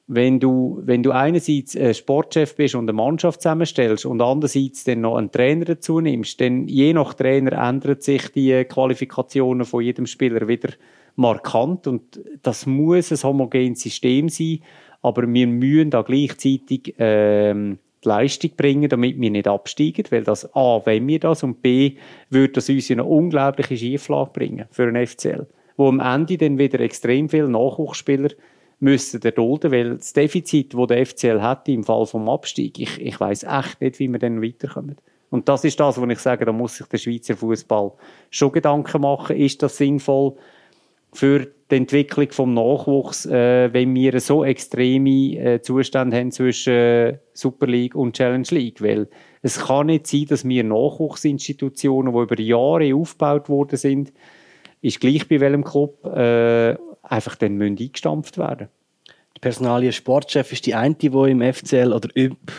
[0.06, 5.00] wenn du, wenn du einerseits ein Sportchef bist und eine Mannschaft zusammenstellst und andererseits dann
[5.00, 10.06] noch einen Trainer dazu nimmst, dann je nach Trainer ändern sich die Qualifikationen von jedem
[10.06, 10.68] Spieler wieder
[11.16, 14.60] markant und das muss ein homogenes System sein,
[15.02, 20.54] aber wir müssen da gleichzeitig ähm, die Leistung bringen, damit wir nicht absteigen, weil das
[20.54, 21.96] A, wenn wir das und B,
[22.30, 26.58] würde das uns in eine unglaubliche Schieflage bringen für einen FCL, wo am Ende dann
[26.58, 28.30] wieder extrem viele Nachwuchsspieler
[28.78, 33.18] müssen erdulden, weil das Defizit, das der FCL hat im Fall vom Abstieg, ich, ich
[33.18, 34.96] weiß echt nicht, wie wir dann weiterkommen.
[35.30, 37.92] Und das ist das, wo ich sage, da muss sich der Schweizer Fußball
[38.30, 40.34] schon Gedanken machen, ist das sinnvoll
[41.16, 47.18] für die Entwicklung vom Nachwuchs, äh, wenn wir so extreme äh, Zustände haben zwischen äh,
[47.32, 49.08] Super League und Challenge League, weil
[49.42, 54.12] es kann nicht sein, dass wir Nachwuchsinstitutionen, die über Jahre aufgebaut worden sind,
[54.80, 58.68] ist gleich bei welchem Club, äh, einfach dann müssen eingestampft werden.
[59.36, 62.08] Die Personalie Sportchef ist die eine, die im FCL oder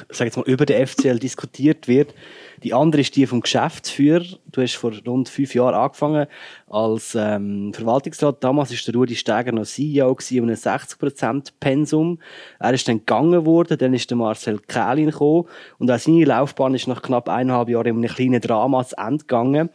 [0.09, 2.13] sag jetzt mal, über den FCL diskutiert wird.
[2.61, 4.23] Die andere ist die vom Geschäftsführer.
[4.51, 6.27] Du hast vor rund fünf Jahren angefangen
[6.69, 8.43] als ähm, Verwaltungsrat.
[8.43, 12.19] Damals war der Rudi Steiger noch CEO gewesen, um ein 60% Pensum.
[12.59, 15.45] Er ist dann gegangen worden, dann ist der Marcel Kählin gekommen
[15.79, 19.23] und auch seine Laufbahn ist nach knapp eineinhalb Jahren in einem kleinen Drama zu Ende
[19.23, 19.71] gegangen.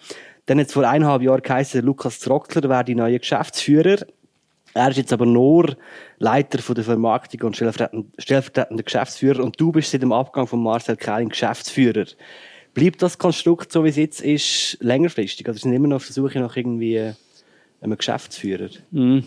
[0.47, 4.07] Dann hat es vor eineinhalb Jahren geheißen, Lukas Trockler wäre die neue Geschäftsführer.
[4.75, 5.77] Er ist jetzt aber nur
[6.19, 11.29] Leiter der Vermarktung und stellvertretender Geschäftsführer und du bist seit dem Abgang von Marcel Kählin
[11.29, 12.07] Geschäftsführer.
[12.75, 15.47] Bleibt das Konstrukt, so wie es jetzt ist, längerfristig?
[15.47, 17.13] Oder sind immer noch auf der Suche nach irgendwie
[17.81, 18.71] einem Geschäftsführer?
[18.91, 19.21] Mm.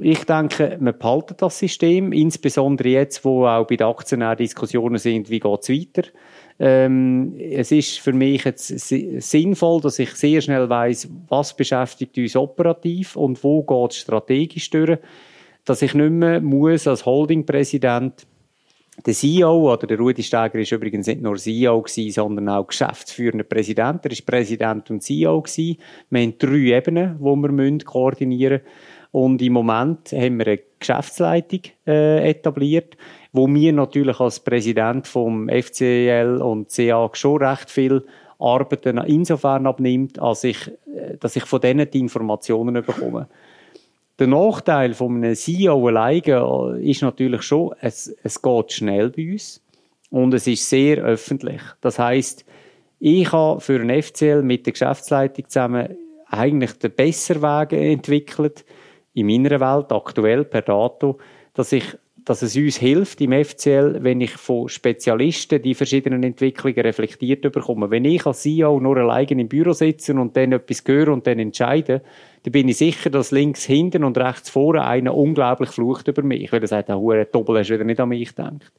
[0.00, 5.30] Ich denke, wir behalten das System, insbesondere jetzt, wo auch bei den Aktionären Diskussionen sind,
[5.30, 6.08] wie geht es weiter.
[6.58, 12.34] Ähm, es ist für mich jetzt sinnvoll, dass ich sehr schnell weiß, was beschäftigt uns
[12.34, 14.98] operativ und wo geht es strategisch durch,
[15.64, 18.26] dass ich nicht mehr muss als Holdingpräsident
[19.04, 23.44] der CEO oder der Rudi Steiger ist übrigens nicht nur CEO gewesen, sondern auch geschäftsführender
[23.44, 24.04] Präsident.
[24.04, 25.76] Er ist Präsident und CEO gewesen.
[26.08, 29.06] Wir haben drei Ebenen, wo wir müssen koordinieren müssen.
[29.12, 32.96] Und im Moment haben wir eine Geschäftsleitung äh, etabliert,
[33.36, 38.04] wo mir natürlich als Präsident vom FCL und CA schon recht viel
[38.38, 43.28] Arbeit insofern abnimmt, als ich, äh, dass ich von denen die Informationen bekomme.
[44.18, 49.32] Der Nachteil von einem CEO alleine äh, ist natürlich schon, es, es geht schnell bei
[49.32, 49.62] uns.
[50.10, 51.60] Und es ist sehr öffentlich.
[51.80, 52.44] Das heißt,
[53.00, 55.96] ich habe für ein FCL mit der Geschäftsleitung zusammen
[56.28, 58.64] eigentlich den besseren Weg entwickelt,
[59.14, 61.18] in meiner Welt aktuell per Dato,
[61.54, 61.96] dass ich
[62.26, 67.88] dass es uns hilft im FCL, wenn ich von Spezialisten die verschiedenen Entwicklungen reflektiert bekomme.
[67.92, 71.38] Wenn ich als CEO nur alleine im Büro sitze und dann etwas höre und dann
[71.38, 72.02] entscheide,
[72.42, 76.50] dann bin ich sicher, dass links hinten und rechts vorne einer unglaublich flucht über mich,
[76.50, 78.72] weil er sagt, der Hure Doppel hast wieder nicht an mich gedacht.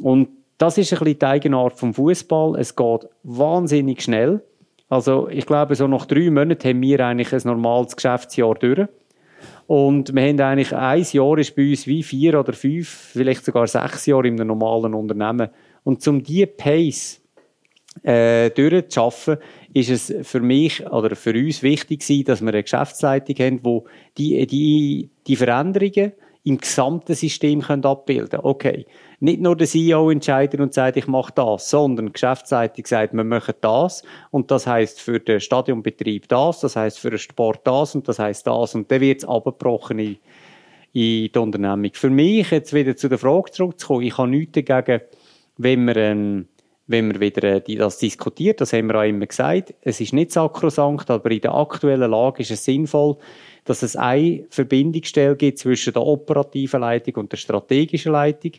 [0.00, 2.56] Und das ist ein bisschen die Eigenart vom Fußball.
[2.56, 4.44] Es geht wahnsinnig schnell.
[4.88, 8.86] Also ich glaube, so nach drei Monaten haben wir eigentlich ein normales Geschäftsjahr durch.
[9.66, 13.66] Und wir haben eigentlich ein Jahr ist bei uns wie vier oder fünf, vielleicht sogar
[13.66, 15.48] sechs Jahre in einem normalen Unternehmen.
[15.84, 17.22] Und um diese Pace
[18.02, 19.38] äh, durchzuschaffen,
[19.72, 23.84] ist es für mich oder für uns wichtig gewesen, dass wir eine Geschäftsleitung haben, wo
[24.18, 26.12] die, die, die Veränderungen
[26.44, 28.40] im gesamten System können abbilden.
[28.42, 28.86] Okay,
[29.24, 33.24] nicht nur der CEO entscheidet und sagt, ich mache das, sondern die Geschäftsleitung sagt, wir
[33.24, 34.02] machen das.
[34.30, 38.18] Und das heißt für den Stadionbetrieb das, das heißt für den Sport das und das
[38.18, 38.74] heißt das.
[38.74, 40.16] Und dann wird es abgebrochen in,
[40.92, 41.90] in die Unternehmung.
[41.94, 45.00] Für mich, jetzt wieder zu der Frage zurückzukommen, ich habe nichts dagegen,
[45.56, 46.48] wenn wir ähm,
[46.86, 50.32] wenn man wieder äh, das diskutiert, das haben wir auch immer gesagt, es ist nicht
[50.32, 53.16] sakrosankt, aber in der aktuellen Lage ist es sinnvoll,
[53.64, 58.52] dass es eine Verbindungsstelle gibt zwischen der operativen Leitung und der strategischen Leitung.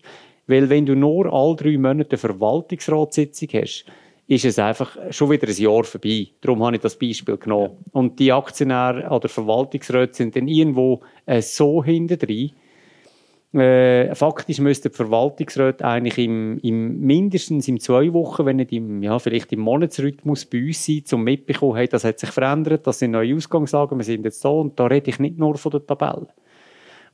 [0.48, 3.86] Weil wenn du nur alle drei Monate eine Verwaltungsratssitzung hast,
[4.28, 6.28] ist es einfach schon wieder ein Jahr vorbei.
[6.42, 7.78] Darum habe ich das Beispiel genommen.
[7.92, 12.52] Und die Aktionäre oder Verwaltungsräte sind dann irgendwo äh, so hintendrein,
[13.56, 19.02] äh, faktisch müsste der Verwaltungsrat eigentlich im, im, mindestens in zwei Wochen, wenn nicht im,
[19.02, 23.00] ja, vielleicht im Monatsrhythmus bei uns sein, zum mitbekommen, hey, das hat sich verändert, das
[23.00, 25.86] sind neue Ausgangslagen, wir sind jetzt so und da rede ich nicht nur von der
[25.86, 26.28] Tabelle.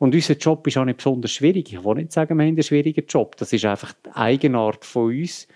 [0.01, 1.71] Und unser Job ist auch nicht besonders schwierig.
[1.71, 3.37] Ich will nicht sagen, wir haben einen schwierigen Job.
[3.37, 5.47] Das ist einfach die Eigenart von uns.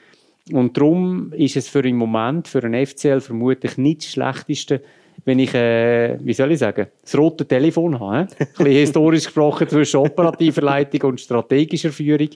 [0.52, 4.84] Und darum ist es für den Moment, für einen FCL vermutlich nicht das Schlechteste,
[5.26, 8.18] wenn ich, äh, wie soll ich sagen, das rote Telefon habe.
[8.18, 12.30] Ein bisschen historisch gesprochen zwischen operativer Leitung und strategischer Führung.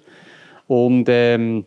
[0.66, 1.66] Und ähm,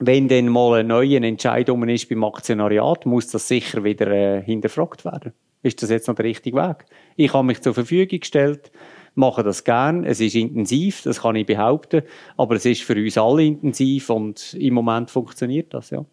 [0.00, 5.04] wenn dann mal eine neue Entscheidung ist beim Aktionariat, muss das sicher wieder äh, hinterfragt
[5.04, 5.32] werden.
[5.62, 6.86] Ist das jetzt noch der richtige Weg?
[7.14, 8.72] Ich habe mich zur Verfügung gestellt,
[9.16, 10.04] mache das gern.
[10.04, 12.02] Es ist intensiv, das kann ich behaupten,
[12.36, 16.04] aber es ist für uns alle intensiv und im Moment funktioniert das, ja.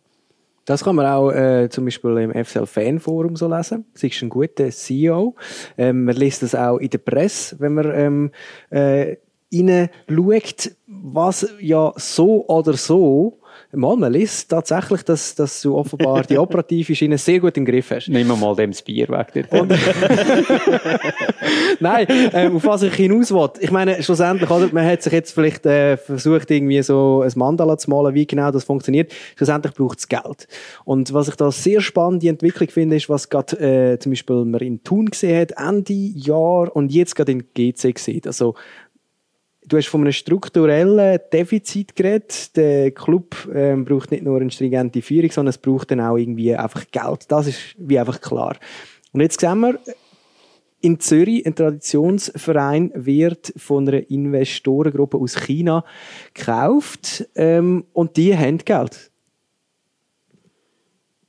[0.65, 3.85] Das kann man auch äh, zum Beispiel im FCL Fanforum so lesen.
[3.93, 5.35] Sie ist ein guter CEO.
[5.77, 8.31] Ähm, man liest das auch in der Presse, wenn man ähm,
[8.69, 9.17] äh,
[9.53, 13.39] reinschaut, was ja so oder so
[13.75, 17.89] Mal, man liest tatsächlich, dass, dass du offenbar die operative Schiene sehr gut im Griff
[17.89, 18.07] hast.
[18.07, 19.47] Nehmen wir mal dem Bier weg.
[21.79, 23.49] Nein, äh, auf was ich hinaus will.
[23.61, 27.77] Ich meine, schlussendlich, oder, man hat sich jetzt vielleicht äh, versucht, irgendwie so ein Mandala
[27.77, 29.11] zu malen, wie genau das funktioniert.
[29.35, 30.47] Schlussendlich braucht es Geld.
[30.85, 34.45] Und was ich da sehr spannend die Entwicklung finde, ist, was gerade äh, zum Beispiel
[34.45, 38.21] man in Thun gesehen hat, Ende Jahr und jetzt gerade in GC gesehen.
[38.25, 38.53] Also
[39.67, 42.55] Du hast von einem strukturellen Defizit geredet.
[42.57, 46.55] Der Club ähm, braucht nicht nur eine stringente Führung, sondern es braucht dann auch irgendwie
[46.55, 47.31] einfach Geld.
[47.31, 48.57] Das ist wie einfach klar.
[49.13, 49.79] Und jetzt sehen wir,
[50.81, 55.85] in Zürich, ein Traditionsverein, wird von einer Investorengruppe aus China
[56.33, 59.09] gekauft ähm, und die haben Geld.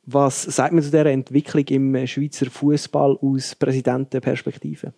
[0.07, 4.93] Was sagt man zu dieser Entwicklung im Schweizer Fußball aus Präsidentenperspektive?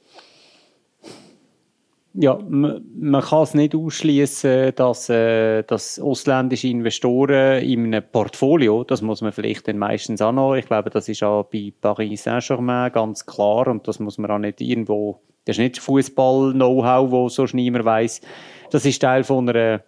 [2.19, 9.03] Ja, man, kann es nicht ausschließen, dass, äh, dass ausländische Investoren in einem Portfolio, das
[9.03, 12.91] muss man vielleicht dann meistens auch noch, ich glaube, das ist auch bei Paris Saint-Germain
[12.93, 17.45] ganz klar und das muss man auch nicht irgendwo, das ist nicht Fußball-Know-how, wo so
[17.53, 18.23] niemand weiß.
[18.71, 19.83] Das ist Teil von, einer,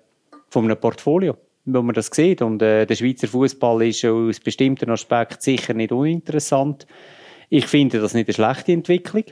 [0.51, 1.35] von einem Portfolio,
[1.65, 5.93] wo man das sieht und äh, der Schweizer Fußball ist aus bestimmten Aspekten sicher nicht
[5.93, 6.87] uninteressant.
[7.49, 9.25] Ich finde das nicht eine schlechte Entwicklung.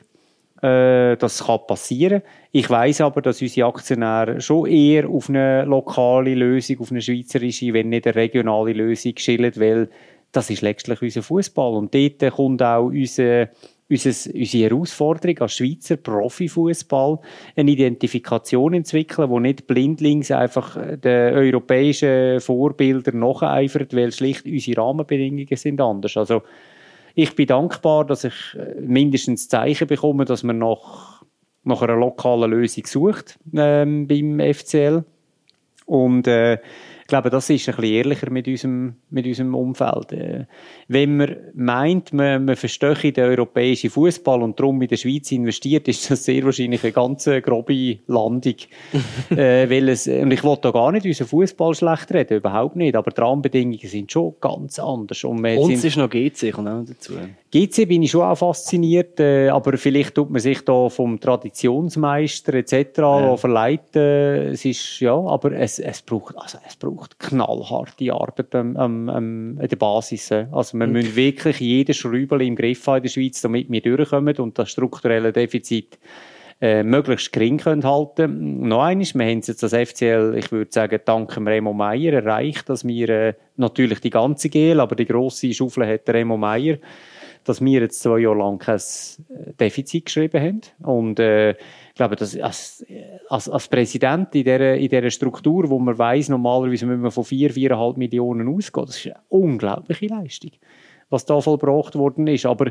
[0.62, 2.22] Äh, das kann passieren.
[2.52, 7.72] Ich weiß aber, dass unsere Aktionäre schon eher auf eine lokale Lösung, auf eine schweizerische,
[7.72, 9.88] wenn nicht eine regionale Lösung schillen, weil
[10.32, 13.48] das ist letztlich unser Fußball und dort kommt auch unser
[13.88, 17.18] unsere, unsere Herausforderung als Schweizer Profifußball
[17.54, 25.56] eine Identifikation entwickeln, wo nicht blindlings einfach den europäischen Vorbildern nacheifert, weil schlicht unsere Rahmenbedingungen
[25.56, 26.16] sind anders.
[26.16, 26.42] Also
[27.18, 31.24] ich bin dankbar, dass ich äh, mindestens Zeichen bekomme, dass man nach,
[31.64, 35.02] nach einer lokalen Lösung sucht ähm, beim FCL.
[35.86, 36.58] Und äh,
[37.06, 40.12] Ich glaube, das ist ein bisschen ehrlicher mit unserem, mit unserem Umfeld.
[40.12, 40.46] Äh,
[40.88, 45.86] wenn man meint, man, man verstehe den europäischen Fußball und darum in der Schweiz investiert,
[45.86, 48.56] ist das sehr wahrscheinlich eine ganz grobe Landung.
[49.30, 52.96] äh, weil es, und ich will da gar nicht unseren Fußball schlecht reden, überhaupt nicht,
[52.96, 55.22] aber die Rahmenbedingungen sind schon ganz anders.
[55.22, 57.12] Und, und es ist noch GC, kommt auch dazu.
[57.52, 62.54] GC bin ich schon auch fasziniert, äh, aber vielleicht tut man sich da vom Traditionsmeister
[62.54, 62.98] etc.
[62.98, 63.36] Ja.
[63.36, 64.52] verleiten.
[64.52, 69.58] Es ist, ja, aber es, es braucht, also es braucht knallharte Arbeit am, am, an
[69.58, 70.32] der Basis.
[70.32, 74.36] Also wir müssen wirklich jeden Schräubel im Griff haben in der Schweiz, damit wir durchkommen
[74.36, 75.98] und das strukturelle Defizit
[76.60, 81.00] äh, möglichst gering können halten Noch eines, wir haben jetzt als FCL, ich würde sagen,
[81.04, 85.86] dank Remo Meier erreicht, dass wir äh, natürlich die ganze GL, aber die grosse Schaufel
[85.86, 86.78] hat Remo Meier,
[87.44, 90.60] dass wir jetzt zwei Jahre lang kein äh, Defizit geschrieben haben.
[90.82, 91.56] Und äh,
[91.96, 92.86] glaube, dass als,
[93.28, 97.24] als, als Präsident in dieser, in dieser Struktur, wo man weiß normalerweise müssen wir von
[97.24, 100.52] vier, viereinhalb Millionen ausgehen, das ist eine unglaubliche Leistung,
[101.10, 102.46] was da vollbracht worden ist.
[102.46, 102.70] Aber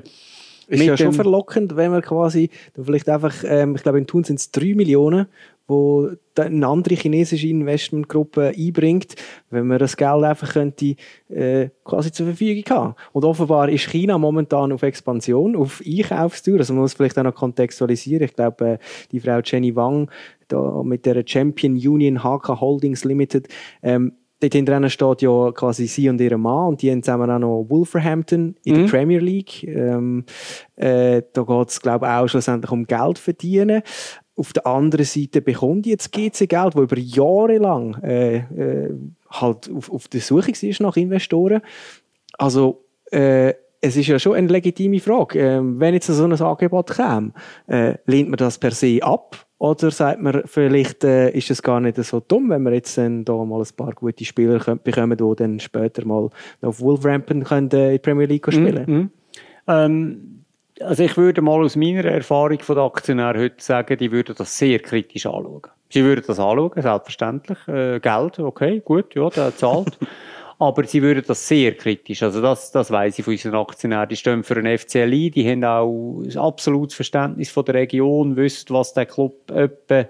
[0.68, 2.50] ist ja schon verlockend, wenn man quasi,
[2.82, 5.28] vielleicht einfach, ähm, ich glaube in Thun sind es drei Millionen
[5.68, 9.16] wo eine andere chinesische Investmentgruppe einbringt,
[9.50, 10.96] wenn man das Geld einfach könnte,
[11.30, 12.96] äh, quasi zur Verfügung haben.
[13.14, 16.60] Und offenbar ist China momentan auf Expansion, auf Einkaufstour.
[16.60, 18.26] Also man muss vielleicht auch noch kontextualisieren.
[18.26, 18.78] Ich glaube, äh,
[19.12, 20.12] die Frau Jenny Wang
[20.48, 23.48] da mit der Champion Union HK Holdings Limited
[23.82, 27.40] ähm, Dort hinten steht ja quasi sie und ihre Mann und die haben zusammen auch
[27.40, 28.82] noch Wolverhampton in mhm.
[28.82, 29.64] der Premier League.
[29.64, 30.26] Ähm,
[30.76, 33.82] äh, da geht es, glaube ich, auch schlussendlich um Geld verdienen.
[34.36, 38.94] Auf der anderen Seite bekommt jetzt GC Geld, wo über Jahre lang äh, äh,
[39.32, 41.62] halt auf, auf der Suche war nach Investoren.
[42.38, 45.40] Also äh, es ist ja schon eine legitime Frage.
[45.40, 47.32] Ähm, wenn jetzt so ein Angebot käme,
[47.68, 49.45] äh, lehnt man das per se ab?
[49.58, 53.24] Oder sagt man, vielleicht äh, ist es gar nicht so dumm, wenn wir jetzt dann
[53.24, 56.30] da mal ein paar gute Spieler können, bekommen, die dann später mal
[56.62, 59.10] auf Wolverhampton können, äh, in die Premier League spielen mm -hmm.
[59.68, 60.32] ähm
[60.82, 64.58] also ich würde mal aus meiner Erfahrung von den Aktionären heute sagen, die würden das
[64.58, 65.62] sehr kritisch anschauen.
[65.90, 67.58] Sie würden das anschauen, selbstverständlich.
[67.68, 69.98] Äh, Geld, okay, gut, ja, der zahlt.
[70.58, 72.24] Aber sie würden das sehr kritisch.
[72.24, 74.08] Also das, das weiss ich von unseren Aktionären.
[74.08, 78.68] Die stehen für einen FCLI, die haben auch ein absolutes Verständnis von der Region, wissen,
[78.70, 80.06] was der Club etwa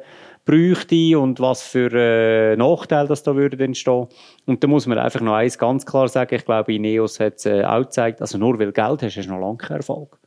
[0.45, 4.07] bräuchte und was für äh, Nachteile das da würde entstehen.
[4.45, 6.35] Und da muss man einfach noch eins ganz klar sagen.
[6.35, 8.21] Ich glaube, Ineos hat es äh, auch gezeigt.
[8.21, 10.19] Also nur weil Geld hast, hast du noch lange keinen Erfolg.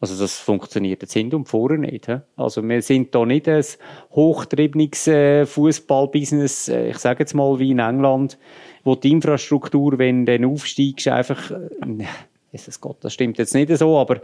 [0.00, 2.06] Also das funktioniert jetzt hinten und vorne nicht.
[2.06, 2.18] He?
[2.36, 3.64] Also wir sind da nicht ein
[4.12, 8.38] hochtriebiges äh, Fußballbusiness, äh, ich sage jetzt mal wie in England,
[8.84, 12.04] wo die Infrastruktur, wenn du dann aufsteigst, einfach, äh,
[12.52, 14.20] Jesus Gott, das stimmt jetzt nicht so, aber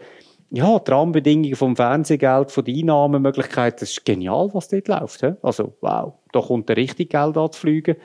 [0.50, 5.20] ja, die Rahmenbedingungen vom Fernsehgeld, von den Einnahmemöglichkeiten, das ist genial, was dort läuft.
[5.20, 5.32] He?
[5.42, 7.96] Also wow, da kommt richtig Geld anzufliegen.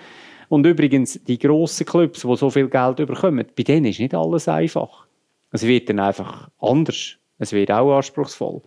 [0.48, 4.48] Und übrigens, die grossen Clubs, die so viel Geld bekommen, bei denen ist nicht alles
[4.48, 5.08] einfach.
[5.52, 7.18] Es wird dann einfach anders.
[7.40, 8.62] Es wird auch anspruchsvoll.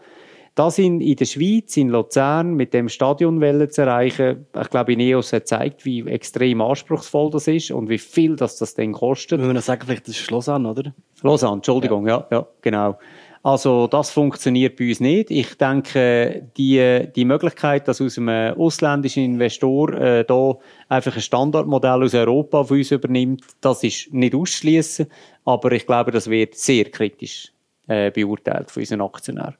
[0.58, 3.40] Das in, in der Schweiz, in Luzern, mit dem Stadion
[3.70, 8.34] zu erreichen, ich glaube, Ineos hat gezeigt, wie extrem anspruchsvoll das ist und wie viel
[8.34, 9.38] das, das dann kostet.
[9.38, 10.92] Wenn wir noch sagen, vielleicht ist es Lausanne, oder?
[11.22, 12.98] Lausanne, Entschuldigung, ja, ja, ja genau.
[13.44, 15.30] Also das funktioniert bei uns nicht.
[15.30, 20.56] Ich denke, die, die Möglichkeit, dass aus einem ausländischen Investor äh, da
[20.88, 25.06] einfach ein Standardmodell aus Europa von uns übernimmt, das ist nicht ausschließen.
[25.44, 27.52] Aber ich glaube, das wird sehr kritisch
[27.86, 29.54] äh, beurteilt von unseren Aktionären.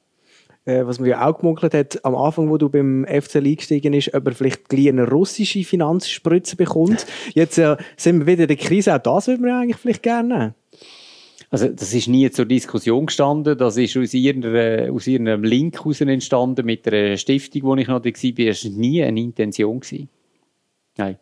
[0.65, 4.13] Äh, was man ja auch gemunkelt hat, am Anfang, wo du beim FCL eingestiegen bist,
[4.13, 7.05] ob er vielleicht eine russische Finanzspritze bekommt.
[7.33, 10.55] Jetzt äh, sind wir wieder in der Krise, auch das würde man eigentlich vielleicht gerne.
[11.51, 13.57] Also, das ist nie zur Diskussion gestanden.
[13.57, 17.99] Das ist aus, ihrer, aus ihrem Link heraus entstanden mit der Stiftung, wo ich noch
[17.99, 18.45] da war.
[18.45, 19.81] Das war nie eine Intention.
[20.97, 21.17] Nein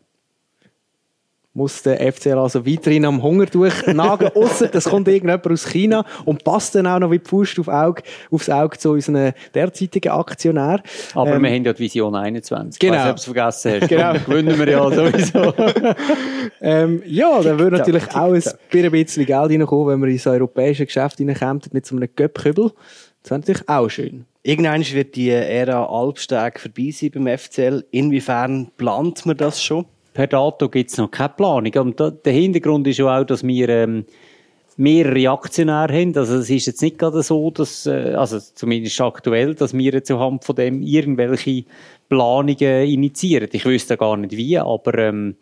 [1.57, 6.43] muss der FCL also weiterhin am Hunger durchnagen, ausser das kommt irgendjemand aus China und
[6.43, 10.83] passt dann auch noch wie Pfust auf Auge, aufs Auge zu unseren derzeitigen Aktionär.
[11.15, 12.79] Aber ähm, wir haben ja die Vision 21.
[12.79, 12.97] Genau.
[12.97, 13.89] Falls du es vergessen hast.
[13.89, 14.13] Genau.
[14.13, 15.53] Gewinnen wir ja sowieso.
[16.61, 20.85] ähm, ja, da würde natürlich auch ein bisschen Geld reinkommen, wenn wir in so europäische
[20.85, 22.71] Geschäfte reinkommen mit so einem Göppkübel.
[23.23, 24.25] Das wäre natürlich auch schön.
[24.43, 27.83] Irgendwann wird die Ära Alpsteg vorbei sein beim FCL.
[27.89, 29.85] Inwiefern plant man das schon?
[30.17, 31.71] Per Dato gibt es noch keine Planung.
[31.75, 34.03] Und der Hintergrund ist ja auch, dass wir ähm,
[34.75, 36.17] mehrere Aktionäre haben.
[36.17, 40.09] Also es ist jetzt nicht gerade so, dass, äh, also zumindest aktuell, dass wir jetzt
[40.09, 41.65] anhand von dem irgendwelche
[42.09, 43.49] Planungen initiieren.
[43.51, 45.35] Ich wüsste gar nicht wie, aber ähm,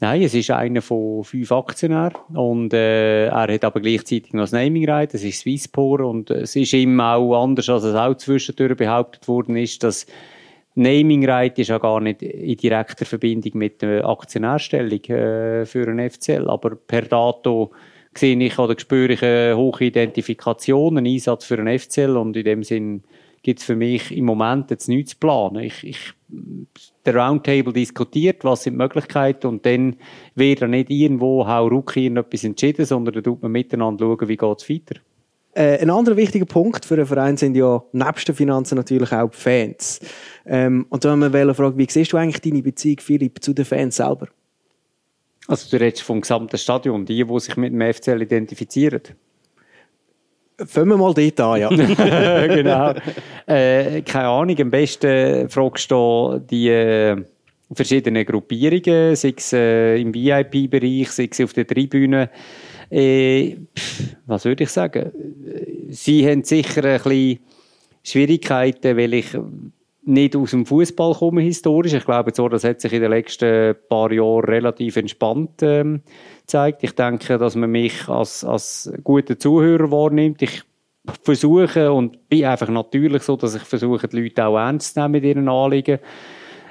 [0.00, 4.52] Nein, es ist einer von fünf Aktionären und äh, er hat aber gleichzeitig noch das
[4.52, 8.76] Naming Right, das ist Swisspor und es ist ihm auch anders, als es auch zwischendurch
[8.76, 10.06] behauptet worden ist, dass
[10.78, 16.08] Naming Right ist ja gar nicht in direkter Verbindung mit der Aktionärstellung äh, für einen
[16.08, 17.72] FCL, aber per Dato
[18.14, 22.44] sehe ich oder spüre ich eine hohe Identifikation, einen Einsatz für einen FCL und in
[22.44, 23.02] dem Sinn
[23.42, 25.64] gibt es für mich im Moment jetzt nichts zu planen.
[25.64, 26.12] Ich, ich,
[27.04, 29.96] der Roundtable diskutiert, was sind die Möglichkeiten und dann
[30.36, 34.34] wird er nicht irgendwo hau rucki etwas entschieden, sondern da tut man miteinander schauen, wie
[34.34, 35.00] es weiter.
[35.58, 39.28] Äh, ein anderer wichtiger Punkt für einen Verein sind ja nebst den Finanzen natürlich auch
[39.28, 39.98] die Fans.
[40.46, 43.52] Ähm, und da haben wir eine Frage, wie siehst du eigentlich deine Beziehung, Philipp, zu
[43.52, 44.28] den Fans selber?
[45.48, 49.02] Also du redest vom gesamten Stadion, die, die sich mit dem FCL identifizieren.
[50.64, 51.68] Fangen wir mal dort an, ja.
[52.46, 52.94] genau.
[53.46, 57.16] Äh, keine Ahnung, am besten fragst du die äh,
[57.72, 62.30] verschiedenen Gruppierungen, sei es äh, im VIP-Bereich, sei es auf der Tribüne.
[62.90, 63.56] Äh,
[64.26, 65.12] was würde ich sagen?
[65.90, 67.38] Sie haben sicher ein bisschen
[68.02, 69.36] Schwierigkeiten, weil ich
[70.08, 71.92] nicht aus dem Fußball komme historisch.
[71.92, 76.00] Ich glaube, so, das hat sich in den letzten paar Jahren relativ entspannt ähm,
[76.40, 76.82] gezeigt.
[76.82, 80.40] Ich denke, dass man mich als, als guter Zuhörer wahrnimmt.
[80.40, 80.62] Ich
[81.22, 85.12] versuche und bin einfach natürlich so, dass ich versuche, die Leute auch ernst zu nehmen
[85.12, 85.98] mit ihren Anliegen.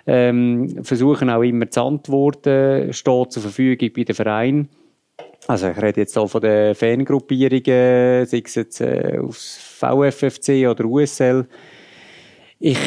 [0.08, 4.70] Ähm, versuchen auch immer zu antworten, steht zur Verfügung bei den Vereinen.
[5.48, 10.84] Also ich rede jetzt auch von den Fangruppierungen, sei es jetzt äh, aufs VFFC oder
[10.84, 11.48] USL.
[12.60, 12.78] Ich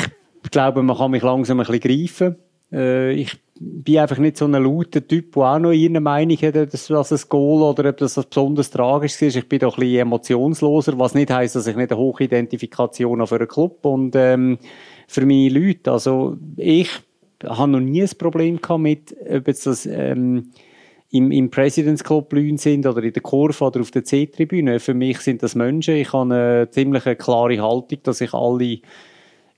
[0.51, 2.37] glaube, man kann mich langsam ein bisschen greifen.
[2.71, 6.55] Äh, ich bin einfach nicht so ein lauter Typ, der auch noch ihre Meinung hat,
[6.55, 9.37] dass das ein Goal oder ob das besonders tragisch ist.
[9.37, 13.27] Ich bin doch ein bisschen emotionsloser, was nicht heisst, dass ich nicht eine hohe Identifikation
[13.27, 14.59] für einen Club und ähm,
[15.09, 15.93] für meine Leute.
[15.93, 16.91] Also ich
[17.43, 20.51] habe noch nie ein Problem gehabt mit, ob jetzt das ähm,
[21.11, 24.79] im, im President's Club Leute sind oder in der Kurve oder auf der C-Tribüne.
[24.79, 25.97] Für mich sind das Menschen.
[25.97, 28.79] Ich habe eine ziemlich klare Haltung, dass ich alle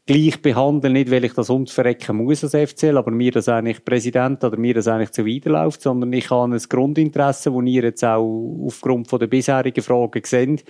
[0.06, 4.42] gleich behandle, nicht weil ich das verrecken muss als FCL, aber mir das eigentlich Präsident
[4.42, 9.12] oder mir das eigentlich zuwiderläuft, sondern ich habe ein Grundinteresse, wo ihr jetzt auch aufgrund
[9.12, 10.64] der bisherigen Fragen seht.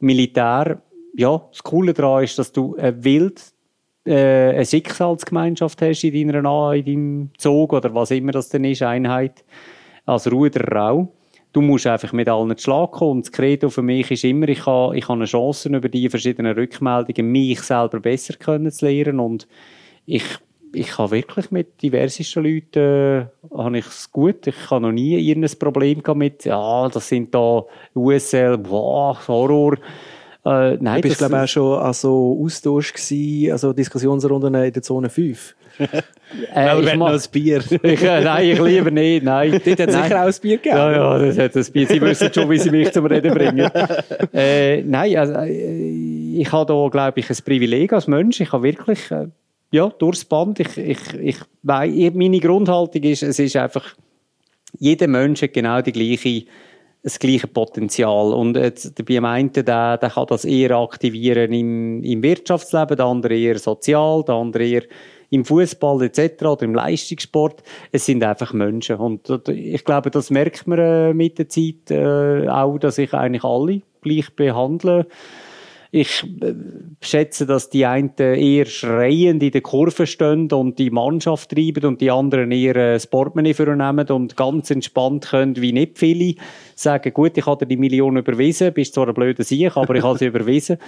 [0.00, 0.82] Militär,
[1.14, 3.42] ja, das Coole daran ist, dass du ein Wild
[4.04, 8.82] äh, eine Schicksalsgemeinschaft hast in deiner in deinem Zug oder was immer das denn ist,
[8.82, 9.42] Einheit
[10.06, 11.08] als Ruderer auch.
[11.52, 13.12] Du musst einfach mit allen zu Schlag kommen.
[13.12, 16.08] Und das Credo für mich ist immer, ich habe, ich habe eine Chance, über die
[16.08, 19.20] verschiedenen Rückmeldungen mich selber besser kennenzulernen.
[19.20, 19.48] Und
[20.04, 20.24] ich,
[20.72, 23.26] ich habe wirklich mit diversesten Leuten, äh,
[23.56, 24.46] habe ich es gut.
[24.46, 27.64] Ich habe noch nie irgendein Problem mit, ja, das sind da
[27.94, 29.78] USL, boah, Horror.
[30.44, 34.72] Äh, nein, du bist, glaube ich, auch schon an so Austausch gewesen, also Diskussionsrunden in
[34.72, 35.56] der Zone 5.
[35.78, 37.62] äh, ich noch ein Bier.
[37.82, 39.50] ich, äh, nein, ich lieber nicht, nein.
[39.64, 40.76] Dort hat es sicher auch ein Bier gegeben.
[40.76, 41.86] Ja, ja, das hat ein Bier.
[41.86, 43.70] Sie wissen schon, wie sie mich zum Reden bringen.
[44.32, 48.40] äh, nein, also, äh, ich habe da, glaube ich, ein Privileg als Mensch.
[48.40, 49.28] Ich habe wirklich, äh,
[49.70, 53.94] ja, durchs Band, ich, ich, ich, meine Grundhaltung ist, es ist einfach,
[54.78, 56.46] jeder Mensch hat genau die gleiche
[57.06, 58.32] das gleiche Potenzial.
[58.32, 63.06] Und jetzt, bei dem einen, der, der kann das eher aktivieren im, im Wirtschaftsleben, der
[63.06, 64.82] andere eher sozial, der andere eher
[65.30, 66.44] im Fußball etc.
[66.44, 67.62] oder im Leistungssport.
[67.92, 68.96] Es sind einfach Menschen.
[68.96, 73.44] Und ich glaube, das merkt man äh, mit der Zeit äh, auch, dass ich eigentlich
[73.44, 75.06] alle gleich behandle.
[75.92, 76.54] Ich äh,
[77.00, 82.00] schätze, dass die einen eher schreiend in der Kurve stehen und die Mannschaft treiben und
[82.00, 86.34] die anderen eher das Portemonnaie vornehmen und ganz entspannt können, wie nicht viele,
[86.74, 90.02] sagen, gut, ich habe dir die Million überwiesen, bist zwar ein blöder Sieg, aber ich
[90.02, 90.78] habe sie überwiesen.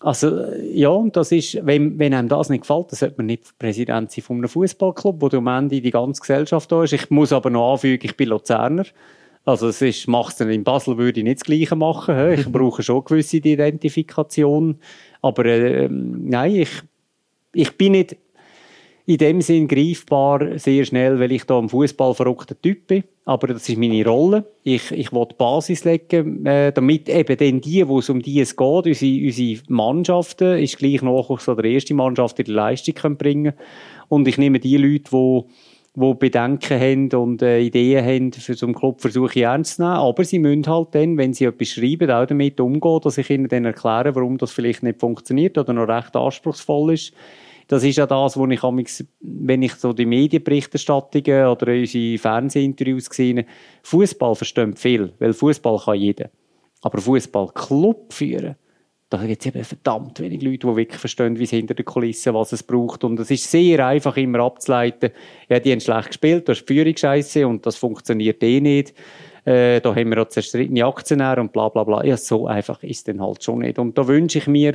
[0.00, 3.58] Also, ja, und das ist, wenn, wenn einem das nicht gefällt, dann sollte man nicht
[3.58, 6.92] Präsident sein von einem Fußballclub, wo am Ende die ganze Gesellschaft da ist.
[6.92, 8.84] Ich muss aber noch anfügen, ich bin Luzerner.
[9.44, 12.32] Also, es ist, mach's in Basel würde ich nicht das Gleiche machen.
[12.32, 14.78] Ich brauche schon gewisse Identifikation.
[15.20, 16.82] Aber, äh, nein, ich,
[17.54, 18.16] ich bin nicht,
[19.08, 23.04] in dem Sinn greifbar sehr schnell, weil ich da ein Fußball verrückter Typ bin.
[23.24, 24.44] Aber das ist meine Rolle.
[24.64, 28.38] Ich, ich will die Basis legen, äh, damit eben dann die, wo es um die
[28.38, 32.96] es geht, unsere, unsere Mannschaften, ist gleich noch so der erste Mannschaft, die die Leistung
[32.96, 33.54] können bringen
[34.08, 35.42] Und ich nehme die Leute, die
[35.96, 39.82] die Bedenken haben und äh, Ideen haben für so einen Club, versuche ich ernst zu
[39.84, 39.94] nehmen.
[39.94, 43.48] Aber sie müssen halt dann, wenn sie etwas schreiben, auch damit umgehen, dass ich ihnen
[43.48, 47.14] dann erkläre, warum das vielleicht nicht funktioniert oder noch recht anspruchsvoll ist
[47.68, 48.62] das ist ja das, wo ich
[49.20, 53.44] wenn ich so die Medienberichterstattungen oder unsere Fernsehinterviews sehe,
[53.82, 56.30] Fußball versteht viel, weil Fußball kann jeder.
[56.80, 58.56] Aber Fußballclub führen,
[59.10, 62.34] da gibt es eben verdammt wenig Leute, die wirklich verstehen, wie es hinter den Kulissen,
[62.34, 63.04] was es braucht.
[63.04, 65.10] Und es ist sehr einfach immer abzuleiten,
[65.48, 68.94] ja, die haben schlecht gespielt, da ist die Führung und das funktioniert eh nicht.
[69.44, 72.04] Äh, da haben wir auch zerstrittene Aktionäre und bla bla bla.
[72.04, 73.78] Ja, so einfach ist es dann halt schon nicht.
[73.78, 74.74] Und da wünsche ich mir,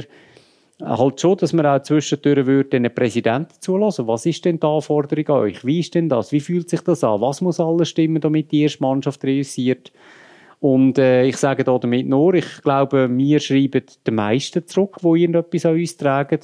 [0.83, 4.07] halt schon, dass man auch zwischendurch würde den Präsidenten zulassen.
[4.07, 5.65] Was ist denn die Anforderung an euch?
[5.65, 6.31] Wie ist denn das?
[6.31, 7.21] Wie fühlt sich das an?
[7.21, 9.91] Was muss alles stimmen, damit die erste Mannschaft realisiert?
[10.59, 15.07] Und äh, ich sage da damit nur, ich glaube, wir schreiben die meisten zurück, die
[15.07, 16.39] irgendetwas an uns tragen.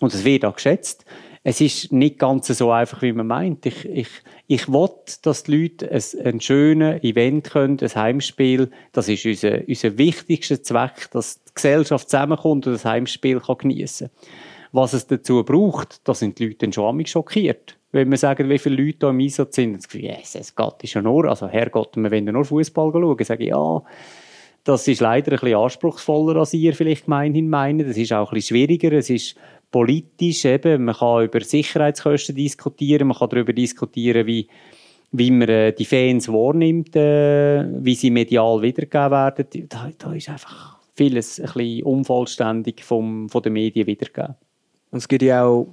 [0.00, 1.04] Und es wird auch geschätzt.
[1.42, 3.64] Es ist nicht ganz so einfach, wie man meint.
[3.66, 4.08] Ich, ich,
[4.46, 4.90] ich will,
[5.22, 8.70] dass die Leute ein, ein schönes Event können, ein Heimspiel.
[8.92, 14.08] Das ist unser, unser wichtigster Zweck, dass die Gesellschaft zusammenkommt und das Heimspiel kann geniessen
[14.08, 14.28] kann.
[14.72, 17.76] Was es dazu braucht, da sind die Leute dann schon schockiert.
[17.90, 20.90] Wenn wir sagen, wie viele Leute da im Einsatz sind, dann sagen yes, es geht
[20.90, 23.82] schon nur, also Herrgott, wir wollen nur Fußball schauen, sage ich, ja,
[24.64, 27.86] das ist leider ein bisschen anspruchsvoller, als ihr vielleicht gemeinhin meinen.
[27.86, 28.92] Das ist auch ein bisschen schwieriger.
[28.92, 29.34] Es ist
[29.70, 34.48] politisch eben, man kann über Sicherheitskosten diskutieren, man kann darüber diskutieren, wie,
[35.12, 39.46] wie man äh, die Fans wahrnimmt, äh, wie sie medial wiedergegeben werden.
[39.68, 44.34] Da, da ist einfach vieles ein bisschen unvollständig vom, von den Medien wiedergegeben.
[44.90, 45.68] Und es gibt ja auch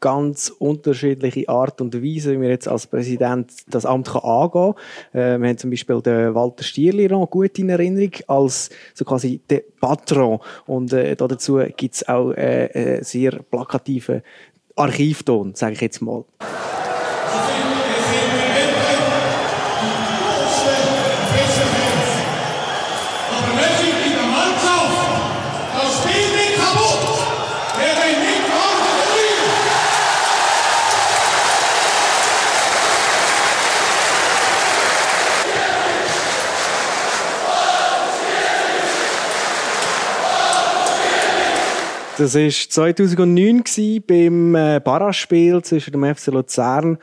[0.00, 4.74] ganz unterschiedliche Art und Weise, wie man jetzt als Präsident das Amt kann angehen
[5.12, 5.20] kann.
[5.20, 9.40] Äh, wir haben zum Beispiel den Walter Stierli noch gut in Erinnerung als so quasi
[9.48, 10.40] der Patron.
[10.66, 14.22] Und äh, dazu gibt es auch äh, einen sehr plakativen
[14.76, 16.24] Archivton, sage ich jetzt mal.
[42.18, 43.64] Das war 2009
[44.06, 46.96] beim äh, Barraspiel zwischen dem FC Luzern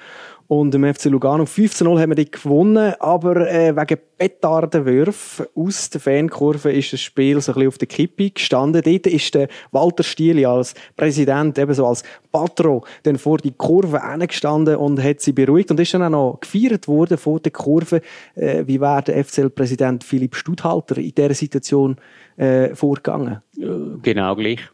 [0.48, 1.44] und dem FC Lugano.
[1.44, 7.40] 15-0 haben wir die gewonnen, aber äh, wegen Petardenwürfen aus der Fankurve ist das Spiel
[7.42, 8.82] so ein bisschen auf der Kippe gestanden.
[8.84, 14.78] Dort ist der Walter Stieli als Präsident, ebenso als Patron, dann vor die Kurve gestanden
[14.78, 18.02] und hat sie beruhigt und ist dann auch noch gefeiert worden vor der Kurve.
[18.34, 21.98] Äh, wie wäre der FCL-Präsident Philipp Studhalter in dieser Situation
[22.36, 23.44] äh, vorgegangen?
[24.02, 24.73] Genau gleich.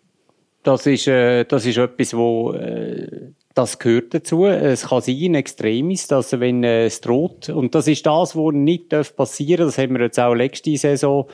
[0.64, 4.46] Das ist, äh, das ist etwas, wo, äh, das gehört dazu.
[4.46, 8.90] Es kann sein, Extremis, dass wenn äh, es droht, und das ist das, was nicht
[9.16, 11.28] passieren darf, das haben wir jetzt auch letzte Saison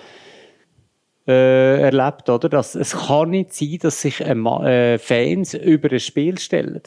[1.27, 2.49] äh, erlebt, oder?
[2.49, 6.81] Dass, es kann nicht sein, dass sich äh, Fans über ein Spiel stellen.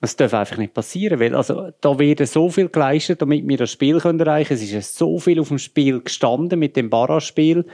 [0.00, 3.72] Das darf einfach nicht passieren, weil also, da wird so viel geleistet, damit wir das
[3.72, 4.62] Spiel können erreichen können.
[4.62, 7.64] Es ist so viel auf dem Spiel gestanden mit dem Barra-Spiel.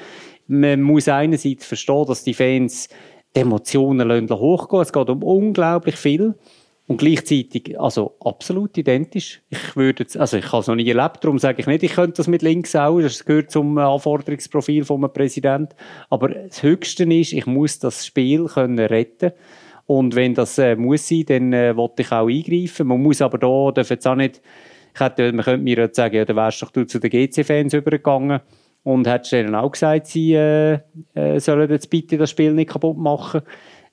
[0.46, 2.88] Man muss einerseits verstehen, dass die Fans
[3.34, 4.82] die Emotionen hochgehen.
[4.82, 6.34] Es geht um unglaublich viel.
[6.88, 9.40] Und gleichzeitig, also absolut identisch.
[9.50, 11.92] Ich würde jetzt, also ich habe es noch nie erlebt, darum sage ich nicht, ich
[11.92, 15.74] könnte das mit links auch, das gehört zum Anforderungsprofil vom Präsidenten.
[16.10, 19.30] Aber das Höchste ist, ich muss das Spiel können retten
[19.86, 22.88] und wenn das äh, muss sein, dann äh, wollte ich auch eingreifen.
[22.88, 24.42] Man muss aber da, darf jetzt auch nicht,
[24.92, 28.40] ich hätte, man könnte mir jetzt sagen, ja, dann wärst doch zu den GC-Fans übergegangen
[28.82, 30.80] und hat denen auch gesagt, sie äh,
[31.14, 33.42] äh, sollen jetzt bitte das Spiel nicht kaputt machen.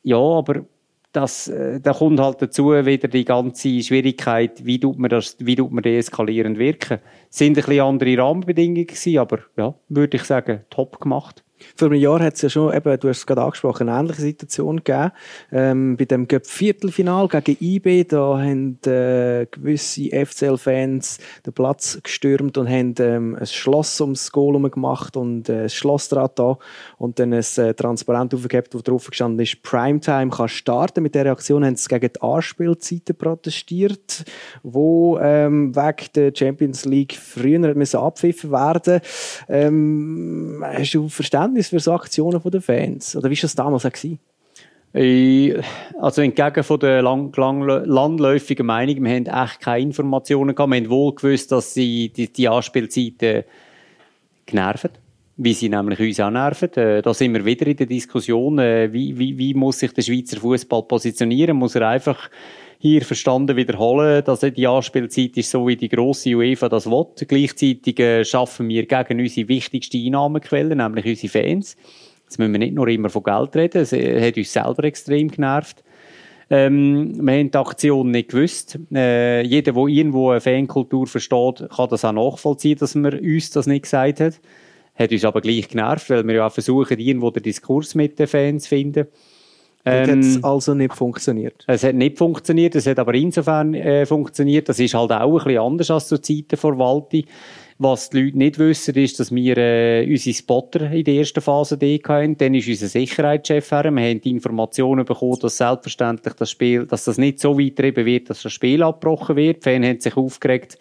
[0.03, 0.65] Ja, aber
[1.11, 5.55] das, äh, da kommt halt dazu wieder die ganze Schwierigkeit, wie tut man das, wie
[5.55, 6.99] tut man deeskalierend wirken.
[7.29, 11.43] Es sind ein bisschen andere Rahmenbedingungen gewesen, aber ja, würde ich sagen, top gemacht.
[11.75, 14.21] Vor einem Jahr hat es ja schon, eben, du hast es gerade angesprochen, eine ähnliche
[14.21, 15.11] Situation gegeben.
[15.51, 22.67] Ähm, bei dem Viertelfinal gegen IB, da haben äh, gewisse FCL-Fans den Platz gestürmt und
[22.67, 26.57] haben ähm, ein Schloss ums Goal gemacht und äh, ein Schlossdraht da
[26.97, 31.03] und dann ein äh, Transparent aufgegeben, wo drauf gestanden ist, Primetime kann starten.
[31.03, 34.25] Mit der Reaktion haben sie gegen die Anspielzeiten protestiert,
[34.63, 39.01] wo ähm, wegen der Champions League früher abpfiffen werden.
[39.47, 43.15] Ähm, hast du Verständnis Verständnis für so Aktionen der Fans?
[43.15, 43.91] Oder wie war das damals auch?
[46.01, 50.71] Also entgegen von der lang, lang, landläufigen Meinung, wir haben echt keine Informationen gehabt.
[50.71, 53.43] Wir haben wohl gewusst, dass sie die, die Anspielzeiten
[54.45, 54.91] genervt
[55.41, 56.73] wie sie nämlich uns auch nerven.
[56.73, 60.01] Äh, da sind wir wieder in der Diskussion, äh, wie, wie, wie muss sich der
[60.01, 61.55] Schweizer Fußball positionieren?
[61.55, 62.29] Muss er einfach
[62.81, 67.05] hier verstanden wiederholen, dass die Anspielzeit ist so, wie die grosse UEFA das will.
[67.27, 71.75] Gleichzeitig äh, schaffen wir gegen unsere wichtigste Einnahmequelle, nämlich unsere Fans.
[72.23, 75.29] Jetzt müssen wir nicht nur immer von Geld reden, es äh, hat uns selber extrem
[75.29, 75.83] genervt.
[76.49, 78.79] Ähm, wir haben die Aktion nicht gewusst.
[78.93, 83.67] Äh, jeder, der irgendwo eine Fankultur versteht, kann das auch nachvollziehen, dass man uns das
[83.67, 84.39] nicht gesagt hat.
[84.95, 88.27] Hat uns aber gleich genervt, weil wir ja auch versuchen, irgendwo den Diskurs mit den
[88.27, 89.07] Fans zu finden.
[89.91, 91.63] Ähm, hat es also nicht funktioniert?
[91.67, 94.69] Es hat nicht funktioniert, es hat aber insofern äh, funktioniert.
[94.69, 97.25] Das ist halt auch ein bisschen anders als zur Zeiten vor Walti.
[97.81, 101.75] Was die Leute nicht wissen, ist, dass wir äh, unsere Spotter in der ersten Phase
[101.75, 102.37] hatten.
[102.37, 103.85] Dann ist unser Sicherheitschef her.
[103.85, 108.29] Wir haben die Informationen bekommen, dass selbstverständlich das Spiel, dass das nicht so weit wird,
[108.29, 109.65] dass das Spiel abgebrochen wird.
[109.65, 110.77] Die Fans haben sich aufgeregt,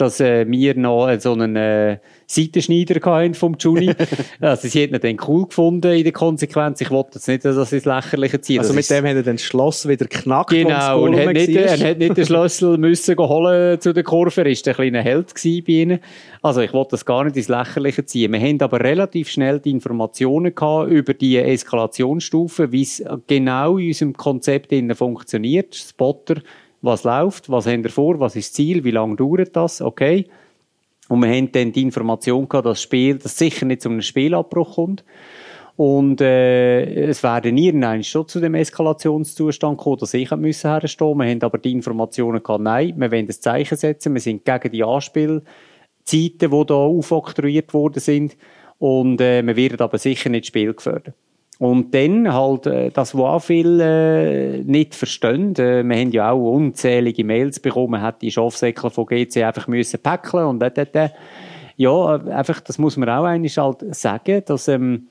[0.00, 3.92] dass äh, wir noch so einen äh, Seitenschneider hatten vom Juni.
[4.40, 6.80] also sie hätten ihn dann cool gefunden in der Konsequenz.
[6.80, 8.60] Ich wollte jetzt nicht, dass sie das Lächerliche ziehen.
[8.60, 11.48] Also das mit dem hat er dann das Schloss wieder knackt, Genau, und hat nicht,
[11.48, 14.40] er hat nicht den Schlüssel müssen holen zu der Kurve.
[14.40, 16.00] Er war ein kleiner Held bei ihnen.
[16.42, 18.32] Also ich wollte das gar nicht ins Lächerliche ziehen.
[18.32, 23.88] Wir haben aber relativ schnell die Informationen gehabt über die Eskalationsstufe, wie es genau in
[23.88, 25.74] unserem Konzept funktioniert.
[25.74, 26.36] Spotter,
[26.82, 30.28] was läuft, was haben wir vor, was ist das Ziel, wie lange dauert das, okay.
[31.08, 34.02] Und wir haben dann die Information gehabt, dass das Spiel, dass sicher nicht zu einem
[34.02, 35.04] Spielabbruch kommt.
[35.76, 41.30] Und äh, es werden irgendwann schon zu dem Eskalationszustand kommen, dass ich müssen herstehen Wir
[41.30, 44.82] haben aber die Informationen gehabt, nein, wir wollen ein Zeichen setzen, wir sind gegen die
[44.82, 45.44] Anspielzeiten,
[46.04, 48.36] die da aufoktroyiert worden sind.
[48.78, 51.14] Und äh, wir werden aber sicher nicht Spiel gefördert.
[51.58, 56.30] Und dann halt, äh, das, was auch viele äh, nicht verstehen, äh, wir haben ja
[56.30, 60.70] auch unzählige Mails bekommen, man hat die Schafsäckel von GC einfach müssen päckeln und da,
[60.70, 61.10] da.
[61.76, 65.08] Ja, äh, einfach, das muss man auch eigentlich halt sagen, dass ähm,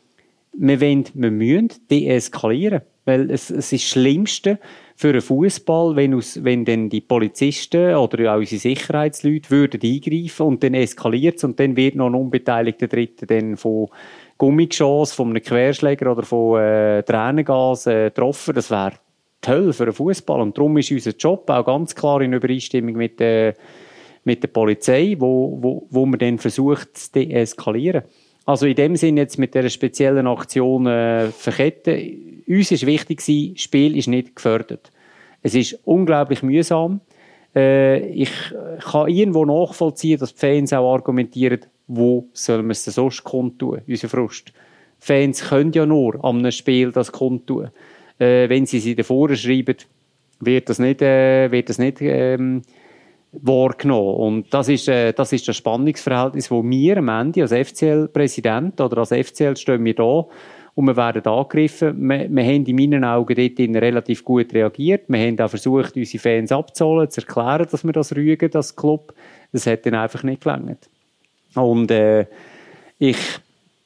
[0.54, 2.82] wir, wollen, wir müssen deeskalieren.
[3.04, 4.60] Weil es, es ist das Schlimmste
[4.98, 10.62] für einen Fußball, wenn, wenn dann die Polizisten oder auch unsere Sicherheitsleute würden eingreifen und
[10.62, 13.88] dann eskaliert es und dann wird noch ein unbeteiligter Dritter dann von
[14.38, 18.54] Gummigeschoss, von einem Querschläger oder von äh, Tränengas äh, getroffen.
[18.54, 18.94] Das wäre
[19.42, 20.42] toll für einen Fußball.
[20.42, 23.54] Und darum ist unser Job auch ganz klar in Übereinstimmung mit, äh,
[24.24, 28.04] mit der Polizei, wo, wo, wo man dann versucht zu deeskalieren.
[28.46, 32.44] Also in dem Sinne jetzt mit dieser speziellen Aktion äh, verketten.
[32.48, 34.92] Uns ist wichtig gewesen, Spiel ist nicht gefördert.
[35.42, 37.02] Es ist unglaublich mühsam.
[37.56, 38.32] Äh, ich
[38.90, 43.82] kann irgendwo nachvollziehen, dass die Fans auch argumentieren, wo sollen wir es denn sonst kundtun,
[43.88, 44.54] unser Frust.
[45.00, 47.70] Fans können ja nur an einem Spiel das kundtun.
[48.20, 49.78] Äh, wenn sie sie davor schreiben,
[50.40, 52.62] wird das nicht, äh, wird das nicht ähm,
[53.32, 54.16] wahrgenommen.
[54.16, 58.98] Und das ist, äh, das ist das Spannungsverhältnis, wo wir am Ende als FCL-Präsident oder
[59.00, 60.26] als FCL stehen wir da
[60.76, 62.10] und wir werden angegriffen.
[62.10, 65.06] Wir, wir haben in meinen Augen dort relativ gut reagiert.
[65.08, 69.14] Wir haben auch versucht, unsere Fans abzuholen, zu erklären, dass wir das rügen, das Club.
[69.52, 70.90] Das hat dann einfach nicht gelangt.
[71.58, 72.26] Und äh,
[73.00, 73.18] ich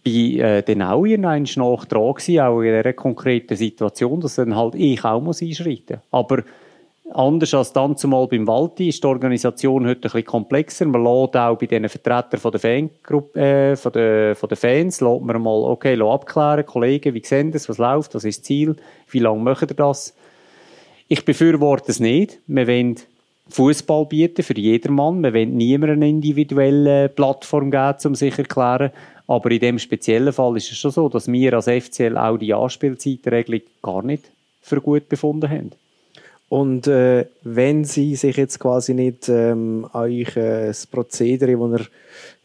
[0.03, 1.45] bin äh, dann auch irgendwann
[2.41, 6.07] auch in dieser konkreten Situation, dass dann halt ich auch muss einschreiten muss.
[6.11, 6.43] Aber
[7.13, 10.85] anders als dann zumal beim Walti ist die Organisation heute ein bisschen komplexer.
[10.85, 15.01] Man lässt auch bei diesen Vertretern von der Fangruppe, äh, von der, von der Fans,
[15.01, 18.75] lässt man mal, okay, abklären, Kollegen, wie sehen das, was läuft, was ist das Ziel,
[19.09, 20.15] wie lange machen ihr das?
[21.07, 22.39] Ich befürworte es nicht.
[22.47, 22.95] Wir wollen
[23.51, 25.21] Fußball bieten für jedermann.
[25.21, 28.91] Wir wollen niemandem eine individuelle Plattform geben, um sich zu erklären.
[29.27, 32.53] Aber in dem speziellen Fall ist es schon so, dass wir als FCL auch die
[32.53, 34.23] Anspielzeitregelung gar nicht
[34.61, 35.71] für gut befunden haben.
[36.49, 41.87] Und äh, wenn Sie sich jetzt quasi nicht ähm, euch äh, das Prozedere, das ihr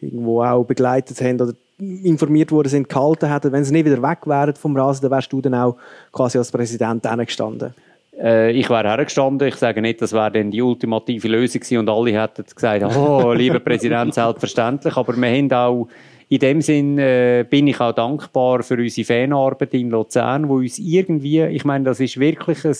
[0.00, 4.20] irgendwo auch begleitet haben oder informiert worden sind, gehalten hätten, wenn Sie nicht wieder weg
[4.26, 5.76] wären vom Rasen, dann wärst du dann auch
[6.12, 7.74] quasi als Präsident gestanden.
[8.18, 9.48] Äh, ich wäre hergestanden.
[9.48, 13.32] Ich sage nicht, das wäre dann die ultimative Lösung gewesen und alle hätten gesagt, oh,
[13.32, 14.96] lieber Präsident, selbstverständlich.
[14.96, 15.88] Aber wir haben auch,
[16.28, 20.78] in dem Sinn äh, bin ich auch dankbar für unsere Fanarbeit in Luzern, wo uns
[20.78, 22.74] irgendwie, ich meine, das ist wirklich ein,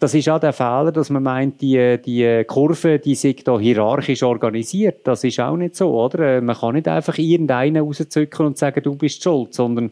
[0.00, 4.22] das ist auch der Fehler, dass man meint, die, die Kurve, die sich da hierarchisch
[4.22, 5.00] organisiert.
[5.04, 6.36] Das ist auch nicht so, oder?
[6.36, 9.90] Äh, man kann nicht einfach irgendeinen rauszücken und sagen, du bist schuld, sondern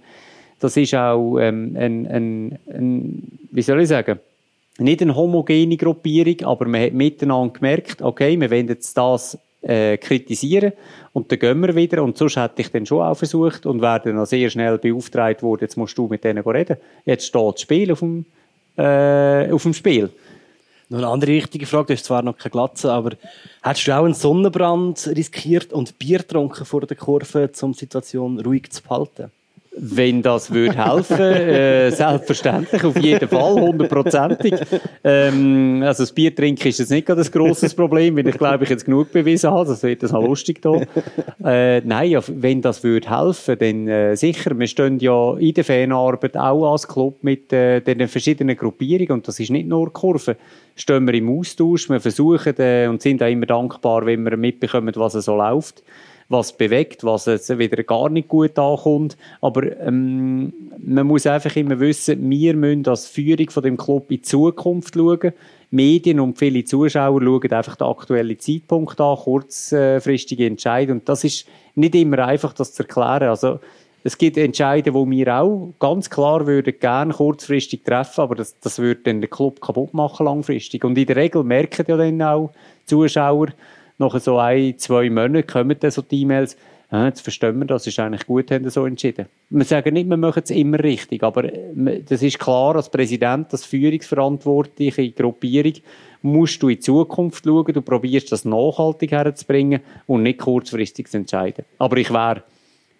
[0.60, 4.18] das ist auch ähm, ein, ein, ein, wie soll ich sagen,
[4.78, 9.96] nicht eine homogene Gruppierung, aber man hat miteinander gemerkt, okay, wir wollen jetzt das äh,
[9.96, 10.72] kritisieren
[11.12, 14.00] und dann gehen wir wieder und sonst hätte ich dann schon auch versucht und wäre
[14.04, 16.76] dann sehr schnell beauftragt worden, jetzt musst du mit denen reden.
[17.04, 18.26] Jetzt steht das Spiel auf dem,
[18.76, 20.10] äh, auf dem Spiel.
[20.88, 23.16] Noch eine andere wichtige Frage, du hast zwar noch keine Glatze, aber
[23.62, 28.38] hättest du auch einen Sonnenbrand riskiert und Bier getrunken vor der Kurve, um die Situation
[28.38, 29.32] ruhig zu behalten?
[29.78, 34.54] Wenn das würde helfen, äh, selbstverständlich, auf jeden Fall, hundertprozentig.
[35.04, 38.64] Ähm, also das Bier trinken ist jetzt nicht gerade ein grosses Problem, weil ich glaube,
[38.64, 40.80] ich jetzt genug bewiesen habe, das wird das auch lustig da.
[41.44, 44.58] Äh, nein, ja, wenn das würde helfen, dann äh, sicher.
[44.58, 49.28] Wir stehen ja in der Fanarbeit auch als Club mit äh, den verschiedenen Gruppierungen und
[49.28, 50.36] das ist nicht nur Kurve.
[50.74, 54.92] Stehen wir im Austausch, wir versuchen äh, und sind auch immer dankbar, wenn wir mitbekommen,
[54.96, 55.82] was so läuft.
[56.28, 59.16] Was bewegt, was jetzt wieder gar nicht gut ankommt.
[59.40, 64.16] Aber ähm, man muss einfach immer wissen, wir müssen als Führung von dem Club in
[64.16, 65.32] die Zukunft schauen.
[65.70, 71.00] Medien und viele Zuschauer schauen einfach den aktuellen Zeitpunkt an, kurzfristige Entscheidungen.
[71.00, 73.28] Und das ist nicht immer einfach, das zu erklären.
[73.28, 73.58] Also,
[74.06, 78.78] es gibt Entscheidungen, die wir auch ganz klar würden gerne kurzfristig treffen, aber das, das
[78.78, 80.84] würde dann den Club kaputt machen langfristig.
[80.84, 82.52] Und in der Regel merken ja dann auch
[82.84, 83.48] Zuschauer,
[83.98, 86.56] nach so ein, zwei Monaten kommen dann so die E-Mails,
[86.92, 89.26] ja, jetzt verstehen wir, das ist eigentlich gut, haben so entschieden.
[89.50, 93.52] Wir sagen nicht, wir machen es immer richtig, aber äh, das ist klar, als Präsident,
[93.52, 95.74] als führungsverantwortliche Gruppierung,
[96.22, 101.18] musst du in die Zukunft schauen, du probierst das nachhaltig herzubringen und nicht kurzfristig zu
[101.18, 101.64] entscheiden.
[101.78, 102.42] Aber ich wäre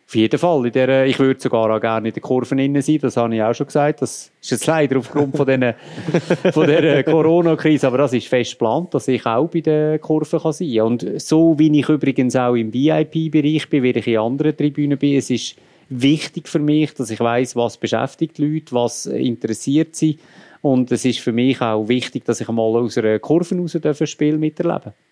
[0.07, 0.67] auf jeden Fall.
[0.67, 3.43] In der, ich würde sogar auch gerne in den Kurven innen sein, das habe ich
[3.43, 4.03] auch schon gesagt.
[4.03, 5.75] Das ist jetzt leider aufgrund von, den,
[6.53, 10.53] von der Corona-Krise, aber das ist fest geplant, dass ich auch bei den Kurven kann
[10.53, 10.87] sein kann.
[10.87, 15.19] Und so wie ich übrigens auch im VIP-Bereich bin, wie ich in anderen Tribünen bin,
[15.19, 15.57] es ist
[15.89, 20.19] wichtig für mich, dass ich weiß, was beschäftigt die Leute, was interessiert sie.
[20.63, 24.07] Und es ist für mich auch wichtig, dass ich mal aus einer Kurve raus ein
[24.07, 25.06] Spiel miterleben darf.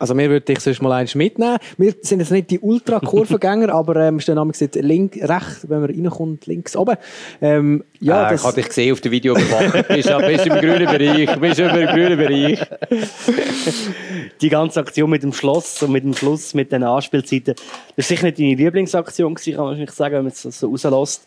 [0.00, 1.58] Also wir würden dich sonst mal eins mitnehmen.
[1.76, 6.46] Wir sind jetzt nicht die Ultra-Kurvengänger, aber ähm, stehen am links, rechts, wenn man reinkommt,
[6.46, 6.96] links oben.
[7.42, 8.40] Ähm, ja, äh, das...
[8.40, 9.88] Ich habe dich gesehen auf dem Video gemacht.
[9.88, 11.38] bist, bist im grünen Bereich.
[11.38, 12.60] Bist im grünen Bereich.
[14.40, 17.66] Die ganze Aktion mit dem Schloss und mit dem Schluss, mit den Anspielzeiten, das
[17.96, 21.26] war sicher nicht deine Lieblingsaktion gewesen, kann man wahrscheinlich sagen, wenn man es so rauslässt.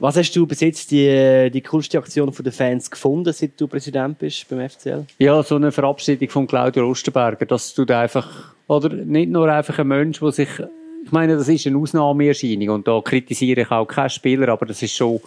[0.00, 4.18] Was hast du bis jetzt die, die coolste Aktion der Fans gefunden, seit du Präsident
[4.18, 5.04] bist beim FCL?
[5.18, 8.88] Ja, so eine Verabschiedung von Claudio Osterberger, dass du da einfach, oder?
[8.88, 10.48] Nicht nur einfach ein Mensch, der sich,
[11.04, 14.82] ich meine, das ist eine Ausnahmeerscheinung und da kritisiere ich auch keinen Spieler, aber das
[14.82, 15.20] ist schon,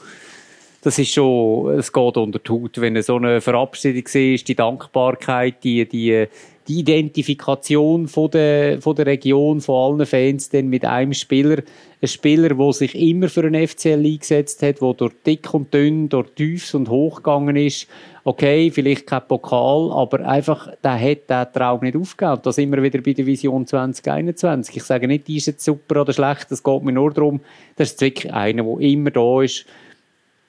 [0.81, 5.63] das ist schon, es geht unter die Haut, wenn so eine Verabschiedung ist, die Dankbarkeit,
[5.63, 6.27] die, die,
[6.71, 11.63] die Identifikation von der, von der Region, von allen Fans dann mit einem Spieler.
[12.01, 16.07] Ein Spieler, der sich immer für einen FCL eingesetzt hat, der durch dick und dünn,
[16.07, 17.87] durch tiefs und hoch gegangen ist.
[18.23, 22.41] Okay, vielleicht kein Pokal, aber einfach, der hat den Traum nicht aufgegeben.
[22.43, 24.77] Das immer wieder bei der Vision 2021.
[24.77, 27.41] Ich sage nicht, die ist jetzt super oder schlecht, es geht mir nur darum,
[27.75, 29.65] das ist wirklich einer, der immer da ist.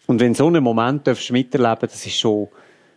[0.06, 2.48] Und wenn so einen Moment miterleben das ist schon,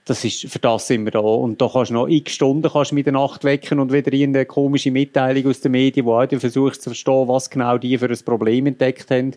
[0.06, 1.19] das ist, für das sind wir da.
[1.19, 4.14] Und da kannst du noch x Stunden kannst du mit der Nacht wecken und wieder
[4.14, 7.98] in eine komische Mitteilung aus den Medien, wo du versuchst zu verstehen, was genau die
[7.98, 9.34] für ein Problem entdeckt haben.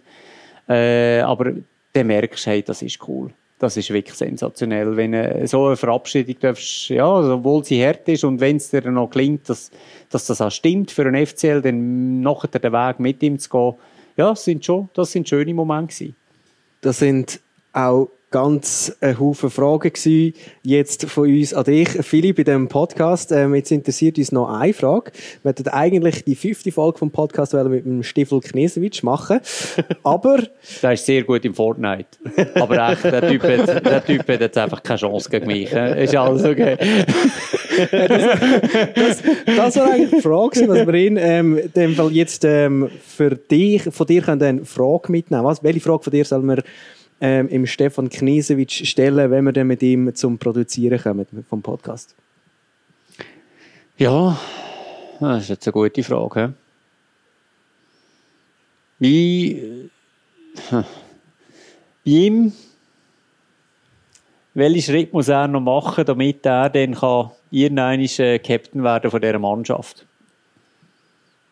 [0.69, 1.55] Äh, aber
[1.95, 3.31] dann merkst du, hey, das ist cool.
[3.59, 4.95] Das ist wirklich sensationell.
[4.97, 8.89] Wenn äh, so eine Verabschiedung darfst, ja, obwohl sie hart ist und wenn es dir
[8.91, 9.71] noch klingt, dass,
[10.11, 13.75] dass das auch stimmt für einen FCL, dann nachher den Weg mit ihm zu gehen,
[14.19, 16.17] ja, das sind schon, das sind schöne Momente gewesen.
[16.83, 17.41] Das sind
[17.73, 23.33] auch ganz ein Haufen Fragen gewesen, jetzt von uns an dich, Philipp, bei diesem Podcast.
[23.33, 25.13] Ähm, jetzt interessiert uns noch eine Frage.
[25.43, 29.41] Wir hätten eigentlich die fünfte Folge vom Podcast mit dem Stiefel Knesewitsch machen,
[30.03, 30.43] aber...
[30.83, 32.09] der ist sehr gut im Fortnite.
[32.55, 35.73] Aber echt, der Typ hat, der typ hat jetzt einfach keine Chance gegen mich.
[35.73, 36.77] Ist alles okay.
[37.91, 38.09] das,
[38.95, 39.23] das,
[39.57, 43.83] das war eigentlich die Frage, was wir in ähm, dem Fall jetzt ähm, für dich,
[43.85, 45.45] von dir können eine Frage mitnehmen.
[45.45, 46.63] Was, welche Frage von dir soll man
[47.21, 52.15] ähm, im Stefan Knisewitsch stellen, wenn wir dann mit ihm zum Produzieren kommen vom Podcast?
[53.97, 54.39] Ja,
[55.21, 56.55] das ist jetzt eine gute Frage.
[58.99, 59.91] Wie
[60.71, 60.85] bei
[62.05, 62.53] ihm,
[64.55, 69.21] welchen Schritt muss er noch machen, damit er dann kann irgendein äh, Captain werden von
[69.21, 70.08] dieser Mannschaft?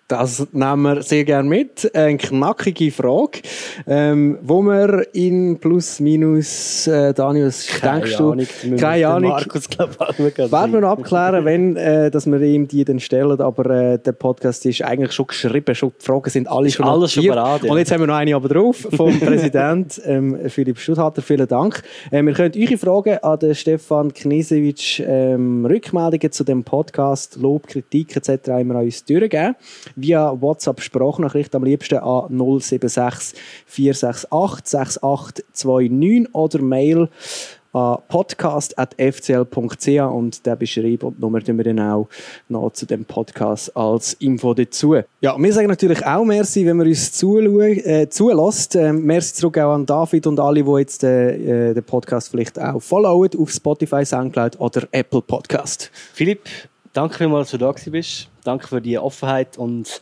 [0.08, 1.90] Das nehmen wir sehr gerne mit.
[1.92, 3.40] Eine knackige Frage,
[3.88, 8.76] ähm, wo wir in plus minus, äh, Daniel, was Keine denkst Ahnung, du?
[8.76, 9.30] Keine Ahnung.
[9.30, 13.68] Markus, glaub, Werden wir noch abklären, wenn, äh, dass wir ihm die dann stellen, aber
[13.68, 17.12] äh, der Podcast ist eigentlich schon geschrieben, schon, die Fragen sind alle ist schon alles
[17.12, 17.72] schon bereit, ja.
[17.72, 21.20] Und jetzt haben wir noch eine aber drauf vom Präsident ähm, Philipp Stuthalter.
[21.20, 21.82] Vielen Dank.
[22.12, 27.66] Ähm, ihr könnt eure Fragen an den Stefan Knisewitsch ähm, Rückmeldungen zu dem Podcast, Lob,
[27.66, 28.46] Kritik etc.
[28.60, 29.56] immer an uns durchgeben
[29.96, 32.28] via WhatsApp Sprachnachricht am liebsten an
[32.60, 34.30] 076 468
[34.64, 37.08] 6829 oder Mail
[37.76, 42.08] an podcast.fcl.ch und der Beschreib und Nummer tun wir dann auch
[42.48, 44.96] noch zu dem Podcast als Info dazu.
[45.20, 48.76] Ja, wir sagen natürlich auch Merci, wenn man uns äh, zulässt.
[48.76, 52.80] Ähm, merci zurück auch an David und alle, die jetzt äh, den Podcast vielleicht auch
[52.80, 55.90] followen auf Spotify, Soundcloud oder Apple Podcast.
[56.14, 56.48] Philipp,
[56.96, 58.28] danke vielmals, dass du da bist.
[58.44, 60.00] Danke für die Offenheit und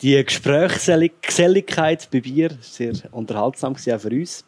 [0.00, 2.50] die Gesprächsgeselligkeit bei Bier.
[2.60, 4.44] Sehr unterhaltsam war auch für uns.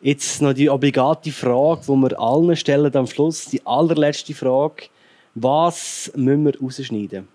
[0.00, 3.46] Jetzt noch die obligate Frage, die wir allen stellen am Schluss.
[3.46, 4.84] Die allerletzte Frage.
[5.34, 7.28] Was müssen wir rausschneiden?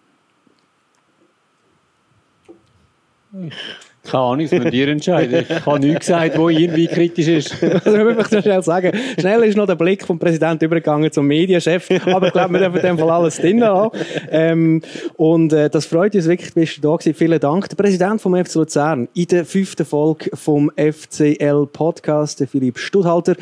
[4.06, 5.46] Keine Ahnung, das müsst ihr entscheiden.
[5.50, 7.56] Ich habe nichts gesagt, wo irgendwie kritisch ist.
[7.64, 11.90] Also, ich möchte schnell sagen, schnell ist noch der Blick vom Präsidenten übergegangen zum Medienchef,
[12.06, 13.98] aber ich glaube, wir dürfen in dem Fall alles drin haben.
[14.30, 14.82] Ähm,
[15.16, 17.14] und äh, das freut uns wirklich, bist du da gewesen.
[17.16, 17.70] Vielen Dank.
[17.70, 23.36] Der Präsident vom FC Luzern in der fünften Folge vom FCL Podcast, der Philipp Studhalter.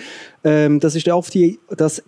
[0.43, 2.03] Ähm, das ist der oft die, das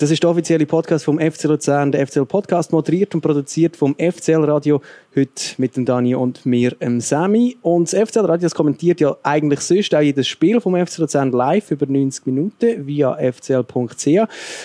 [0.00, 3.94] das ist der offizielle Podcast vom FC Luzern, der FCL Podcast, moderiert und produziert vom
[3.96, 4.80] FCL Radio,
[5.14, 7.58] heute mit dem Dani und mir, ähm, Sammy.
[7.60, 11.32] Und das FCL Radio das kommentiert ja eigentlich sonst auch jedes Spiel vom FC Luzern
[11.32, 14.06] live über 90 Minuten via fcl.ch.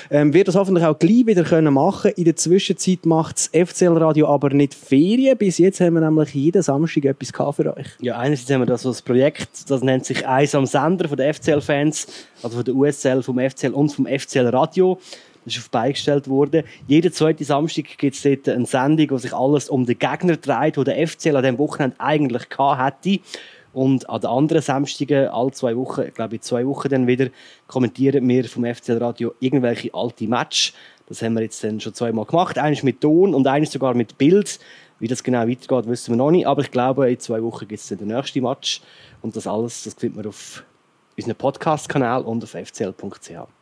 [0.09, 2.11] Ähm, wird das hoffentlich auch gleich wieder können machen.
[2.15, 5.37] In der Zwischenzeit macht das FCL Radio aber nicht Ferien.
[5.37, 7.87] Bis jetzt haben wir nämlich jeden Samstag etwas für euch.
[7.99, 11.33] Ja, einerseits haben wir das als Projekt, das nennt sich «Eis am Sender» von den
[11.33, 12.07] FCL-Fans,
[12.41, 14.97] also von der USL, vom FCL und vom FCL Radio.
[15.45, 16.63] Das ist auf beigestellt worden.
[16.87, 20.77] Jeden zweiten Samstag gibt es dort eine Sendung, wo sich alles um den Gegner dreht,
[20.77, 23.19] wo der FCL an diesem Wochenende eigentlich hätte.
[23.73, 27.27] Und an den anderen Samstagen, alle zwei Wochen, ich glaube in zwei Wochen dann wieder,
[27.67, 30.73] kommentieren wir vom FCL Radio irgendwelche alte Match.
[31.07, 32.57] Das haben wir jetzt dann schon zweimal gemacht.
[32.57, 34.59] Eines mit Ton und eines sogar mit Bild.
[34.97, 36.47] Wie das genau weitergeht, wissen wir noch nicht.
[36.47, 38.81] Aber ich glaube, in zwei Wochen gibt es dann den nächsten Match.
[39.21, 40.63] Und das alles, das findet man auf
[41.17, 43.54] unserem Podcast-Kanal und auf fcl.ch.